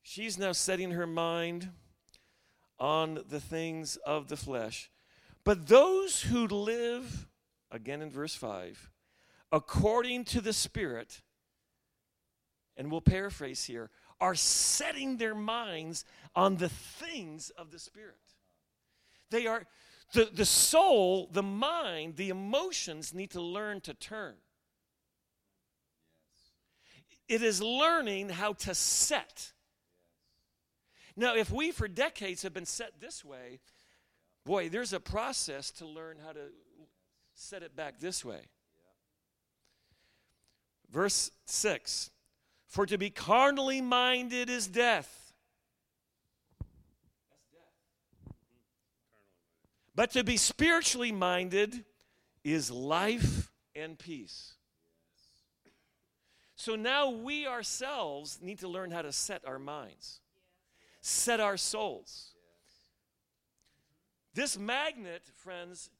She's 0.03 0.39
now 0.39 0.53
setting 0.53 0.93
her 0.93 1.07
mind 1.07 1.71
on 2.79 3.21
the 3.29 3.41
things 3.41 3.97
of 3.97 4.29
the 4.29 4.37
flesh. 4.37 4.91
But 5.45 5.69
those 5.69 6.23
who 6.23 6.47
live, 6.47 7.29
again 7.71 8.03
in 8.03 8.11
verse 8.11 8.35
5, 8.35 8.91
according 9.53 10.25
to 10.25 10.41
the 10.41 10.53
Spirit, 10.53 11.23
and 12.77 12.91
we'll 12.91 13.01
paraphrase 13.01 13.65
here, 13.65 13.91
are 14.21 14.35
setting 14.35 15.19
their 15.19 15.35
minds 15.35 16.05
on 16.35 16.57
the 16.57 16.69
things 16.69 17.51
of 17.51 17.71
the 17.71 17.79
Spirit. 17.79 18.17
They 19.31 19.47
are, 19.47 19.65
the, 20.13 20.29
the 20.33 20.45
soul, 20.45 21.29
the 21.33 21.43
mind, 21.43 22.17
the 22.17 22.31
emotions 22.31 23.15
need 23.15 23.31
to 23.31 23.41
learn 23.41 23.81
to 23.83 23.95
turn. 23.95 24.35
It 27.29 27.43
is 27.43 27.63
learning 27.63 28.31
how 28.31 28.55
to 28.55 28.75
set 28.75 29.53
now, 31.21 31.35
if 31.35 31.51
we 31.51 31.71
for 31.71 31.89
decades 31.89 32.43
have 32.43 32.55
been 32.55 32.65
set 32.65 32.99
this 32.99 33.25
way, 33.25 33.61
boy, 34.47 34.69
there's 34.69 34.95
a 34.95 35.01
process 35.01 35.71
to 35.73 35.87
learn 35.87 36.17
how 36.25 36.33
to 36.33 36.41
set 37.35 37.63
it 37.63 37.77
back 37.77 38.01
this 38.01 38.25
way. 38.25 38.41
Verse 40.91 41.31
6 41.47 42.11
For 42.67 42.87
to 42.87 42.97
be 42.97 43.11
carnally 43.11 43.81
minded 43.81 44.49
is 44.49 44.67
death. 44.67 45.20
But 49.95 50.11
to 50.13 50.25
be 50.25 50.37
spiritually 50.37 51.13
minded 51.13 51.85
is 52.45 52.71
life 52.71 53.51
and 53.75 53.99
peace. 53.99 54.55
So 56.57 56.77
now 56.77 57.11
we 57.11 57.47
ourselves 57.47 58.39
need 58.43 58.59
to 58.61 58.69
learn 58.69 58.91
how 58.91 59.03
to 59.03 59.13
set 59.13 59.47
our 59.47 59.59
minds 59.59 60.21
set 61.01 61.41
our 61.41 61.57
souls. 61.57 62.33
This 64.35 64.59
magnet, 64.59 65.23
friends, 65.35 65.91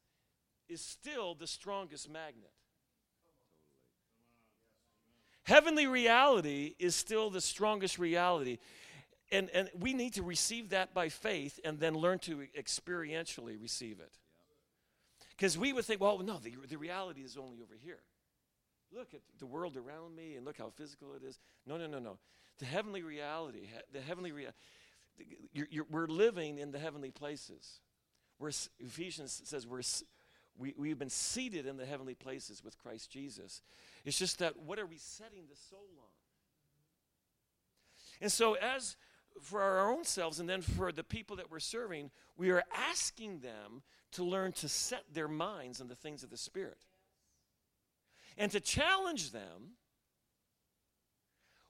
is 0.69 0.81
still 0.81 1.35
the 1.35 1.47
strongest 1.47 2.09
magnet. 2.09 2.51
Heavenly 5.43 5.87
reality 5.87 6.75
is 6.79 6.95
still 6.95 7.29
the 7.29 7.41
strongest 7.41 7.99
reality. 7.99 8.59
And, 9.31 9.49
and 9.51 9.69
we 9.79 9.93
need 9.93 10.13
to 10.13 10.23
receive 10.23 10.69
that 10.69 10.93
by 10.93 11.09
faith 11.09 11.59
and 11.63 11.79
then 11.79 11.93
learn 11.93 12.19
to 12.19 12.47
experientially 12.57 13.61
receive 13.61 13.99
it. 13.99 14.11
Because 15.29 15.57
we 15.57 15.73
would 15.73 15.85
think, 15.85 16.01
well, 16.01 16.19
no, 16.19 16.37
the, 16.37 16.53
the 16.69 16.77
reality 16.77 17.21
is 17.21 17.37
only 17.37 17.61
over 17.61 17.75
here. 17.81 17.99
Look 18.93 19.13
at 19.13 19.21
the 19.39 19.45
world 19.45 19.77
around 19.77 20.15
me 20.15 20.35
and 20.35 20.45
look 20.45 20.57
how 20.57 20.69
physical 20.69 21.13
it 21.13 21.23
is. 21.23 21.39
No, 21.65 21.77
no, 21.77 21.87
no, 21.87 21.99
no. 21.99 22.17
The 22.59 22.65
heavenly 22.65 23.03
reality, 23.03 23.69
the 23.93 24.01
heavenly 24.01 24.31
reality 24.33 24.57
we're 25.89 26.07
living 26.07 26.57
in 26.57 26.71
the 26.71 26.79
heavenly 26.79 27.11
places. 27.11 27.79
We're, 28.39 28.51
Ephesians 28.79 29.41
says 29.45 29.67
we're, 29.67 29.81
we, 30.57 30.73
we've 30.77 30.99
been 30.99 31.09
seated 31.09 31.65
in 31.65 31.77
the 31.77 31.85
heavenly 31.85 32.15
places 32.15 32.63
with 32.63 32.77
Christ 32.77 33.11
Jesus. 33.11 33.61
It's 34.05 34.17
just 34.17 34.39
that 34.39 34.57
what 34.57 34.79
are 34.79 34.85
we 34.85 34.97
setting 34.97 35.43
the 35.49 35.55
soul 35.55 35.87
on? 35.97 36.07
And 38.21 38.31
so, 38.31 38.53
as 38.53 38.97
for 39.41 39.61
our 39.61 39.91
own 39.91 40.03
selves 40.03 40.39
and 40.39 40.49
then 40.49 40.61
for 40.61 40.91
the 40.91 41.03
people 41.03 41.35
that 41.37 41.49
we're 41.51 41.59
serving, 41.59 42.11
we 42.37 42.51
are 42.51 42.63
asking 42.73 43.39
them 43.39 43.81
to 44.11 44.23
learn 44.23 44.51
to 44.51 44.67
set 44.67 45.03
their 45.13 45.27
minds 45.27 45.79
on 45.79 45.87
the 45.87 45.95
things 45.95 46.23
of 46.23 46.29
the 46.29 46.37
Spirit. 46.37 46.85
and 48.37 48.51
to 48.51 48.59
challenge 48.59 49.31
them 49.31 49.75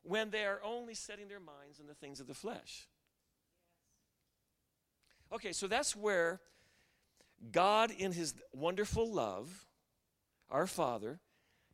when 0.04 0.30
they 0.30 0.46
are 0.46 0.62
only 0.64 0.94
setting 0.94 1.28
their 1.28 1.40
minds 1.40 1.80
on 1.80 1.88
the 1.88 1.94
things 1.94 2.20
of 2.20 2.28
the 2.28 2.34
flesh. 2.34 2.88
Okay, 5.34 5.54
so 5.54 5.68
that's 5.68 5.96
where 5.96 6.40
God, 7.52 7.92
in 7.92 8.12
His 8.12 8.34
wonderful 8.54 9.12
love, 9.12 9.66
our 10.50 10.68
Father, 10.68 11.20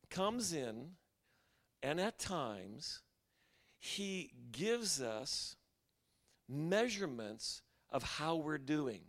comes 0.09 0.53
in 0.53 0.91
and 1.83 1.99
at 1.99 2.19
times 2.19 3.01
He 3.79 4.31
gives 4.51 5.01
us 5.01 5.55
measurements 6.49 7.61
of 7.89 8.03
how 8.03 8.35
we're 8.35 8.57
doing 8.57 9.01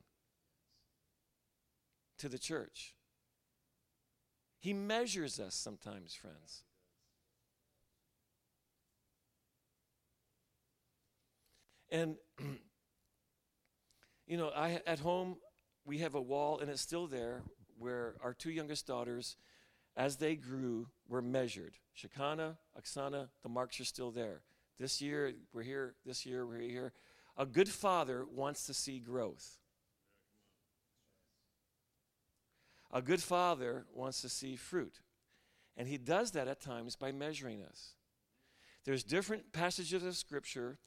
to 2.19 2.29
the 2.29 2.39
church. 2.39 2.95
He 4.59 4.73
measures 4.73 5.39
us 5.39 5.55
sometimes, 5.55 6.15
friends. 6.15 6.65
And, 11.91 12.17
you 14.27 14.37
know, 14.37 14.49
I, 14.49 14.81
at 14.87 14.99
home, 14.99 15.37
we 15.85 15.99
have 15.99 16.15
a 16.15 16.21
wall, 16.21 16.59
and 16.59 16.69
it's 16.69 16.83
still 16.83 17.07
there, 17.07 17.43
where 17.79 18.17
our 18.23 18.35
two 18.35 18.51
youngest 18.51 18.87
daughters, 18.87 19.37
as 19.97 20.17
they 20.17 20.35
grew, 20.37 20.89
were 21.09 21.23
measured. 21.23 21.75
Shakana, 21.97 22.57
Oksana, 22.79 23.29
the 23.43 23.49
marks 23.49 23.81
are 23.81 23.85
still 23.85 24.11
there. 24.11 24.43
This 24.79 25.01
year, 25.01 25.33
we're 25.53 25.63
here. 25.63 25.95
This 26.05 26.27
year, 26.27 26.47
we're 26.47 26.61
here. 26.61 26.93
A 27.39 27.47
good 27.47 27.69
father 27.69 28.27
wants 28.27 28.67
to 28.67 28.75
see 28.75 28.99
growth. 28.99 29.59
A 32.93 33.01
good 33.01 33.23
father 33.23 33.87
wants 33.95 34.21
to 34.23 34.29
see 34.29 34.57
fruit. 34.57 35.01
And 35.77 35.87
he 35.87 35.99
does 35.99 36.33
that 36.33 36.49
at 36.49 36.61
times 36.61 36.97
by 36.97 37.13
measuring 37.13 37.63
us. 37.63 37.95
There's 38.85 39.05
different 39.05 39.53
passages 39.53 40.03
of 40.03 40.17
Scripture. 40.17 40.79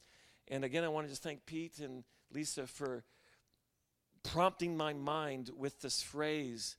And 0.48 0.62
again, 0.62 0.84
I 0.84 0.88
want 0.88 1.06
to 1.06 1.10
just 1.10 1.22
thank 1.22 1.46
Pete 1.46 1.78
and 1.78 2.04
Lisa 2.30 2.66
for 2.66 3.04
prompting 4.22 4.76
my 4.76 4.92
mind 4.92 5.50
with 5.56 5.80
this 5.80 6.02
phrase 6.02 6.76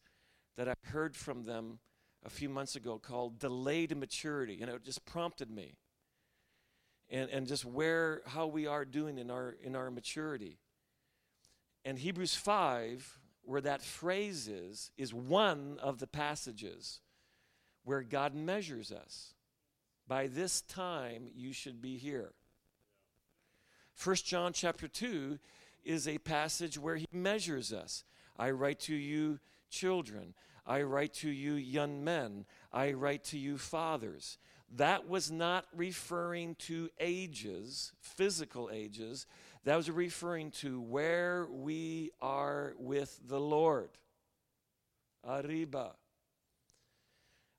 that 0.55 0.67
I 0.67 0.75
heard 0.83 1.15
from 1.15 1.43
them 1.43 1.79
a 2.23 2.29
few 2.29 2.47
months 2.47 2.75
ago 2.75 2.99
called 2.99 3.39
delayed 3.39 3.97
maturity. 3.97 4.59
And 4.61 4.69
it 4.69 4.83
just 4.83 5.03
prompted 5.05 5.49
me. 5.49 5.77
And, 7.09 7.29
and 7.29 7.47
just 7.47 7.65
where, 7.65 8.21
how 8.25 8.47
we 8.47 8.65
are 8.65 8.85
doing 8.85 9.17
in 9.17 9.29
our, 9.29 9.55
in 9.61 9.75
our 9.75 9.91
maturity. 9.91 10.57
And 11.85 11.99
Hebrews 11.99 12.35
5 12.35 13.19
where 13.43 13.61
that 13.61 13.81
phrase 13.81 14.47
is, 14.47 14.91
is 14.97 15.13
one 15.13 15.77
of 15.81 15.99
the 15.99 16.07
passages 16.07 17.01
where 17.83 18.01
God 18.01 18.33
measures 18.33 18.91
us. 18.91 19.33
By 20.07 20.27
this 20.27 20.61
time, 20.61 21.27
you 21.35 21.53
should 21.53 21.81
be 21.81 21.97
here. 21.97 22.31
First 23.93 24.25
John 24.25 24.53
chapter 24.53 24.87
2 24.87 25.37
is 25.83 26.07
a 26.07 26.17
passage 26.17 26.77
where 26.79 26.95
he 26.95 27.07
measures 27.11 27.73
us. 27.73 28.03
I 28.37 28.51
write 28.51 28.79
to 28.81 28.95
you, 28.95 29.39
children. 29.69 30.33
I 30.65 30.81
write 30.83 31.13
to 31.15 31.29
you, 31.29 31.53
young 31.53 32.03
men. 32.03 32.45
I 32.71 32.93
write 32.93 33.25
to 33.25 33.37
you, 33.37 33.57
fathers. 33.57 34.37
That 34.77 35.07
was 35.07 35.29
not 35.29 35.65
referring 35.75 36.55
to 36.55 36.89
ages, 36.99 37.93
physical 38.01 38.71
ages. 38.73 39.27
That 39.65 39.75
was 39.75 39.89
referring 39.89 40.49
to 40.51 40.81
where 40.81 41.45
we 41.49 42.09
are 42.19 42.73
with 42.79 43.19
the 43.27 43.39
Lord. 43.39 43.89
Arriba. 45.23 45.91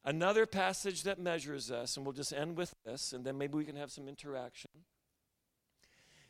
Another 0.04 0.44
passage 0.44 1.04
that 1.04 1.20
measures 1.20 1.70
us, 1.70 1.96
and 1.96 2.04
we'll 2.04 2.12
just 2.12 2.32
end 2.32 2.56
with 2.56 2.74
this, 2.84 3.12
and 3.12 3.24
then 3.24 3.38
maybe 3.38 3.56
we 3.56 3.64
can 3.64 3.76
have 3.76 3.92
some 3.92 4.08
interaction, 4.08 4.70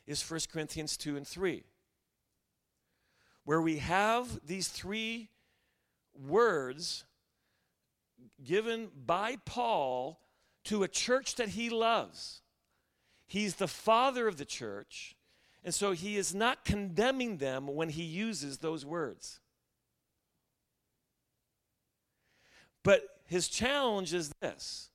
is 0.05 0.29
1 0.29 0.41
Corinthians 0.53 0.95
2 0.97 1.17
and 1.17 1.27
3, 1.27 1.63
where 3.43 3.61
we 3.61 3.79
have 3.79 4.39
these 4.45 4.67
three 4.67 5.29
words 6.13 7.05
given 8.43 8.91
by 9.05 9.37
Paul 9.45 10.21
to 10.65 10.83
a 10.83 10.87
church 10.87 11.35
that 11.35 11.49
he 11.49 11.69
loves. 11.69 12.41
He's 13.27 13.55
the 13.55 13.67
father 13.67 14.27
of 14.27 14.37
the 14.37 14.45
church, 14.45 15.15
and 15.63 15.73
so 15.73 15.93
he 15.93 16.17
is 16.17 16.35
not 16.35 16.65
condemning 16.65 17.37
them 17.37 17.67
when 17.67 17.89
he 17.89 18.03
uses 18.03 18.59
those 18.59 18.85
words. 18.85 19.39
But 22.83 23.01
his 23.25 23.47
challenge 23.47 24.13
is 24.13 24.31
this 24.41 24.91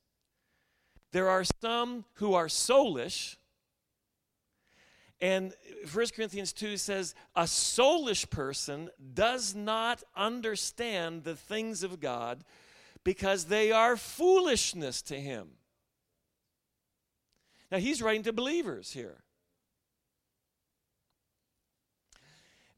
there 1.13 1.29
are 1.29 1.45
some 1.61 2.05
who 2.15 2.35
are 2.35 2.47
soulish. 2.47 3.37
And 5.23 5.53
1 5.93 6.07
Corinthians 6.17 6.51
2 6.55 6.79
says, 6.79 7.15
a 7.37 7.43
soulish 7.43 8.31
person 8.31 8.89
does 9.13 9.55
not 9.55 10.03
understand 10.17 11.25
the 11.25 11.37
things 11.37 11.83
of 11.83 12.01
God 12.01 12.43
because 13.05 13.45
they 13.45 13.71
are 13.71 13.99
foolishness 13.99 15.03
to 15.03 15.21
him. 15.21 15.49
Now, 17.71 17.79
he's 17.79 18.03
writing 18.03 18.25
to 18.25 18.33
believers 18.33 18.93
here. 18.93 19.23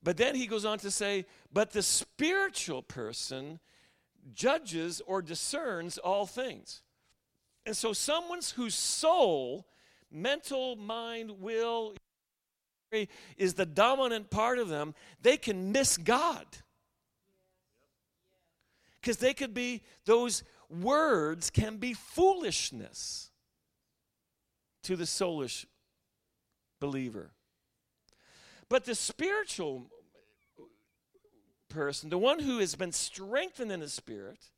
But 0.02 0.16
then 0.16 0.34
he 0.34 0.46
goes 0.46 0.64
on 0.64 0.78
to 0.80 0.90
say, 0.90 1.26
but 1.52 1.72
the 1.72 1.82
spiritual 1.82 2.82
person 2.82 3.60
judges 4.34 5.00
or 5.06 5.22
discerns 5.22 5.98
all 5.98 6.26
things. 6.26 6.82
And 7.64 7.76
so, 7.76 7.92
someone's 7.92 8.50
whose 8.50 8.74
soul, 8.74 9.66
mental, 10.10 10.76
mind, 10.76 11.40
will, 11.40 11.94
is 13.36 13.54
the 13.54 13.66
dominant 13.66 14.30
part 14.30 14.58
of 14.58 14.68
them, 14.68 14.94
they 15.22 15.36
can 15.36 15.72
miss 15.72 15.96
God. 15.96 16.46
Because 19.00 19.16
they 19.16 19.34
could 19.34 19.54
be, 19.54 19.82
those 20.04 20.42
words 20.68 21.50
can 21.50 21.76
be 21.76 21.94
foolishness 21.94 23.31
to 24.82 24.96
the 24.96 25.04
soulish 25.04 25.66
believer. 26.80 27.30
But 28.68 28.84
the 28.84 28.94
spiritual 28.94 29.86
person, 31.68 32.10
the 32.10 32.18
one 32.18 32.38
who 32.38 32.58
has 32.58 32.74
been 32.74 32.92
strengthened 32.92 33.72
in 33.72 33.80
the 33.80 33.88
spirit, 33.88 34.50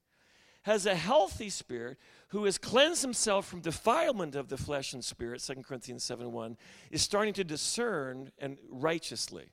has 0.63 0.87
a 0.87 0.95
healthy 0.95 1.51
spirit, 1.51 1.99
who 2.29 2.45
has 2.45 2.57
cleansed 2.57 3.03
himself 3.03 3.47
from 3.47 3.61
defilement 3.61 4.35
of 4.35 4.49
the 4.49 4.57
flesh 4.57 4.95
and 4.95 5.05
spirit, 5.05 5.43
2 5.43 5.57
Corinthians 5.63 6.03
7 6.03 6.33
1, 6.33 6.57
is 6.91 7.03
starting 7.03 7.35
to 7.35 7.45
discern 7.45 8.33
and 8.39 8.57
righteously. 8.71 9.51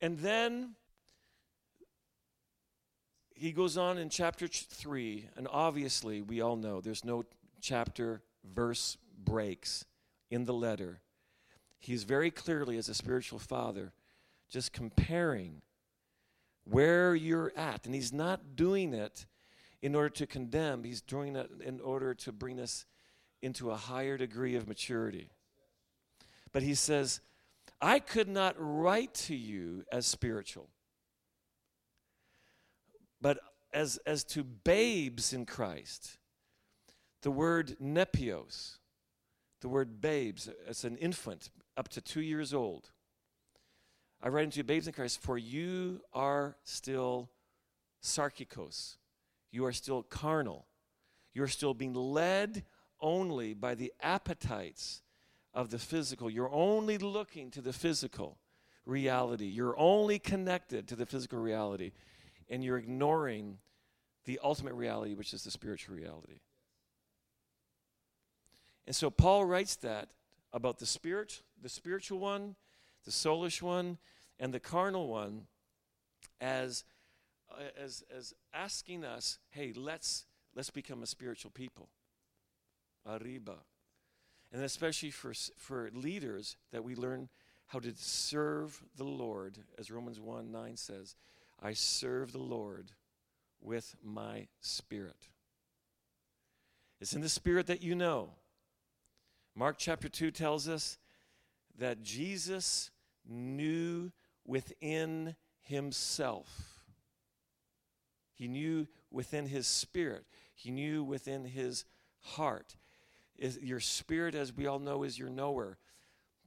And 0.00 0.18
then 0.18 0.74
he 3.38 3.52
goes 3.52 3.76
on 3.76 3.98
in 3.98 4.10
chapter 4.10 4.48
3, 4.48 5.30
and 5.36 5.48
obviously 5.50 6.22
we 6.22 6.40
all 6.40 6.56
know 6.56 6.80
there's 6.80 7.04
no 7.04 7.24
chapter 7.60 8.22
verse 8.44 8.96
breaks 9.24 9.84
in 10.30 10.44
the 10.44 10.54
letter 10.54 11.00
he's 11.78 12.04
very 12.04 12.30
clearly, 12.30 12.76
as 12.76 12.88
a 12.88 12.94
spiritual 12.94 13.38
father, 13.38 13.92
just 14.50 14.72
comparing 14.72 15.62
where 16.64 17.14
you're 17.14 17.52
at. 17.56 17.86
And 17.86 17.94
he's 17.94 18.12
not 18.12 18.56
doing 18.56 18.92
it 18.92 19.26
in 19.80 19.94
order 19.94 20.08
to 20.10 20.26
condemn, 20.26 20.82
he's 20.82 21.00
doing 21.00 21.36
it 21.36 21.50
in 21.64 21.80
order 21.80 22.12
to 22.12 22.32
bring 22.32 22.58
us 22.58 22.84
into 23.40 23.70
a 23.70 23.76
higher 23.76 24.16
degree 24.16 24.56
of 24.56 24.66
maturity. 24.66 25.30
But 26.50 26.62
he 26.62 26.74
says, 26.74 27.20
I 27.80 28.00
could 28.00 28.28
not 28.28 28.56
write 28.58 29.14
to 29.14 29.36
you 29.36 29.84
as 29.92 30.04
spiritual, 30.04 30.68
but 33.20 33.38
as, 33.72 33.98
as 34.06 34.24
to 34.24 34.44
babes 34.44 35.32
in 35.32 35.46
Christ. 35.46 36.18
The 37.22 37.30
word 37.30 37.76
nepios, 37.82 38.78
the 39.60 39.68
word 39.68 40.00
babes, 40.00 40.48
as 40.66 40.84
an 40.84 40.96
infant, 40.98 41.50
up 41.76 41.88
to 41.88 42.00
two 42.00 42.20
years 42.20 42.54
old. 42.54 42.90
I 44.22 44.28
write 44.28 44.44
unto 44.44 44.58
you, 44.58 44.64
babes 44.64 44.86
in 44.86 44.92
Christ, 44.92 45.20
for 45.20 45.36
you 45.38 46.00
are 46.12 46.56
still 46.64 47.30
sarkikos. 48.02 48.96
You 49.50 49.64
are 49.64 49.72
still 49.72 50.02
carnal. 50.02 50.66
You 51.34 51.42
are 51.42 51.48
still 51.48 51.74
being 51.74 51.94
led 51.94 52.64
only 53.00 53.54
by 53.54 53.74
the 53.74 53.92
appetites 54.00 55.02
of 55.54 55.70
the 55.70 55.78
physical. 55.78 56.30
You're 56.30 56.52
only 56.52 56.98
looking 56.98 57.50
to 57.52 57.60
the 57.60 57.72
physical 57.72 58.38
reality. 58.84 59.46
You're 59.46 59.78
only 59.78 60.18
connected 60.18 60.88
to 60.88 60.96
the 60.96 61.06
physical 61.06 61.38
reality, 61.38 61.92
and 62.48 62.64
you're 62.64 62.78
ignoring 62.78 63.58
the 64.24 64.38
ultimate 64.42 64.74
reality, 64.74 65.14
which 65.14 65.32
is 65.32 65.44
the 65.44 65.50
spiritual 65.50 65.94
reality. 65.94 66.40
And 68.86 68.94
so 68.94 69.10
Paul 69.10 69.44
writes 69.44 69.76
that 69.76 70.08
about 70.52 70.78
the 70.78 70.86
spirit, 70.86 71.42
the 71.62 71.68
spiritual 71.68 72.18
one, 72.18 72.56
the 73.04 73.10
soulish 73.10 73.60
one, 73.60 73.98
and 74.40 74.52
the 74.52 74.60
carnal 74.60 75.08
one 75.08 75.46
as 76.40 76.84
uh, 77.50 77.62
as, 77.82 78.04
as 78.14 78.34
asking 78.52 79.04
us, 79.04 79.38
hey, 79.50 79.72
let's, 79.74 80.26
let's 80.54 80.70
become 80.70 81.02
a 81.02 81.06
spiritual 81.06 81.50
people. 81.50 81.88
Arriba. 83.06 83.56
And 84.52 84.62
especially 84.62 85.10
for, 85.10 85.32
for 85.56 85.90
leaders, 85.94 86.56
that 86.72 86.84
we 86.84 86.94
learn 86.94 87.28
how 87.68 87.78
to 87.80 87.92
serve 87.96 88.82
the 88.96 89.04
Lord, 89.04 89.58
as 89.78 89.90
Romans 89.90 90.20
1 90.20 90.50
9 90.50 90.76
says, 90.76 91.16
I 91.62 91.72
serve 91.72 92.32
the 92.32 92.38
Lord 92.38 92.92
with 93.60 93.96
my 94.02 94.46
spirit. 94.60 95.28
It's 97.00 97.12
in 97.12 97.20
the 97.20 97.28
spirit 97.28 97.66
that 97.66 97.82
you 97.82 97.94
know. 97.94 98.30
Mark 99.54 99.76
chapter 99.78 100.08
2 100.08 100.30
tells 100.30 100.68
us 100.68 100.98
that 101.78 102.02
Jesus 102.02 102.90
knew 103.28 104.10
within 104.44 105.36
himself. 105.60 106.84
He 108.34 108.48
knew 108.48 108.86
within 109.10 109.46
his 109.46 109.66
spirit. 109.66 110.24
He 110.54 110.70
knew 110.70 111.02
within 111.02 111.44
his 111.44 111.84
heart. 112.20 112.76
Is 113.36 113.58
your 113.60 113.80
spirit, 113.80 114.34
as 114.34 114.52
we 114.52 114.66
all 114.66 114.78
know, 114.78 115.02
is 115.02 115.18
your 115.18 115.28
knower. 115.28 115.78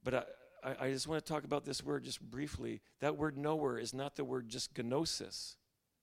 But 0.04 0.14
uh, 0.14 0.22
I, 0.62 0.86
I, 0.86 0.90
just 0.90 1.06
want 1.08 1.24
to 1.24 1.32
talk 1.32 1.44
about 1.44 1.64
this 1.64 1.82
word 1.82 2.04
just 2.04 2.20
briefly. 2.20 2.80
That 3.00 3.16
word 3.16 3.36
knower 3.36 3.78
is 3.78 3.92
not 3.92 4.16
the 4.16 4.24
word 4.24 4.48
just 4.48 4.76
gnosis, 4.76 5.56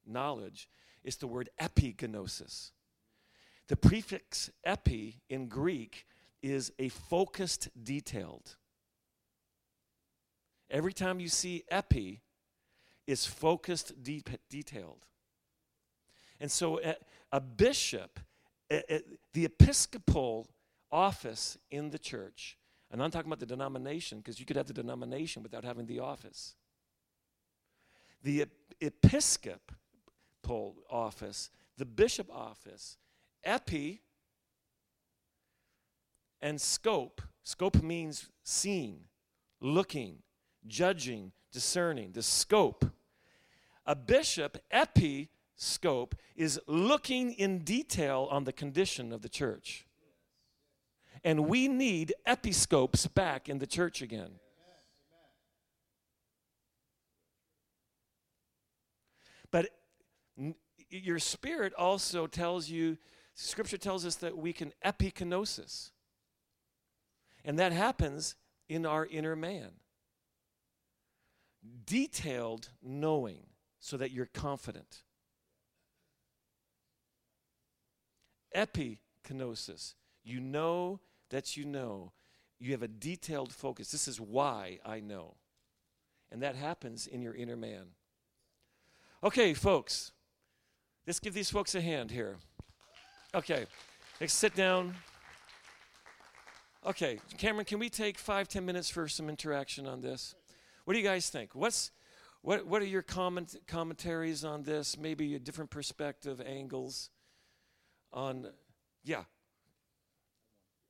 knowledge. 0.05 0.69
It's 1.03 1.17
the 1.17 1.27
word 1.27 1.49
epigenosis. 1.59 2.71
The 3.67 3.77
prefix 3.77 4.49
epi 4.63 5.21
in 5.29 5.47
Greek 5.47 6.05
is 6.41 6.71
a 6.79 6.89
focused, 6.89 7.69
detailed. 7.81 8.55
Every 10.69 10.93
time 10.93 11.19
you 11.19 11.29
see 11.29 11.63
epi, 11.69 12.21
is 13.09 13.25
focused, 13.25 13.91
detailed. 14.03 15.07
And 16.39 16.51
so 16.51 16.79
a, 16.79 16.95
a 17.31 17.41
bishop, 17.41 18.19
a, 18.71 18.93
a, 18.93 19.01
the 19.33 19.45
episcopal 19.45 20.47
office 20.91 21.57
in 21.71 21.89
the 21.89 21.97
church, 21.97 22.58
and 22.91 23.03
I'm 23.03 23.11
talking 23.11 23.29
about 23.29 23.39
the 23.39 23.45
denomination 23.45 24.17
because 24.19 24.39
you 24.39 24.45
could 24.45 24.55
have 24.55 24.67
the 24.67 24.73
denomination 24.73 25.43
without 25.43 25.63
having 25.63 25.85
the 25.85 25.99
office. 25.99 26.55
The 28.23 28.45
episcopal 28.81 29.61
office, 30.89 31.51
the 31.77 31.85
bishop 31.85 32.29
office, 32.31 32.97
epi 33.43 34.01
and 36.41 36.59
scope. 36.59 37.21
Scope 37.43 37.81
means 37.81 38.29
seeing, 38.43 39.01
looking, 39.61 40.19
judging, 40.67 41.31
discerning. 41.51 42.11
The 42.13 42.23
scope. 42.23 42.85
A 43.85 43.95
bishop, 43.95 44.57
epi 44.71 45.29
scope, 45.55 46.15
is 46.35 46.59
looking 46.67 47.33
in 47.33 47.59
detail 47.59 48.27
on 48.31 48.43
the 48.43 48.53
condition 48.53 49.11
of 49.11 49.21
the 49.21 49.29
church. 49.29 49.85
And 51.23 51.47
we 51.47 51.67
need 51.67 52.13
episcopes 52.25 53.07
back 53.07 53.49
in 53.49 53.59
the 53.59 53.67
church 53.67 54.01
again. 54.01 54.31
But 59.51 59.69
your 60.89 61.19
spirit 61.19 61.73
also 61.73 62.27
tells 62.27 62.69
you, 62.69 62.97
Scripture 63.33 63.77
tells 63.77 64.05
us 64.05 64.15
that 64.17 64.37
we 64.37 64.53
can 64.53 64.73
epikenosis. 64.85 65.91
And 67.45 67.57
that 67.59 67.71
happens 67.71 68.35
in 68.67 68.85
our 68.85 69.05
inner 69.05 69.35
man. 69.35 69.71
Detailed 71.85 72.69
knowing 72.81 73.45
so 73.79 73.97
that 73.97 74.11
you're 74.11 74.27
confident. 74.27 75.03
Epikenosis. 78.55 79.95
You 80.23 80.39
know 80.39 80.99
that 81.29 81.57
you 81.57 81.65
know. 81.65 82.11
You 82.59 82.71
have 82.71 82.83
a 82.83 82.87
detailed 82.89 83.53
focus. 83.53 83.91
This 83.91 84.07
is 84.07 84.19
why 84.19 84.79
I 84.85 84.99
know. 84.99 85.35
And 86.31 86.41
that 86.43 86.55
happens 86.55 87.07
in 87.07 87.21
your 87.21 87.33
inner 87.33 87.55
man. 87.55 87.87
Okay, 89.23 89.53
folks. 89.53 90.11
Let's 91.07 91.19
give 91.19 91.33
these 91.33 91.49
folks 91.49 91.73
a 91.75 91.81
hand 91.81 92.11
here. 92.11 92.35
Okay. 93.33 93.65
Let's 94.19 94.33
sit 94.33 94.55
down. 94.55 94.95
Okay, 96.85 97.19
Cameron, 97.37 97.65
can 97.65 97.79
we 97.79 97.89
take 97.89 98.17
five, 98.17 98.47
ten 98.47 98.65
minutes 98.65 98.89
for 98.89 99.07
some 99.07 99.29
interaction 99.29 99.85
on 99.85 100.01
this? 100.01 100.35
What 100.85 100.93
do 100.93 100.99
you 100.99 101.05
guys 101.05 101.29
think? 101.29 101.53
What's 101.53 101.91
what 102.41 102.65
what 102.65 102.81
are 102.81 102.85
your 102.85 103.01
comment 103.01 103.55
commentaries 103.67 104.45
on 104.45 104.63
this? 104.63 104.97
Maybe 104.97 105.35
a 105.35 105.39
different 105.39 105.69
perspective, 105.69 106.41
angles 106.45 107.09
on 108.13 108.47
yeah. 109.03 109.23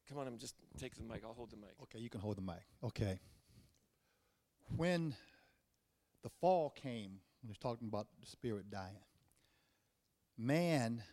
Come 0.10 0.18
on, 0.18 0.28
I'm 0.28 0.40
just 0.40 0.56
take 0.80 0.96
the 0.96 1.04
mic. 1.04 1.22
I'll 1.24 1.34
hold 1.34 1.52
the 1.52 1.58
mic. 1.58 1.76
Okay, 1.84 2.00
you 2.00 2.10
can 2.10 2.20
hold 2.20 2.38
the 2.38 2.42
mic. 2.42 2.66
Okay. 2.84 3.20
When 4.76 5.16
the 6.24 6.30
fall 6.42 6.72
came, 6.72 7.20
when 7.42 7.50
was 7.50 7.60
talking 7.60 7.88
about 7.88 8.08
the 8.20 8.26
spirit 8.26 8.72
dying, 8.72 9.04
man 10.36 11.04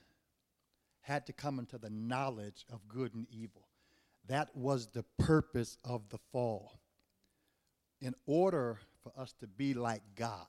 had 1.02 1.26
to 1.26 1.34
come 1.34 1.58
into 1.58 1.76
the 1.76 1.90
knowledge 1.90 2.64
of 2.72 2.88
good 2.88 3.14
and 3.14 3.26
evil. 3.30 3.68
That 4.28 4.56
was 4.56 4.88
the 4.88 5.04
purpose 5.18 5.76
of 5.84 6.08
the 6.08 6.18
fall. 6.32 6.80
In 8.00 8.14
order 8.26 8.78
for 9.02 9.12
us 9.16 9.34
to 9.40 9.46
be 9.46 9.74
like 9.74 10.02
God, 10.16 10.46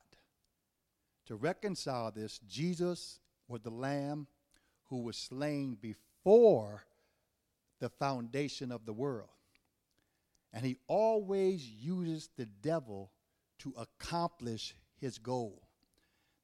to 1.26 1.36
reconcile 1.36 2.12
this, 2.12 2.40
Jesus 2.48 3.20
was 3.50 3.62
the 3.62 3.70
Lamb 3.70 4.28
who 4.86 5.04
was 5.04 5.18
slain 5.18 5.78
before 5.80 6.87
the 7.80 7.90
foundation 7.90 8.72
of 8.72 8.86
the 8.86 8.94
world. 8.94 9.30
And 10.54 10.66
he 10.66 10.78
always 10.88 11.68
uses 11.68 12.30
the 12.38 12.46
devil 12.46 13.12
to 13.60 13.74
accomplish 13.78 14.76
his 15.00 15.18
goal. 15.18 15.68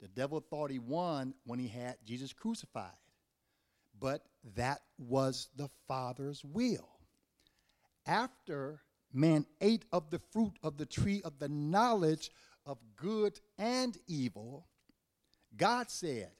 The 0.01 0.07
devil 0.07 0.41
thought 0.41 0.71
he 0.71 0.79
won 0.79 1.33
when 1.45 1.59
he 1.59 1.67
had 1.67 1.95
Jesus 2.05 2.33
crucified, 2.33 2.91
but 3.99 4.25
that 4.55 4.81
was 4.97 5.47
the 5.55 5.69
Father's 5.87 6.43
will 6.43 6.93
after 8.05 8.81
man 9.11 9.45
ate 9.61 9.85
of 9.91 10.09
the 10.09 10.19
fruit 10.31 10.53
of 10.63 10.77
the 10.77 10.85
tree 10.85 11.21
of 11.23 11.39
the 11.39 11.49
knowledge 11.49 12.31
of 12.65 12.77
good 12.95 13.39
and 13.57 13.97
evil, 14.07 14.67
God 15.55 15.89
said, 15.89 16.31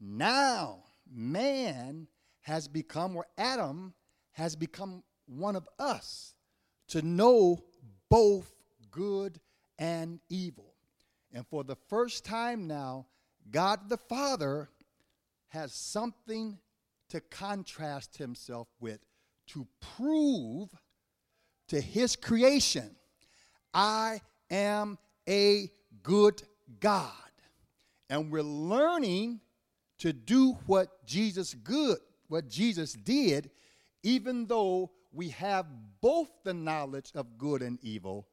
Now 0.00 0.84
man 1.10 2.08
has 2.40 2.66
become, 2.68 3.16
or 3.16 3.26
Adam 3.38 3.94
has 4.32 4.56
become 4.56 5.02
one 5.26 5.56
of 5.56 5.68
us 5.78 6.34
to 6.88 7.02
know 7.02 7.62
both 8.08 8.52
good 8.90 9.40
and 9.78 10.20
evil. 10.28 10.74
And 11.32 11.46
for 11.46 11.64
the 11.64 11.76
first 11.88 12.24
time 12.24 12.66
now, 12.66 13.06
God 13.50 13.88
the 13.88 13.96
Father 13.96 14.68
has 15.48 15.72
something 15.72 16.58
to 17.08 17.20
contrast 17.20 18.16
himself 18.16 18.68
with 18.80 19.00
to 19.48 19.66
prove 19.96 20.70
to 21.68 21.80
his 21.80 22.16
creation, 22.16 22.96
I 23.74 24.20
am 24.50 24.98
a 25.28 25.70
good 26.02 26.42
God. 26.80 27.10
And 28.08 28.30
we're 28.30 28.42
learning 28.42 29.40
to 29.98 30.12
do 30.12 30.52
what 30.66 31.04
Jesus 31.06 31.54
good, 31.54 31.98
what 32.28 32.48
Jesus 32.48 32.92
did, 32.92 33.50
even 34.02 34.46
though 34.46 34.90
we 35.12 35.28
have 35.30 35.66
both 36.00 36.28
the 36.44 36.54
knowledge 36.54 37.12
of 37.14 37.38
good 37.38 37.62
and 37.62 37.78
evil, 37.82 38.26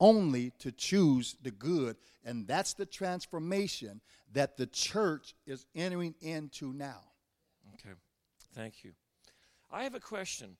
only 0.00 0.50
to 0.58 0.72
choose 0.72 1.36
the 1.42 1.50
good. 1.50 1.96
And 2.24 2.46
that's 2.46 2.74
the 2.74 2.86
transformation 2.86 4.00
that 4.32 4.56
the 4.56 4.66
church 4.66 5.34
is 5.46 5.66
entering 5.74 6.14
into 6.20 6.72
now. 6.72 7.00
Okay, 7.74 7.94
thank 8.54 8.84
you. 8.84 8.92
I 9.70 9.84
have 9.84 9.94
a 9.94 10.00
question. 10.00 10.56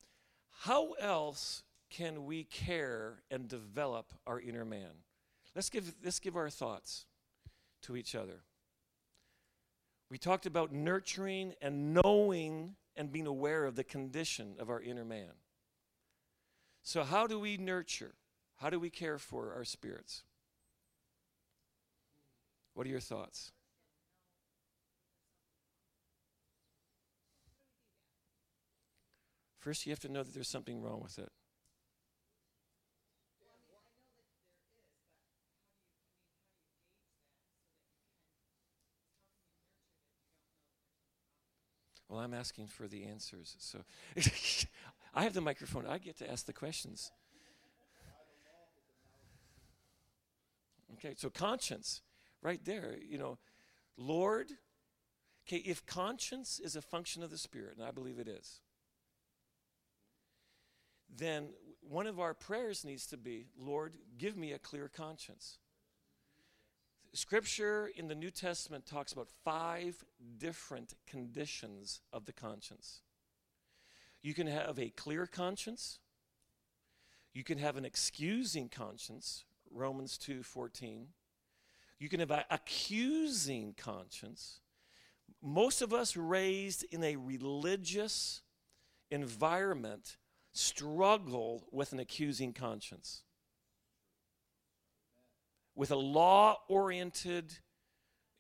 How 0.61 0.93
else 0.93 1.62
can 1.91 2.25
we 2.25 2.45
care 2.45 3.23
and 3.31 3.49
develop 3.49 4.12
our 4.27 4.41
inner 4.41 4.65
man? 4.65 4.91
Let's 5.55 5.71
give, 5.71 5.95
let's 6.05 6.19
give 6.19 6.37
our 6.37 6.51
thoughts 6.51 7.07
to 7.83 7.97
each 7.97 8.15
other. 8.15 8.41
We 10.11 10.19
talked 10.19 10.47
about 10.47 10.73
nurturing 10.73 11.55
and 11.61 11.95
knowing 11.95 12.77
and 12.97 13.13
being 13.13 13.27
aware 13.27 13.65
of 13.65 13.77
the 13.77 13.85
condition 13.85 14.55
of 14.59 14.71
our 14.71 14.81
inner 14.81 15.05
man. 15.05 15.33
So, 16.83 17.03
how 17.03 17.27
do 17.27 17.41
we 17.41 17.57
nurture? 17.57 18.15
How 18.57 18.71
do 18.71 18.79
we 18.79 18.91
care 18.91 19.19
for 19.19 19.53
our 19.55 19.65
spirits? 19.65 20.23
What 22.75 22.87
are 22.87 22.91
your 22.91 23.01
thoughts? 23.01 23.53
First, 29.59 29.87
you 29.87 29.93
have 29.93 30.01
to 30.01 30.11
know 30.11 30.23
that 30.23 30.35
there's 30.35 30.49
something 30.49 30.83
wrong 30.83 31.01
with 31.03 31.19
it. 31.19 31.31
Well, 42.15 42.23
I'm 42.23 42.33
asking 42.33 42.69
for 42.69 42.87
the 42.87 43.07
answers. 43.07 43.57
So 43.59 43.81
I 45.15 45.25
have 45.25 45.35
the 45.35 45.41
microphone. 45.41 45.85
I 45.85 45.99
get 45.99 46.17
to 46.19 46.31
ask 46.31 46.47
the 46.47 46.53
questions. 46.53 47.11
Okay, 50.93 51.15
so 51.19 51.29
conscience, 51.29 52.03
right 52.41 52.65
there, 52.65 52.95
you 53.05 53.19
know, 53.19 53.39
Lord, 53.97 54.53
okay, 55.45 55.57
if 55.57 55.85
conscience 55.87 56.61
is 56.61 56.77
a 56.77 56.83
function 56.83 57.25
of 57.25 57.33
the 57.33 57.37
Spirit, 57.37 57.79
and 57.79 57.85
I 57.85 57.91
believe 57.91 58.21
it 58.21 58.29
is, 58.29 58.61
then 61.12 61.49
one 61.81 62.07
of 62.07 62.21
our 62.21 62.33
prayers 62.33 62.85
needs 62.85 63.09
to 63.09 63.17
be, 63.17 63.49
Lord, 63.59 63.95
give 64.19 64.37
me 64.37 64.53
a 64.53 64.59
clear 64.61 64.89
conscience. 64.89 65.59
Scripture 67.15 67.91
in 67.97 68.09
the 68.09 68.15
New 68.15 68.31
Testament 68.31 68.87
talks 68.87 69.12
about 69.12 69.29
five 69.45 70.05
different 70.37 70.95
conditions 71.07 72.01
of 72.12 72.25
the 72.25 72.33
conscience. 72.33 73.03
You 74.21 74.35
can 74.35 74.49
have 74.49 74.79
a 74.79 74.91
clear 74.91 75.27
conscience. 75.27 76.01
You 77.33 77.45
can 77.45 77.59
have 77.59 77.77
an 77.77 77.85
excusing 77.85 78.69
conscience, 78.69 79.45
Romans 79.71 80.19
2:14. 80.19 81.15
You 82.01 82.09
can 82.09 82.21
have 82.21 82.33
an 82.33 82.45
accusing 82.51 83.75
conscience. 83.75 84.61
Most 85.41 85.83
of 85.83 85.93
us 85.93 86.17
raised 86.17 86.83
in 86.85 87.05
a 87.05 87.17
religious 87.17 88.43
environment 89.11 90.17
struggle 90.53 91.69
with 91.71 91.93
an 91.93 92.01
accusing 92.01 92.53
conscience 92.53 93.23
with 95.75 95.91
a 95.91 95.97
law 95.97 96.57
oriented 96.68 97.53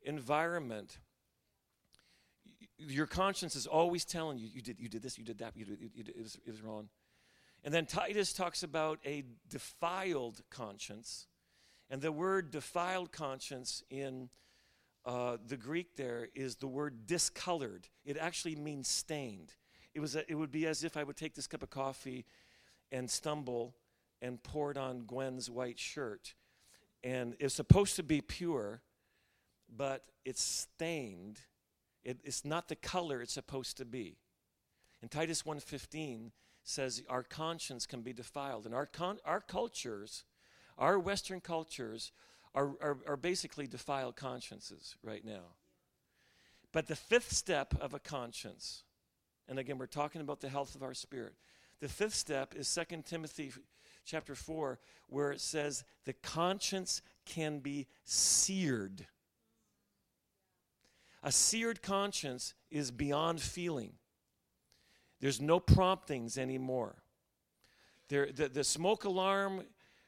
environment, 0.02 0.98
your 2.78 3.06
conscience 3.06 3.56
is 3.56 3.66
always 3.66 4.04
telling 4.04 4.38
you, 4.38 4.48
you 4.52 4.62
did, 4.62 4.78
you 4.78 4.88
did 4.88 5.02
this, 5.02 5.18
you 5.18 5.24
did 5.24 5.38
that, 5.38 5.56
you 5.56 5.64
did, 5.64 5.80
you 5.80 6.04
did, 6.04 6.16
it, 6.16 6.22
was, 6.22 6.38
it 6.46 6.50
was 6.50 6.62
wrong. 6.62 6.88
And 7.64 7.72
then 7.72 7.86
Titus 7.86 8.32
talks 8.32 8.62
about 8.62 8.98
a 9.06 9.24
defiled 9.48 10.42
conscience. 10.50 11.26
And 11.90 12.00
the 12.02 12.12
word 12.12 12.50
defiled 12.50 13.10
conscience 13.10 13.82
in 13.90 14.28
uh, 15.06 15.38
the 15.46 15.56
Greek 15.56 15.96
there 15.96 16.28
is 16.34 16.56
the 16.56 16.66
word 16.66 17.06
discolored. 17.06 17.88
It 18.04 18.16
actually 18.18 18.56
means 18.56 18.88
stained. 18.88 19.54
It, 19.94 20.00
was 20.00 20.16
a, 20.16 20.30
it 20.30 20.34
would 20.34 20.50
be 20.50 20.66
as 20.66 20.84
if 20.84 20.96
I 20.96 21.04
would 21.04 21.16
take 21.16 21.34
this 21.34 21.46
cup 21.46 21.62
of 21.62 21.70
coffee 21.70 22.26
and 22.92 23.10
stumble 23.10 23.74
and 24.20 24.42
pour 24.42 24.70
it 24.70 24.76
on 24.76 25.04
Gwen's 25.06 25.50
white 25.50 25.78
shirt 25.78 26.34
and 27.04 27.36
it's 27.38 27.54
supposed 27.54 27.96
to 27.96 28.02
be 28.02 28.22
pure, 28.22 28.80
but 29.76 30.04
it's 30.24 30.42
stained. 30.42 31.38
It, 32.02 32.18
it's 32.24 32.44
not 32.44 32.68
the 32.68 32.76
color 32.76 33.20
it's 33.20 33.34
supposed 33.34 33.76
to 33.76 33.84
be. 33.84 34.16
And 35.02 35.10
Titus 35.10 35.42
1:15 35.42 36.32
says 36.62 37.02
our 37.10 37.22
conscience 37.22 37.86
can 37.86 38.00
be 38.00 38.14
defiled, 38.14 38.64
and 38.64 38.74
our 38.74 38.86
con- 38.86 39.20
our 39.24 39.40
cultures, 39.40 40.24
our 40.78 40.98
Western 40.98 41.40
cultures, 41.40 42.10
are, 42.54 42.70
are, 42.80 42.98
are 43.06 43.16
basically 43.18 43.66
defiled 43.66 44.16
consciences 44.16 44.96
right 45.02 45.24
now. 45.24 45.56
But 46.72 46.86
the 46.86 46.96
fifth 46.96 47.32
step 47.32 47.74
of 47.80 47.92
a 47.92 47.98
conscience, 47.98 48.82
and 49.46 49.58
again, 49.58 49.76
we're 49.76 49.86
talking 49.86 50.22
about 50.22 50.40
the 50.40 50.48
health 50.48 50.74
of 50.74 50.82
our 50.82 50.94
spirit. 50.94 51.34
The 51.80 51.88
fifth 51.88 52.14
step 52.14 52.54
is 52.54 52.72
2 52.72 53.02
Timothy 53.02 53.52
chapter 54.04 54.34
4, 54.34 54.78
where 55.08 55.32
it 55.32 55.40
says 55.40 55.84
the 56.04 56.12
conscience 56.12 57.02
can 57.24 57.58
be 57.58 57.86
seared. 58.04 59.06
A 61.22 61.32
seared 61.32 61.82
conscience 61.82 62.54
is 62.70 62.90
beyond 62.90 63.40
feeling. 63.40 63.94
There's 65.20 65.40
no 65.40 65.58
promptings 65.58 66.36
anymore. 66.36 66.96
There, 68.08 68.30
the, 68.30 68.48
the 68.48 68.64
smoke 68.64 69.04
alarm 69.04 69.62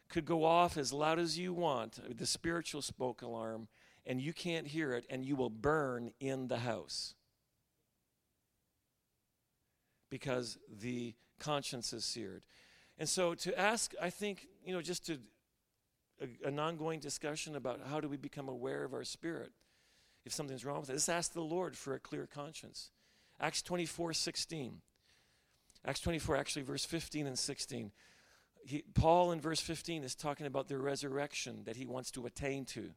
could 0.09 0.27
go 0.27 0.45
off 0.45 0.77
as 0.77 0.93
loud 0.93 1.19
as 1.19 1.39
you 1.39 1.55
want, 1.55 1.99
the 2.19 2.27
spiritual 2.27 2.83
smoke 2.83 3.23
alarm, 3.23 3.69
and 4.05 4.21
you 4.21 4.33
can't 4.33 4.67
hear 4.67 4.93
it, 4.93 5.07
and 5.11 5.25
you 5.25 5.35
will 5.35 5.51
burn 5.51 6.13
in 6.21 6.49
the 6.49 6.59
house. 6.59 7.15
Because 10.11 10.59
the 10.71 11.15
conscience 11.39 11.93
is 11.93 12.05
seared. 12.05 12.43
And 12.99 13.09
so 13.09 13.35
to 13.35 13.59
ask, 13.59 13.93
I 14.01 14.11
think, 14.11 14.47
you 14.65 14.73
know, 14.73 14.83
just 14.83 15.07
to 15.07 15.19
a, 16.21 16.49
an 16.49 16.59
ongoing 16.59 17.01
discussion 17.01 17.57
about 17.57 17.81
how 17.89 18.01
do 18.01 18.09
we 18.09 18.17
become 18.17 18.49
aware 18.49 18.85
of 18.85 18.95
our 18.95 19.05
spirit 19.05 19.53
if 20.25 20.33
something's 20.33 20.65
wrong 20.65 20.81
with 20.81 20.91
it. 20.91 20.95
Let's 20.95 21.09
ask 21.09 21.33
the 21.33 21.41
Lord 21.41 21.77
for 21.77 21.95
a 21.95 22.01
clear 22.01 22.27
conscience. 22.27 22.91
Acts 23.41 23.63
24, 23.63 24.13
16. 24.13 24.81
Acts 25.85 26.01
24, 26.01 26.37
actually, 26.37 26.63
verse 26.63 26.85
15 26.85 27.27
and 27.27 27.39
16. 27.39 27.93
He, 28.65 28.83
Paul 28.95 29.33
in 29.33 29.41
verse 29.41 29.61
15 29.61 30.03
is 30.03 30.15
talking 30.15 30.47
about 30.47 30.69
the 30.69 30.79
resurrection 30.79 31.63
that 31.65 31.77
he 31.77 31.87
wants 31.87 32.11
to 32.13 32.27
attain 32.27 32.65
to. 32.67 32.91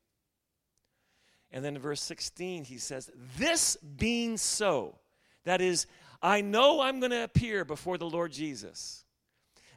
And 1.51 1.63
then 1.63 1.75
in 1.75 1.81
verse 1.81 2.01
16, 2.01 2.63
he 2.63 2.77
says, 2.77 3.11
This 3.37 3.75
being 3.75 4.37
so, 4.37 4.97
that 5.45 5.61
is, 5.61 5.85
I 6.21 6.41
know 6.41 6.81
I'm 6.81 6.99
going 6.99 7.11
to 7.11 7.23
appear 7.23 7.65
before 7.65 7.97
the 7.97 8.09
Lord 8.09 8.31
Jesus. 8.31 9.05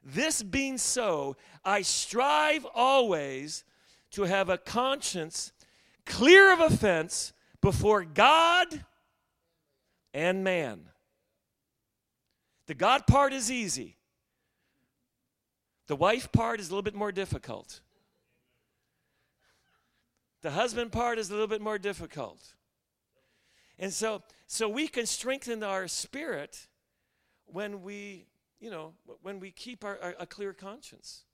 This 0.04 0.42
being 0.42 0.78
so, 0.78 1.36
I 1.64 1.82
strive 1.82 2.66
always 2.74 3.64
to 4.12 4.22
have 4.22 4.48
a 4.48 4.58
conscience 4.58 5.52
clear 6.04 6.52
of 6.52 6.60
offense 6.60 7.32
before 7.60 8.04
God 8.04 8.84
and 10.12 10.42
man. 10.42 10.88
The 12.66 12.74
God 12.74 13.06
part 13.06 13.32
is 13.32 13.50
easy. 13.50 13.96
The 15.86 15.96
wife 15.96 16.32
part 16.32 16.60
is 16.60 16.68
a 16.68 16.70
little 16.70 16.82
bit 16.82 16.94
more 16.94 17.12
difficult. 17.12 17.80
The 20.42 20.50
husband 20.50 20.90
part 20.90 21.18
is 21.18 21.30
a 21.30 21.32
little 21.32 21.46
bit 21.46 21.60
more 21.60 21.78
difficult. 21.78 22.54
And 23.78 23.92
so 23.92 24.22
so 24.46 24.68
we 24.68 24.88
can 24.88 25.06
strengthen 25.06 25.62
our 25.62 25.88
spirit 25.88 26.68
when 27.46 27.82
we 27.82 28.26
you 28.62 28.70
know, 28.70 28.94
when 29.22 29.40
we 29.40 29.50
keep 29.50 29.84
our, 29.84 29.98
our, 30.00 30.14
a 30.20 30.26
clear 30.26 30.52
conscience. 30.52 31.24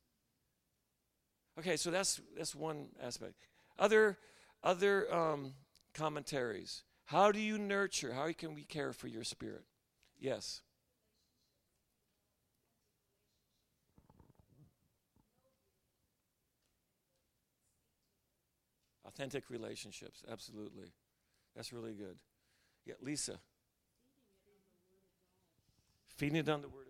Okay, 1.59 1.77
so 1.77 1.91
that's 1.91 2.21
that's 2.37 2.55
one 2.55 2.87
aspect. 3.03 3.35
Other 3.79 4.17
other 4.65 5.15
um, 5.15 5.53
commentaries. 5.93 6.85
How 7.05 7.31
do 7.31 7.39
you 7.39 7.59
nurture? 7.59 8.15
How 8.15 8.33
can 8.33 8.55
we 8.55 8.65
care 8.65 8.95
for 8.95 9.09
your 9.09 9.25
spirit? 9.25 9.65
Yes. 10.19 10.63
Authentic 19.07 19.51
relationships, 19.51 20.23
absolutely. 20.31 20.93
That's 21.57 21.73
really 21.73 21.93
good. 21.93 22.19
Yeah, 22.87 22.95
Lisa. 23.03 23.39
Feeding 26.17 26.37
it 26.37 26.49
on 26.49 26.63
the 26.63 26.69
Word 26.69 26.88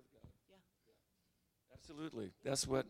Absolutely. 1.89 2.33
That's 2.45 2.67
what 2.67 2.85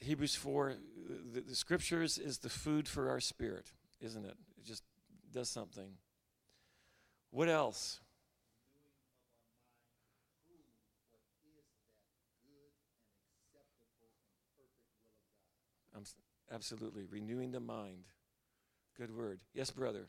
Hebrews 0.00 0.34
4, 0.34 0.74
the, 1.32 1.40
the, 1.40 1.54
scriptures 1.54 2.18
is 2.18 2.38
the 2.38 2.48
food 2.48 2.88
for 2.88 3.10
our 3.10 3.20
spirit, 3.20 3.70
isn't 4.00 4.24
it? 4.24 4.34
It 4.58 4.64
just 4.64 4.82
does 5.32 5.48
something. 5.48 5.92
What 7.30 7.48
else? 7.48 8.00
absolutely. 16.52 17.04
Renewing 17.08 17.52
the 17.52 17.60
mind. 17.60 18.04
Good 18.98 19.16
word. 19.16 19.40
Yes, 19.54 19.70
brother. 19.70 20.08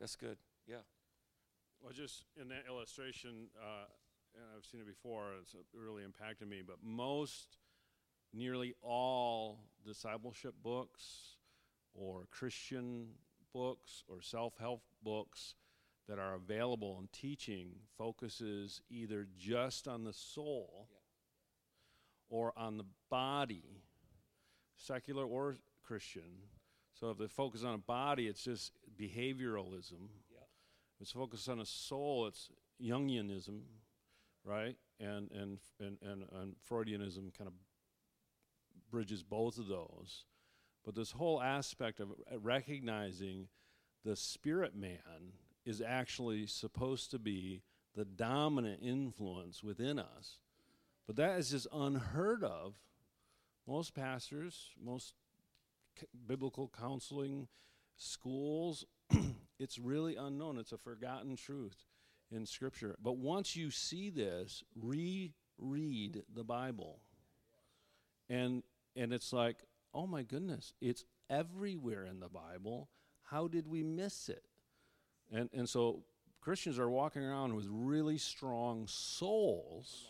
that's 0.00 0.16
good. 0.16 0.38
Yeah. 0.66 0.82
Well, 1.80 1.92
just 1.92 2.24
in 2.40 2.48
that 2.48 2.64
illustration, 2.68 3.48
uh, 3.60 3.86
and 4.34 4.44
I've 4.56 4.64
seen 4.64 4.80
it 4.80 4.86
before, 4.86 5.32
it's 5.40 5.54
really 5.72 6.04
impacted 6.04 6.48
me, 6.48 6.62
but 6.66 6.76
most, 6.82 7.58
nearly 8.32 8.74
all 8.82 9.60
discipleship 9.86 10.54
books 10.62 11.36
or 11.94 12.26
Christian 12.30 13.08
books 13.54 14.04
or 14.08 14.20
self-help 14.20 14.82
books 15.02 15.54
that 16.08 16.18
are 16.18 16.34
available 16.34 16.98
in 17.00 17.08
teaching 17.12 17.70
focuses 17.96 18.82
either 18.90 19.26
just 19.36 19.88
on 19.88 20.04
the 20.04 20.12
soul 20.12 20.88
or 22.28 22.52
on 22.56 22.76
the 22.76 22.84
body, 23.10 23.82
secular 24.76 25.24
or 25.24 25.56
Christian. 25.82 26.48
So 26.92 27.10
if 27.10 27.18
they 27.18 27.28
focus 27.28 27.64
on 27.64 27.74
a 27.74 27.78
body, 27.78 28.26
it's 28.26 28.44
just 28.44 28.72
behavioralism. 28.98 30.08
If 30.98 31.02
it's 31.02 31.12
focused 31.12 31.48
on 31.48 31.60
a 31.60 31.64
soul, 31.64 32.26
it's 32.26 32.50
Jungianism, 32.82 33.60
right? 34.44 34.76
And 34.98 35.30
and 35.30 35.58
and 35.78 35.98
and, 36.02 36.24
and 36.32 36.56
Freudianism 36.68 37.36
kind 37.36 37.46
of 37.46 37.52
bridges 38.90 39.22
both 39.22 39.58
of 39.58 39.68
those. 39.68 40.24
But 40.84 40.94
this 40.94 41.12
whole 41.12 41.40
aspect 41.40 42.00
of 42.00 42.08
recognizing 42.42 43.48
the 44.04 44.16
spirit 44.16 44.74
man 44.74 45.34
is 45.64 45.80
actually 45.80 46.46
supposed 46.46 47.10
to 47.10 47.18
be 47.18 47.62
the 47.94 48.04
dominant 48.04 48.80
influence 48.82 49.62
within 49.62 49.98
us. 49.98 50.38
But 51.06 51.16
that 51.16 51.38
is 51.38 51.50
just 51.50 51.66
unheard 51.72 52.42
of. 52.42 52.74
Most 53.66 53.94
pastors, 53.94 54.70
most 54.82 55.14
c- 55.98 56.06
biblical 56.26 56.72
counseling 56.76 57.48
schools, 57.98 58.86
it's 59.58 59.78
really 59.78 60.16
unknown. 60.16 60.58
It's 60.58 60.72
a 60.72 60.78
forgotten 60.78 61.36
truth 61.36 61.84
in 62.30 62.46
Scripture. 62.46 62.96
But 63.02 63.18
once 63.18 63.56
you 63.56 63.70
see 63.70 64.08
this, 64.08 64.62
reread 64.80 66.22
the 66.34 66.44
Bible. 66.44 67.00
And, 68.30 68.62
and 68.96 69.12
it's 69.12 69.32
like, 69.32 69.56
oh 69.92 70.06
my 70.06 70.22
goodness, 70.22 70.72
it's 70.80 71.04
everywhere 71.28 72.04
in 72.04 72.20
the 72.20 72.28
Bible. 72.28 72.88
How 73.24 73.48
did 73.48 73.66
we 73.66 73.82
miss 73.82 74.28
it? 74.28 74.44
And, 75.30 75.50
and 75.52 75.68
so 75.68 76.04
Christians 76.40 76.78
are 76.78 76.88
walking 76.88 77.22
around 77.22 77.54
with 77.54 77.66
really 77.68 78.18
strong 78.18 78.86
souls. 78.86 80.08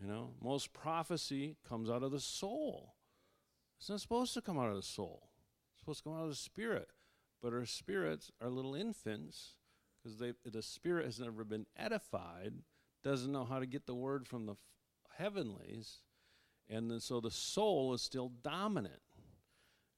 You 0.00 0.08
know, 0.08 0.30
most 0.42 0.72
prophecy 0.72 1.56
comes 1.68 1.88
out 1.88 2.02
of 2.02 2.12
the 2.12 2.20
soul. 2.20 2.94
It's 3.78 3.88
not 3.88 4.00
supposed 4.00 4.34
to 4.34 4.42
come 4.42 4.58
out 4.58 4.68
of 4.68 4.76
the 4.76 4.82
soul. 4.82 5.28
Supposed 5.84 5.98
to 5.98 6.04
come 6.04 6.18
out 6.18 6.24
of 6.24 6.30
the 6.30 6.36
spirit. 6.36 6.88
But 7.42 7.52
our 7.52 7.66
spirits 7.66 8.30
are 8.40 8.48
little 8.48 8.74
infants 8.74 9.54
because 10.02 10.18
the 10.18 10.62
spirit 10.62 11.04
has 11.04 11.20
never 11.20 11.44
been 11.44 11.66
edified, 11.76 12.54
doesn't 13.02 13.30
know 13.30 13.44
how 13.44 13.58
to 13.58 13.66
get 13.66 13.84
the 13.84 13.94
word 13.94 14.26
from 14.26 14.46
the 14.46 14.52
f- 14.52 14.58
heavenlies, 15.18 16.00
and 16.70 16.90
then, 16.90 17.00
so 17.00 17.20
the 17.20 17.30
soul 17.30 17.92
is 17.92 18.00
still 18.00 18.32
dominant. 18.42 19.02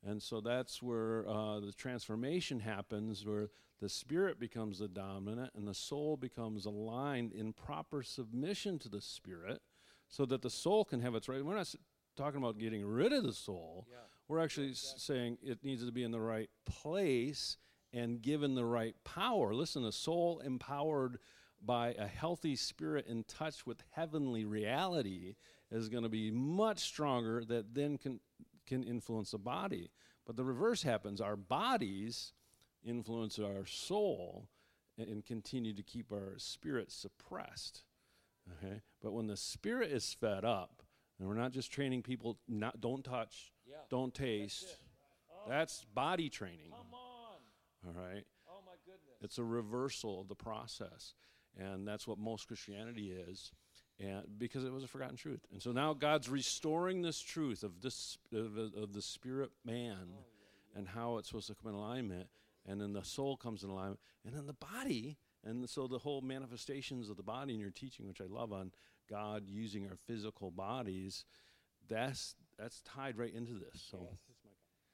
And 0.04 0.20
so 0.20 0.40
that's 0.40 0.82
where 0.82 1.24
uh, 1.28 1.60
the 1.60 1.72
transformation 1.72 2.58
happens, 2.58 3.24
where 3.24 3.50
the 3.80 3.88
spirit 3.88 4.40
becomes 4.40 4.80
the 4.80 4.88
dominant 4.88 5.52
and 5.54 5.68
the 5.68 5.74
soul 5.74 6.16
becomes 6.16 6.66
aligned 6.66 7.32
in 7.32 7.52
proper 7.52 8.02
submission 8.02 8.80
to 8.80 8.88
the 8.88 9.00
spirit 9.00 9.60
so 10.08 10.26
that 10.26 10.42
the 10.42 10.50
soul 10.50 10.84
can 10.84 11.00
have 11.00 11.14
its 11.14 11.28
right. 11.28 11.44
We're 11.44 11.56
not 11.56 11.72
talking 12.16 12.38
about 12.38 12.58
getting 12.58 12.84
rid 12.84 13.12
of 13.12 13.22
the 13.22 13.32
soul. 13.32 13.86
Yeah. 13.88 13.98
We're 14.28 14.40
actually 14.40 14.70
s- 14.70 14.94
saying 14.98 15.38
it 15.42 15.64
needs 15.64 15.84
to 15.84 15.92
be 15.92 16.02
in 16.02 16.10
the 16.10 16.20
right 16.20 16.50
place 16.64 17.56
and 17.92 18.20
given 18.20 18.54
the 18.54 18.64
right 18.64 18.94
power. 19.04 19.54
Listen, 19.54 19.84
a 19.84 19.92
soul 19.92 20.40
empowered 20.40 21.18
by 21.64 21.94
a 21.98 22.06
healthy 22.06 22.56
spirit 22.56 23.06
in 23.06 23.24
touch 23.24 23.66
with 23.66 23.82
heavenly 23.90 24.44
reality 24.44 25.36
is 25.70 25.88
going 25.88 26.02
to 26.02 26.08
be 26.08 26.30
much 26.30 26.80
stronger 26.80 27.44
that 27.44 27.74
then 27.74 27.98
can 27.98 28.20
can 28.66 28.82
influence 28.82 29.30
the 29.30 29.38
body. 29.38 29.90
But 30.26 30.36
the 30.36 30.44
reverse 30.44 30.82
happens. 30.82 31.20
Our 31.20 31.36
bodies 31.36 32.32
influence 32.84 33.38
our 33.38 33.64
soul 33.64 34.48
and, 34.98 35.08
and 35.08 35.24
continue 35.24 35.72
to 35.72 35.82
keep 35.82 36.10
our 36.10 36.34
spirit 36.36 36.90
suppressed. 36.90 37.84
Okay? 38.52 38.80
But 39.00 39.12
when 39.12 39.28
the 39.28 39.36
spirit 39.36 39.92
is 39.92 40.12
fed 40.12 40.44
up, 40.44 40.82
and 41.18 41.28
we're 41.28 41.34
not 41.34 41.52
just 41.52 41.72
training 41.72 42.02
people 42.02 42.38
not 42.48 42.80
don't 42.80 43.04
touch, 43.04 43.52
Yeah. 43.76 43.82
don't 43.90 44.14
taste. 44.14 44.66
Oh. 45.30 45.48
That's 45.48 45.84
body 45.94 46.28
training. 46.28 46.70
Come 46.70 46.94
on. 46.94 47.96
All 47.96 48.02
right? 48.02 48.24
Oh 48.48 48.60
my 48.64 48.72
goodness. 48.84 49.16
It's 49.22 49.38
a 49.38 49.44
reversal 49.44 50.20
of 50.20 50.28
the 50.28 50.34
process. 50.34 51.14
And 51.58 51.86
that's 51.86 52.06
what 52.06 52.18
most 52.18 52.48
Christianity 52.48 53.12
is. 53.12 53.52
And 53.98 54.24
because 54.38 54.64
it 54.64 54.72
was 54.72 54.84
a 54.84 54.88
forgotten 54.88 55.16
truth. 55.16 55.40
And 55.52 55.62
so 55.62 55.72
now 55.72 55.94
God's 55.94 56.28
restoring 56.28 57.00
this 57.00 57.20
truth 57.20 57.62
of 57.62 57.80
this 57.80 58.18
of, 58.32 58.58
of 58.76 58.92
the 58.92 59.00
spirit 59.00 59.50
man 59.64 60.08
oh, 60.12 60.78
and 60.78 60.86
how 60.86 61.16
it's 61.16 61.28
supposed 61.28 61.46
to 61.46 61.54
come 61.54 61.70
in 61.70 61.78
alignment. 61.78 62.28
And 62.66 62.80
then 62.80 62.92
the 62.92 63.04
soul 63.04 63.36
comes 63.36 63.62
in 63.62 63.70
alignment. 63.70 64.00
And 64.24 64.34
then 64.34 64.46
the 64.46 64.52
body. 64.54 65.16
And 65.44 65.68
so 65.70 65.86
the 65.86 65.98
whole 65.98 66.20
manifestations 66.20 67.08
of 67.08 67.16
the 67.16 67.22
body 67.22 67.54
in 67.54 67.60
your 67.60 67.70
teaching, 67.70 68.08
which 68.08 68.20
I 68.20 68.26
love 68.28 68.52
on 68.52 68.72
God 69.08 69.44
using 69.46 69.86
our 69.86 69.96
physical 70.06 70.50
bodies, 70.50 71.24
that's 71.88 72.34
that's 72.58 72.80
tied 72.82 73.18
right 73.18 73.32
into 73.32 73.54
this. 73.54 73.86
So 73.90 74.08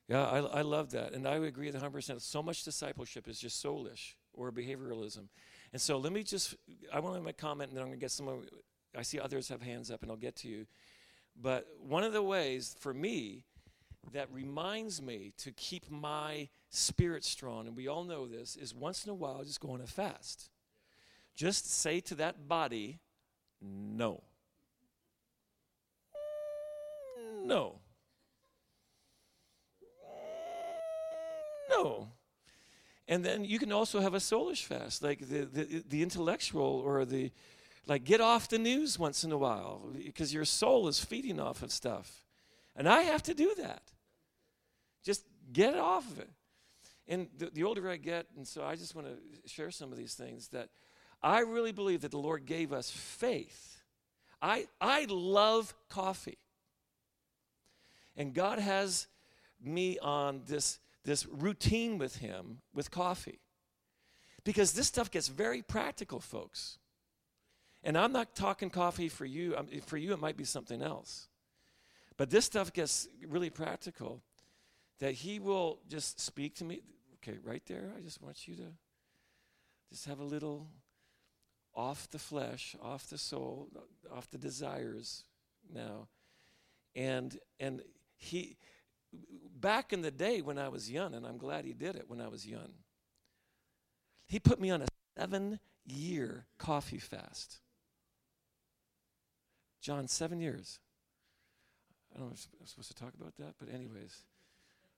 Yeah, 0.09 0.25
I, 0.25 0.39
I 0.39 0.63
love 0.63 0.91
that. 0.91 1.13
And 1.13 1.27
I 1.27 1.39
would 1.39 1.49
agree 1.49 1.71
with 1.71 1.81
100%. 1.81 2.21
So 2.21 2.43
much 2.43 2.65
discipleship 2.65 3.29
is 3.29 3.39
just 3.39 3.65
soulish 3.65 4.15
or 4.33 4.51
behavioralism. 4.51 5.29
And 5.73 5.81
so 5.81 5.99
let 5.99 6.13
me 6.13 6.23
just, 6.23 6.55
I 6.93 7.01
want 7.01 7.17
to 7.17 7.23
make 7.23 7.39
a 7.39 7.41
comment 7.41 7.71
and 7.71 7.77
then 7.77 7.83
I'm 7.83 7.89
going 7.89 7.99
to 7.99 8.05
get 8.05 8.11
someone, 8.11 8.47
I 8.97 9.03
see 9.03 9.19
others 9.19 9.49
have 9.49 9.63
hands 9.63 9.91
up 9.91 10.03
and 10.03 10.11
I'll 10.11 10.17
get 10.17 10.37
to 10.37 10.49
you. 10.49 10.67
But 11.41 11.67
one 11.81 12.05
of 12.05 12.13
the 12.13 12.23
ways 12.23 12.77
for 12.79 12.93
me 12.93 13.45
that 14.13 14.31
reminds 14.33 15.01
me 15.01 15.33
to 15.39 15.53
keep 15.53 15.91
my 15.91 16.49
spirit 16.71 17.25
strong, 17.25 17.67
and 17.67 17.77
we 17.77 17.89
all 17.89 18.05
know 18.05 18.27
this, 18.27 18.57
is 18.57 18.75
once 18.75 19.05
in 19.05 19.11
a 19.11 19.15
while 19.15 19.45
just 19.45 19.61
go 19.61 19.71
on 19.71 19.81
a 19.81 19.87
fast. 19.87 20.51
Just 21.35 21.73
say 21.73 22.01
to 22.01 22.15
that 22.17 22.49
body, 22.49 22.99
no. 23.61 24.23
No. 27.45 27.81
No. 31.71 32.09
And 33.09 33.25
then 33.25 33.45
you 33.45 33.59
can 33.59 33.73
also 33.73 34.01
have 34.01 34.15
a 34.15 34.19
soulish 34.19 34.65
fast, 34.65 35.03
like 35.03 35.21
the, 35.21 35.45
the, 35.45 35.85
the 35.89 36.03
intellectual 36.03 36.83
or 36.85 37.05
the, 37.05 37.33
like 37.87 38.05
get 38.05 38.21
off 38.21 38.49
the 38.49 38.59
news 38.59 38.99
once 38.99 39.25
in 39.25 39.33
a 39.33 39.39
while 39.39 39.83
because 40.05 40.33
your 40.33 40.45
soul 40.45 40.89
is 40.89 41.03
feeding 41.05 41.41
off 41.41 41.63
of 41.63 41.73
stuff. 41.73 42.25
And 42.77 42.89
I 42.89 43.03
have 43.03 43.23
to 43.25 43.35
do 43.35 43.55
that. 43.59 43.83
Just 45.05 45.25
get 45.53 45.77
off 45.77 46.11
of 46.11 46.21
it. 46.21 46.31
And 47.09 47.29
the, 47.37 47.51
the 47.53 47.65
older 47.65 47.91
I 47.91 47.97
get, 47.97 48.27
and 48.37 48.47
so 48.47 48.65
I 48.65 48.77
just 48.77 48.95
want 48.95 49.09
to 49.09 49.49
share 49.49 49.71
some 49.71 49.91
of 49.91 49.99
these 49.99 50.15
things 50.15 50.49
that 50.49 50.69
I 51.23 51.41
really 51.41 51.73
believe 51.73 52.03
that 52.03 52.13
the 52.13 52.19
Lord 52.19 52.47
gave 52.47 52.73
us 52.73 52.91
faith. 52.91 53.83
I, 54.41 54.67
I 54.81 55.07
love 55.09 55.75
coffee. 55.89 56.39
And 58.17 58.35
God 58.35 58.59
has 58.59 59.07
me 59.63 59.99
on 59.99 60.43
this, 60.47 60.79
this 61.05 61.27
routine 61.27 61.99
with 61.99 62.17
Him 62.17 62.59
with 62.75 62.91
coffee. 62.91 63.41
Because 64.45 64.73
this 64.73 64.89
stuff 64.89 65.11
gets 65.11 65.29
very 65.29 65.63
practical, 65.63 66.21
folks. 66.21 66.79
And 67.85 67.97
I'm 67.97 68.13
not 68.13 68.35
talking 68.35 68.71
coffee 68.71 69.09
for 69.09 69.25
you. 69.25 69.57
For 69.87 69.97
you, 69.97 70.13
it 70.13 70.21
might 70.21 70.37
be 70.37 70.45
something 70.45 70.83
else. 70.83 71.29
But 72.17 72.31
this 72.31 72.45
stuff 72.45 72.73
gets 72.73 73.09
really 73.27 73.51
practical 73.51 74.23
that 75.01 75.15
He 75.15 75.39
will 75.39 75.81
just 75.89 76.21
speak 76.21 76.57
to 76.57 76.65
me. 76.65 76.83
Okay, 77.17 77.39
right 77.43 77.63
there, 77.67 77.93
I 77.97 78.01
just 78.01 78.21
want 78.21 78.47
you 78.49 78.57
to 78.57 78.67
just 79.91 80.07
have 80.07 80.21
a 80.21 80.25
little 80.25 80.69
off 81.75 82.11
the 82.11 82.19
flesh, 82.19 82.77
off 82.83 83.09
the 83.09 83.19
soul, 83.19 83.69
off 84.15 84.31
the 84.31 84.39
desires 84.39 85.25
now. 85.73 86.09
And 86.95 87.39
and 87.59 87.83
he 88.23 88.57
back 89.61 89.93
in 89.93 90.01
the 90.01 90.11
day 90.11 90.41
when 90.43 90.59
I 90.59 90.69
was 90.69 90.91
young, 90.91 91.15
and 91.15 91.27
I'm 91.27 91.39
glad 91.39 91.65
he 91.65 91.73
did 91.73 91.97
it 91.97 92.05
when 92.07 92.21
I 92.21 92.29
was 92.29 92.47
young. 92.47 92.73
He 94.29 94.39
put 94.39 94.61
me 94.61 94.71
on 94.71 94.83
a 94.83 94.87
seven 95.19 95.59
year 95.85 96.47
coffee 96.57 96.99
fast. 96.99 97.59
John, 99.81 100.07
seven 100.07 100.41
years. 100.41 100.79
I 102.15 102.19
don't 102.19 102.29
know 102.29 102.35
if 102.35 102.47
I'm 102.61 102.67
supposed 102.67 102.97
to 102.97 103.03
talk 103.03 103.15
about 103.21 103.35
that, 103.39 103.55
but 103.59 103.69
anyways, 103.69 104.23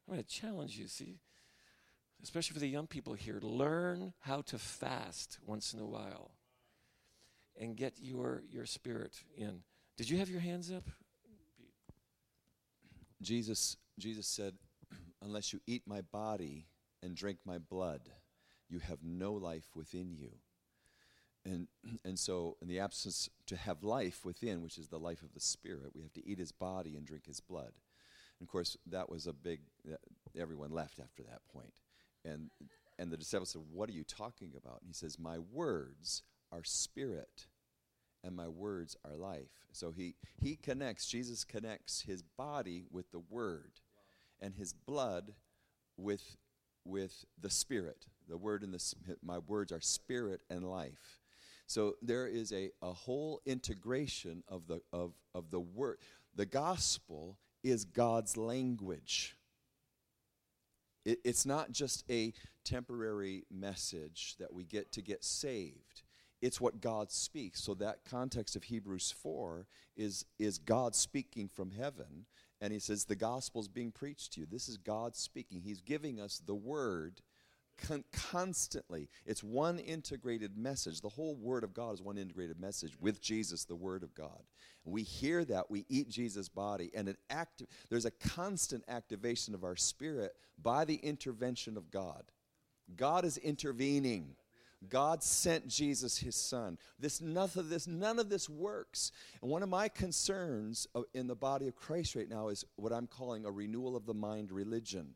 I'm 0.06 0.14
going 0.14 0.22
to 0.22 0.28
challenge 0.28 0.76
you, 0.76 0.86
see, 0.86 1.20
especially 2.22 2.54
for 2.54 2.60
the 2.60 2.68
young 2.68 2.86
people 2.86 3.14
here, 3.14 3.38
learn 3.40 4.12
how 4.20 4.42
to 4.42 4.58
fast 4.58 5.38
once 5.46 5.72
in 5.72 5.80
a 5.80 5.86
while 5.86 6.32
and 7.58 7.74
get 7.76 7.94
your, 7.98 8.42
your 8.50 8.66
spirit 8.66 9.22
in. 9.36 9.62
Did 9.96 10.10
you 10.10 10.18
have 10.18 10.28
your 10.28 10.40
hands 10.40 10.70
up? 10.70 10.84
Jesus, 13.24 13.76
Jesus 13.98 14.26
said, 14.26 14.54
Unless 15.22 15.52
you 15.52 15.60
eat 15.66 15.82
my 15.86 16.02
body 16.02 16.66
and 17.02 17.16
drink 17.16 17.38
my 17.44 17.58
blood, 17.58 18.02
you 18.68 18.78
have 18.78 18.98
no 19.02 19.32
life 19.32 19.70
within 19.74 20.12
you. 20.12 20.30
And, 21.46 21.68
and 22.04 22.18
so, 22.18 22.56
in 22.60 22.68
the 22.68 22.80
absence 22.80 23.28
to 23.46 23.56
have 23.56 23.82
life 23.82 24.24
within, 24.24 24.62
which 24.62 24.78
is 24.78 24.88
the 24.88 24.98
life 24.98 25.22
of 25.22 25.32
the 25.32 25.40
Spirit, 25.40 25.92
we 25.94 26.02
have 26.02 26.12
to 26.14 26.26
eat 26.26 26.38
his 26.38 26.52
body 26.52 26.96
and 26.96 27.06
drink 27.06 27.26
his 27.26 27.40
blood. 27.40 27.72
And 28.38 28.46
of 28.46 28.48
course, 28.48 28.76
that 28.86 29.08
was 29.08 29.26
a 29.26 29.32
big, 29.32 29.60
everyone 30.38 30.70
left 30.70 31.00
after 31.00 31.22
that 31.24 31.40
point. 31.52 31.74
And, 32.24 32.50
and 32.98 33.10
the 33.10 33.16
disciples 33.16 33.50
said, 33.50 33.62
What 33.72 33.88
are 33.88 33.92
you 33.92 34.04
talking 34.04 34.52
about? 34.56 34.80
And 34.80 34.88
he 34.88 34.94
says, 34.94 35.18
My 35.18 35.38
words 35.38 36.22
are 36.52 36.64
spirit 36.64 37.46
and 38.24 38.34
my 38.34 38.48
words 38.48 38.96
are 39.04 39.16
life. 39.16 39.50
So 39.72 39.92
he, 39.92 40.14
he 40.40 40.56
connects, 40.56 41.06
Jesus 41.06 41.44
connects 41.44 42.00
his 42.00 42.22
body 42.22 42.84
with 42.90 43.10
the 43.12 43.22
word 43.30 43.72
and 44.40 44.54
his 44.54 44.72
blood 44.72 45.32
with, 45.96 46.36
with 46.84 47.24
the 47.40 47.50
spirit. 47.50 48.06
The 48.28 48.36
word 48.36 48.62
and 48.62 48.72
the, 48.72 48.94
my 49.22 49.38
words 49.38 49.72
are 49.72 49.80
spirit 49.80 50.40
and 50.48 50.68
life. 50.68 51.20
So 51.66 51.96
there 52.02 52.26
is 52.26 52.52
a, 52.52 52.70
a 52.82 52.92
whole 52.92 53.40
integration 53.46 54.42
of 54.48 54.66
the, 54.66 54.80
of, 54.92 55.12
of 55.34 55.50
the 55.50 55.60
word. 55.60 55.98
The 56.34 56.46
gospel 56.46 57.38
is 57.62 57.84
God's 57.84 58.36
language. 58.36 59.36
It, 61.04 61.20
it's 61.24 61.46
not 61.46 61.72
just 61.72 62.04
a 62.10 62.32
temporary 62.64 63.44
message 63.50 64.36
that 64.38 64.52
we 64.52 64.64
get 64.64 64.92
to 64.92 65.02
get 65.02 65.24
saved. 65.24 66.02
It's 66.42 66.60
what 66.60 66.80
God 66.80 67.10
speaks. 67.10 67.62
So 67.62 67.74
that 67.74 68.04
context 68.04 68.56
of 68.56 68.64
Hebrews 68.64 69.14
4 69.22 69.66
is, 69.96 70.24
is 70.38 70.58
God 70.58 70.94
speaking 70.94 71.48
from 71.48 71.70
heaven. 71.70 72.26
And 72.60 72.72
he 72.72 72.78
says, 72.78 73.04
The 73.04 73.16
gospel 73.16 73.60
is 73.60 73.68
being 73.68 73.92
preached 73.92 74.34
to 74.34 74.40
you. 74.40 74.46
This 74.50 74.68
is 74.68 74.76
God 74.76 75.16
speaking. 75.16 75.60
He's 75.62 75.80
giving 75.80 76.20
us 76.20 76.42
the 76.44 76.54
word 76.54 77.20
con- 77.78 78.04
constantly. 78.12 79.08
It's 79.26 79.42
one 79.42 79.78
integrated 79.78 80.56
message. 80.56 81.00
The 81.00 81.08
whole 81.08 81.34
Word 81.36 81.64
of 81.64 81.74
God 81.74 81.94
is 81.94 82.02
one 82.02 82.18
integrated 82.18 82.60
message 82.60 82.96
with 83.00 83.20
Jesus, 83.20 83.64
the 83.64 83.76
Word 83.76 84.02
of 84.02 84.14
God. 84.14 84.42
And 84.84 84.94
we 84.94 85.02
hear 85.02 85.44
that, 85.46 85.70
we 85.70 85.84
eat 85.88 86.08
Jesus' 86.08 86.48
body, 86.48 86.90
and 86.94 87.08
it 87.08 87.18
acti- 87.30 87.66
there's 87.90 88.04
a 88.04 88.10
constant 88.10 88.84
activation 88.88 89.54
of 89.54 89.64
our 89.64 89.76
spirit 89.76 90.32
by 90.62 90.84
the 90.84 90.96
intervention 90.96 91.76
of 91.76 91.90
God. 91.90 92.24
God 92.96 93.24
is 93.24 93.38
intervening. 93.38 94.36
God 94.88 95.22
sent 95.22 95.68
Jesus, 95.68 96.18
his 96.18 96.36
son. 96.36 96.78
This 96.98 97.20
none 97.20 97.50
of 97.56 97.68
this 97.68 97.86
none 97.86 98.18
of 98.18 98.28
this 98.28 98.48
works. 98.48 99.12
And 99.42 99.50
one 99.50 99.62
of 99.62 99.68
my 99.68 99.88
concerns 99.88 100.86
in 101.12 101.26
the 101.26 101.34
body 101.34 101.68
of 101.68 101.76
Christ 101.76 102.14
right 102.14 102.28
now 102.28 102.48
is 102.48 102.64
what 102.76 102.92
I'm 102.92 103.06
calling 103.06 103.44
a 103.44 103.50
renewal 103.50 103.96
of 103.96 104.06
the 104.06 104.14
mind 104.14 104.50
religion. 104.50 105.14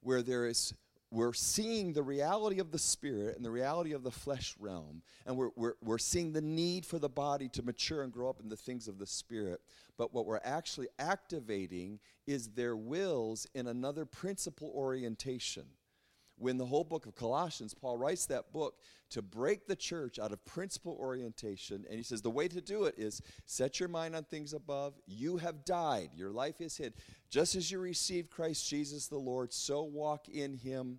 Where 0.00 0.22
there 0.22 0.46
is 0.46 0.74
we're 1.14 1.32
seeing 1.32 1.92
the 1.92 2.02
reality 2.02 2.58
of 2.58 2.72
the 2.72 2.78
spirit 2.78 3.36
and 3.36 3.44
the 3.44 3.50
reality 3.50 3.92
of 3.92 4.02
the 4.02 4.10
flesh 4.10 4.56
realm, 4.58 5.02
and 5.24 5.36
we're, 5.36 5.50
we're, 5.54 5.74
we're 5.80 5.96
seeing 5.96 6.32
the 6.32 6.40
need 6.40 6.84
for 6.84 6.98
the 6.98 7.08
body 7.08 7.48
to 7.50 7.62
mature 7.62 8.02
and 8.02 8.12
grow 8.12 8.28
up 8.28 8.40
in 8.40 8.48
the 8.48 8.56
things 8.56 8.88
of 8.88 8.98
the 8.98 9.06
spirit. 9.06 9.60
But 9.96 10.12
what 10.12 10.26
we're 10.26 10.40
actually 10.42 10.88
activating 10.98 12.00
is 12.26 12.48
their 12.48 12.76
wills 12.76 13.46
in 13.54 13.68
another 13.68 14.04
principle 14.04 14.72
orientation. 14.74 15.66
When 16.36 16.58
the 16.58 16.66
whole 16.66 16.84
book 16.84 17.06
of 17.06 17.14
Colossians, 17.14 17.74
Paul 17.74 17.96
writes 17.96 18.26
that 18.26 18.52
book 18.52 18.74
to 19.10 19.22
break 19.22 19.66
the 19.66 19.76
church 19.76 20.18
out 20.18 20.32
of 20.32 20.44
principle 20.44 20.96
orientation. 20.98 21.84
And 21.88 21.96
he 21.96 22.02
says 22.02 22.22
the 22.22 22.30
way 22.30 22.48
to 22.48 22.60
do 22.60 22.84
it 22.84 22.96
is 22.98 23.22
set 23.46 23.78
your 23.78 23.88
mind 23.88 24.16
on 24.16 24.24
things 24.24 24.52
above. 24.52 24.94
You 25.06 25.36
have 25.36 25.64
died, 25.64 26.10
your 26.16 26.30
life 26.30 26.60
is 26.60 26.76
hid. 26.76 26.94
Just 27.30 27.54
as 27.54 27.70
you 27.70 27.78
received 27.78 28.30
Christ 28.30 28.68
Jesus 28.68 29.06
the 29.06 29.16
Lord, 29.16 29.52
so 29.52 29.82
walk 29.82 30.28
in 30.28 30.54
him. 30.54 30.98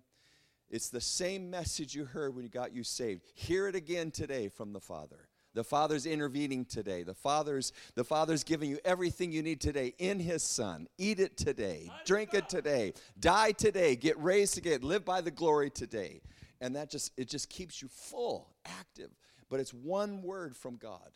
It's 0.70 0.88
the 0.88 1.00
same 1.00 1.50
message 1.50 1.94
you 1.94 2.06
heard 2.06 2.34
when 2.34 2.44
you 2.44 2.50
got 2.50 2.74
you 2.74 2.82
saved. 2.82 3.22
Hear 3.34 3.68
it 3.68 3.76
again 3.76 4.10
today 4.10 4.48
from 4.48 4.72
the 4.72 4.80
Father. 4.80 5.25
The 5.56 5.64
Father's 5.64 6.04
intervening 6.04 6.66
today. 6.66 7.02
The 7.02 7.14
Father's, 7.14 7.72
the 7.94 8.04
Father's 8.04 8.44
giving 8.44 8.68
you 8.68 8.78
everything 8.84 9.32
you 9.32 9.42
need 9.42 9.58
today 9.58 9.94
in 9.96 10.20
His 10.20 10.42
Son. 10.42 10.86
Eat 10.98 11.18
it 11.18 11.38
today. 11.38 11.90
Drink 12.04 12.34
it 12.34 12.46
today. 12.50 12.92
Die 13.18 13.52
today. 13.52 13.96
Get 13.96 14.22
raised 14.22 14.58
again. 14.58 14.82
Live 14.82 15.06
by 15.06 15.22
the 15.22 15.30
glory 15.30 15.70
today. 15.70 16.20
And 16.60 16.76
that 16.76 16.90
just 16.90 17.10
it 17.16 17.30
just 17.30 17.48
keeps 17.48 17.80
you 17.80 17.88
full, 17.88 18.50
active. 18.66 19.08
But 19.48 19.60
it's 19.60 19.72
one 19.72 20.20
word 20.20 20.54
from 20.54 20.76
God. 20.76 21.08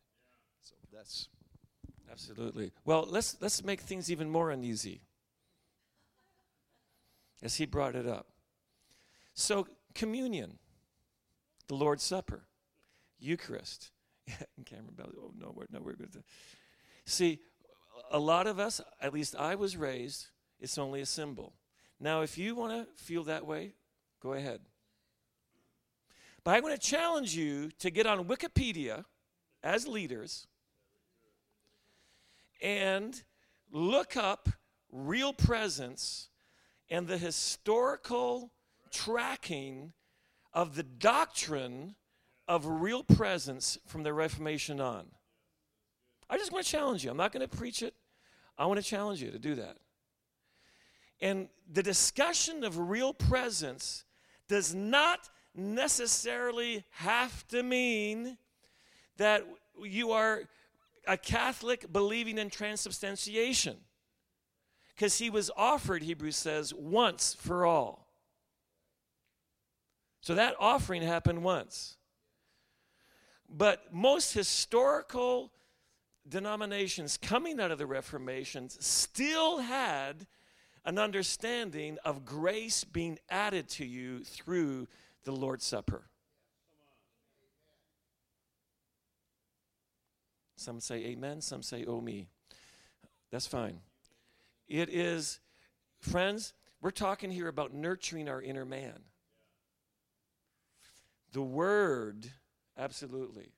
So 0.62 0.74
that's 0.90 1.28
Absolutely. 2.10 2.72
Well, 2.86 3.06
let's 3.10 3.36
let's 3.42 3.62
make 3.62 3.82
things 3.82 4.10
even 4.10 4.30
more 4.30 4.50
uneasy. 4.50 5.02
As 7.42 7.56
he 7.56 7.66
brought 7.66 7.94
it 7.94 8.06
up. 8.06 8.28
So 9.34 9.68
communion, 9.94 10.58
the 11.68 11.74
Lord's 11.74 12.02
Supper, 12.02 12.46
Eucharist. 13.18 13.90
Cameron 14.64 14.94
Bell. 14.96 15.10
Oh 15.18 15.32
no, 15.36 15.52
we're 15.54 15.66
no, 15.70 15.80
we're 15.80 15.94
good. 15.94 16.22
See, 17.04 17.40
a 18.10 18.18
lot 18.18 18.46
of 18.46 18.58
us, 18.58 18.80
at 19.00 19.12
least 19.12 19.36
I 19.36 19.54
was 19.54 19.76
raised, 19.76 20.28
it's 20.58 20.78
only 20.78 21.00
a 21.00 21.06
symbol. 21.06 21.54
Now, 21.98 22.22
if 22.22 22.38
you 22.38 22.54
want 22.54 22.72
to 22.72 23.02
feel 23.02 23.24
that 23.24 23.46
way, 23.46 23.74
go 24.22 24.32
ahead. 24.32 24.60
But 26.44 26.54
I'm 26.54 26.62
going 26.62 26.74
to 26.74 26.80
challenge 26.80 27.34
you 27.34 27.70
to 27.80 27.90
get 27.90 28.06
on 28.06 28.24
Wikipedia 28.24 29.04
as 29.62 29.86
leaders 29.86 30.46
and 32.62 33.22
look 33.70 34.16
up 34.16 34.48
real 34.90 35.32
presence 35.32 36.28
and 36.88 37.06
the 37.06 37.18
historical 37.18 38.52
tracking 38.90 39.92
of 40.52 40.74
the 40.74 40.82
doctrine 40.82 41.94
of 42.50 42.66
real 42.66 43.04
presence 43.04 43.78
from 43.86 44.02
the 44.02 44.12
Reformation 44.12 44.80
on. 44.80 45.06
I 46.28 46.36
just 46.36 46.50
want 46.50 46.64
to 46.66 46.70
challenge 46.70 47.04
you. 47.04 47.10
I'm 47.12 47.16
not 47.16 47.30
going 47.30 47.48
to 47.48 47.56
preach 47.56 47.80
it. 47.80 47.94
I 48.58 48.66
want 48.66 48.80
to 48.80 48.84
challenge 48.84 49.22
you 49.22 49.30
to 49.30 49.38
do 49.38 49.54
that. 49.54 49.76
And 51.20 51.48
the 51.72 51.82
discussion 51.84 52.64
of 52.64 52.76
real 52.76 53.14
presence 53.14 54.04
does 54.48 54.74
not 54.74 55.28
necessarily 55.54 56.84
have 56.90 57.46
to 57.48 57.62
mean 57.62 58.36
that 59.16 59.46
you 59.80 60.10
are 60.10 60.42
a 61.06 61.16
Catholic 61.16 61.92
believing 61.92 62.36
in 62.36 62.50
transubstantiation. 62.50 63.76
Because 64.96 65.18
he 65.18 65.30
was 65.30 65.52
offered, 65.56 66.02
Hebrews 66.02 66.36
says, 66.36 66.74
once 66.74 67.32
for 67.32 67.64
all. 67.64 68.08
So 70.20 70.34
that 70.34 70.56
offering 70.58 71.02
happened 71.02 71.44
once. 71.44 71.96
But 73.50 73.92
most 73.92 74.32
historical 74.32 75.50
denominations 76.28 77.16
coming 77.16 77.60
out 77.60 77.70
of 77.70 77.78
the 77.78 77.86
Reformation 77.86 78.68
still 78.70 79.58
had 79.58 80.26
an 80.84 80.98
understanding 80.98 81.98
of 82.04 82.24
grace 82.24 82.84
being 82.84 83.18
added 83.28 83.68
to 83.68 83.84
you 83.84 84.24
through 84.24 84.88
the 85.24 85.32
Lord's 85.32 85.64
Supper. 85.64 86.04
Some 90.56 90.80
say 90.80 91.06
amen, 91.06 91.40
some 91.40 91.62
say 91.62 91.84
oh 91.86 92.00
me. 92.00 92.28
That's 93.30 93.46
fine. 93.46 93.80
It 94.68 94.88
is, 94.88 95.40
friends, 95.98 96.52
we're 96.80 96.90
talking 96.90 97.30
here 97.30 97.48
about 97.48 97.74
nurturing 97.74 98.28
our 98.28 98.40
inner 98.40 98.64
man. 98.64 99.00
The 101.32 101.42
Word, 101.42 102.30
absolutely, 102.80 103.52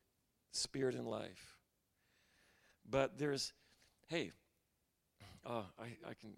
spirit 0.50 0.94
and 0.94 1.06
life. 1.06 1.56
But 2.88 3.18
there's, 3.18 3.52
hey, 4.08 4.32
uh, 5.46 5.62
I, 5.78 5.84
I 6.08 6.14
can, 6.20 6.30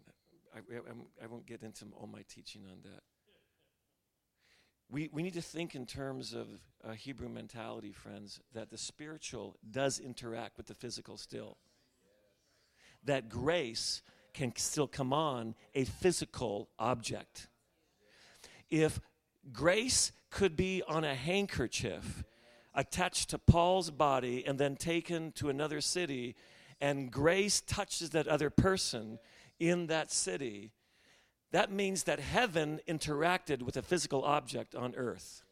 I, 0.55 1.25
I, 1.25 1.27
won't 1.27 1.47
get 1.47 1.63
into 1.63 1.87
all 1.99 2.07
my 2.07 2.23
teaching 2.29 2.63
on 2.71 2.79
that. 2.85 3.03
We, 4.91 5.09
we 5.13 5.23
need 5.23 5.35
to 5.35 5.43
think 5.43 5.75
in 5.75 5.87
terms 5.87 6.35
of 6.35 6.47
Hebrew 6.95 7.29
mentality, 7.29 7.93
friends, 7.93 8.41
that 8.53 8.71
the 8.71 8.79
spiritual 8.79 9.57
does 9.71 9.99
interact 9.99 10.57
with 10.57 10.67
the 10.67 10.75
physical 10.75 11.17
still. 11.17 11.57
That 13.05 13.29
grace 13.29 14.03
can 14.35 14.53
still 14.57 14.87
come 14.87 15.13
on 15.13 15.55
a 15.75 15.85
physical 15.85 16.69
object. 16.79 17.49
If 18.71 19.01
grace 19.53 20.13
could 20.31 20.57
be 20.57 20.83
on 20.87 21.05
a 21.05 21.15
handkerchief 21.15 22.25
attached 22.75 23.31
to 23.31 23.39
Paul's 23.39 23.91
body 23.91 24.45
and 24.47 24.59
then 24.59 24.77
taken 24.77 25.33
to 25.33 25.49
another 25.49 25.81
city, 25.81 26.35
and 26.81 27.11
grace 27.11 27.61
touches 27.61 28.11
that 28.11 28.27
other 28.27 28.51
person 28.51 29.19
in 29.61 29.87
that 29.87 30.11
city, 30.11 30.73
that 31.53 31.71
means 31.71 32.03
that 32.05 32.19
heaven 32.19 32.81
interacted 32.89 33.63
with 33.63 33.77
a 33.77 33.83
physical 33.83 34.25
object 34.25 34.75
on 34.75 34.95
earth. 34.97 35.43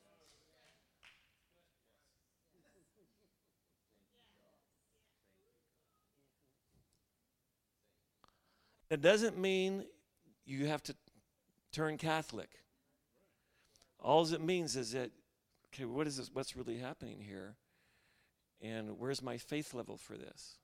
It 8.91 9.01
doesn't 9.01 9.39
mean 9.39 9.87
you 10.45 10.67
have 10.67 10.83
to 10.83 10.95
turn 11.71 11.97
Catholic. 11.97 12.51
All 13.99 14.31
it 14.31 14.43
means 14.43 14.77
is 14.77 14.93
that, 14.93 15.11
okay, 15.73 15.85
what 15.85 16.07
is 16.07 16.17
this? 16.17 16.31
What's 16.33 16.57
really 16.57 16.79
happening 16.79 17.21
here? 17.21 17.57
And 18.61 18.99
where's 18.99 19.23
my 19.23 19.39
faith 19.39 19.75
level 19.75 19.97
for 19.97 20.17
this? 20.17 20.57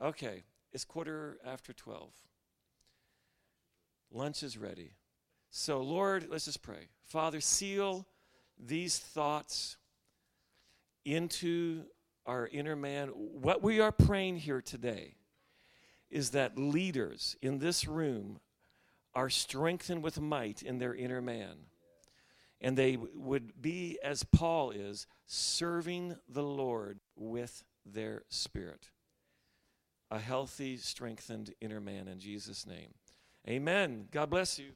Okay, 0.00 0.44
it's 0.72 0.84
quarter 0.84 1.38
after 1.44 1.72
12. 1.72 2.10
Lunch 4.12 4.42
is 4.42 4.56
ready. 4.56 4.92
So, 5.50 5.80
Lord, 5.80 6.28
let's 6.30 6.44
just 6.44 6.62
pray. 6.62 6.88
Father, 7.04 7.40
seal 7.40 8.06
these 8.58 8.98
thoughts 8.98 9.76
into 11.04 11.84
our 12.26 12.46
inner 12.46 12.76
man. 12.76 13.08
What 13.08 13.62
we 13.62 13.80
are 13.80 13.92
praying 13.92 14.38
here 14.38 14.60
today 14.60 15.16
is 16.10 16.30
that 16.30 16.58
leaders 16.58 17.36
in 17.42 17.58
this 17.58 17.86
room 17.86 18.40
are 19.14 19.30
strengthened 19.30 20.02
with 20.02 20.20
might 20.20 20.62
in 20.62 20.78
their 20.78 20.94
inner 20.94 21.20
man. 21.20 21.56
And 22.60 22.76
they 22.76 22.96
would 22.96 23.60
be, 23.60 23.98
as 24.02 24.22
Paul 24.24 24.70
is, 24.70 25.06
serving 25.26 26.16
the 26.28 26.42
Lord 26.42 27.00
with 27.16 27.64
their 27.86 28.24
spirit. 28.28 28.90
A 30.10 30.18
healthy, 30.18 30.76
strengthened 30.76 31.54
inner 31.60 31.80
man 31.80 32.08
in 32.08 32.18
Jesus' 32.18 32.66
name. 32.66 32.94
Amen. 33.48 34.08
God 34.10 34.28
bless 34.28 34.58
you. 34.58 34.72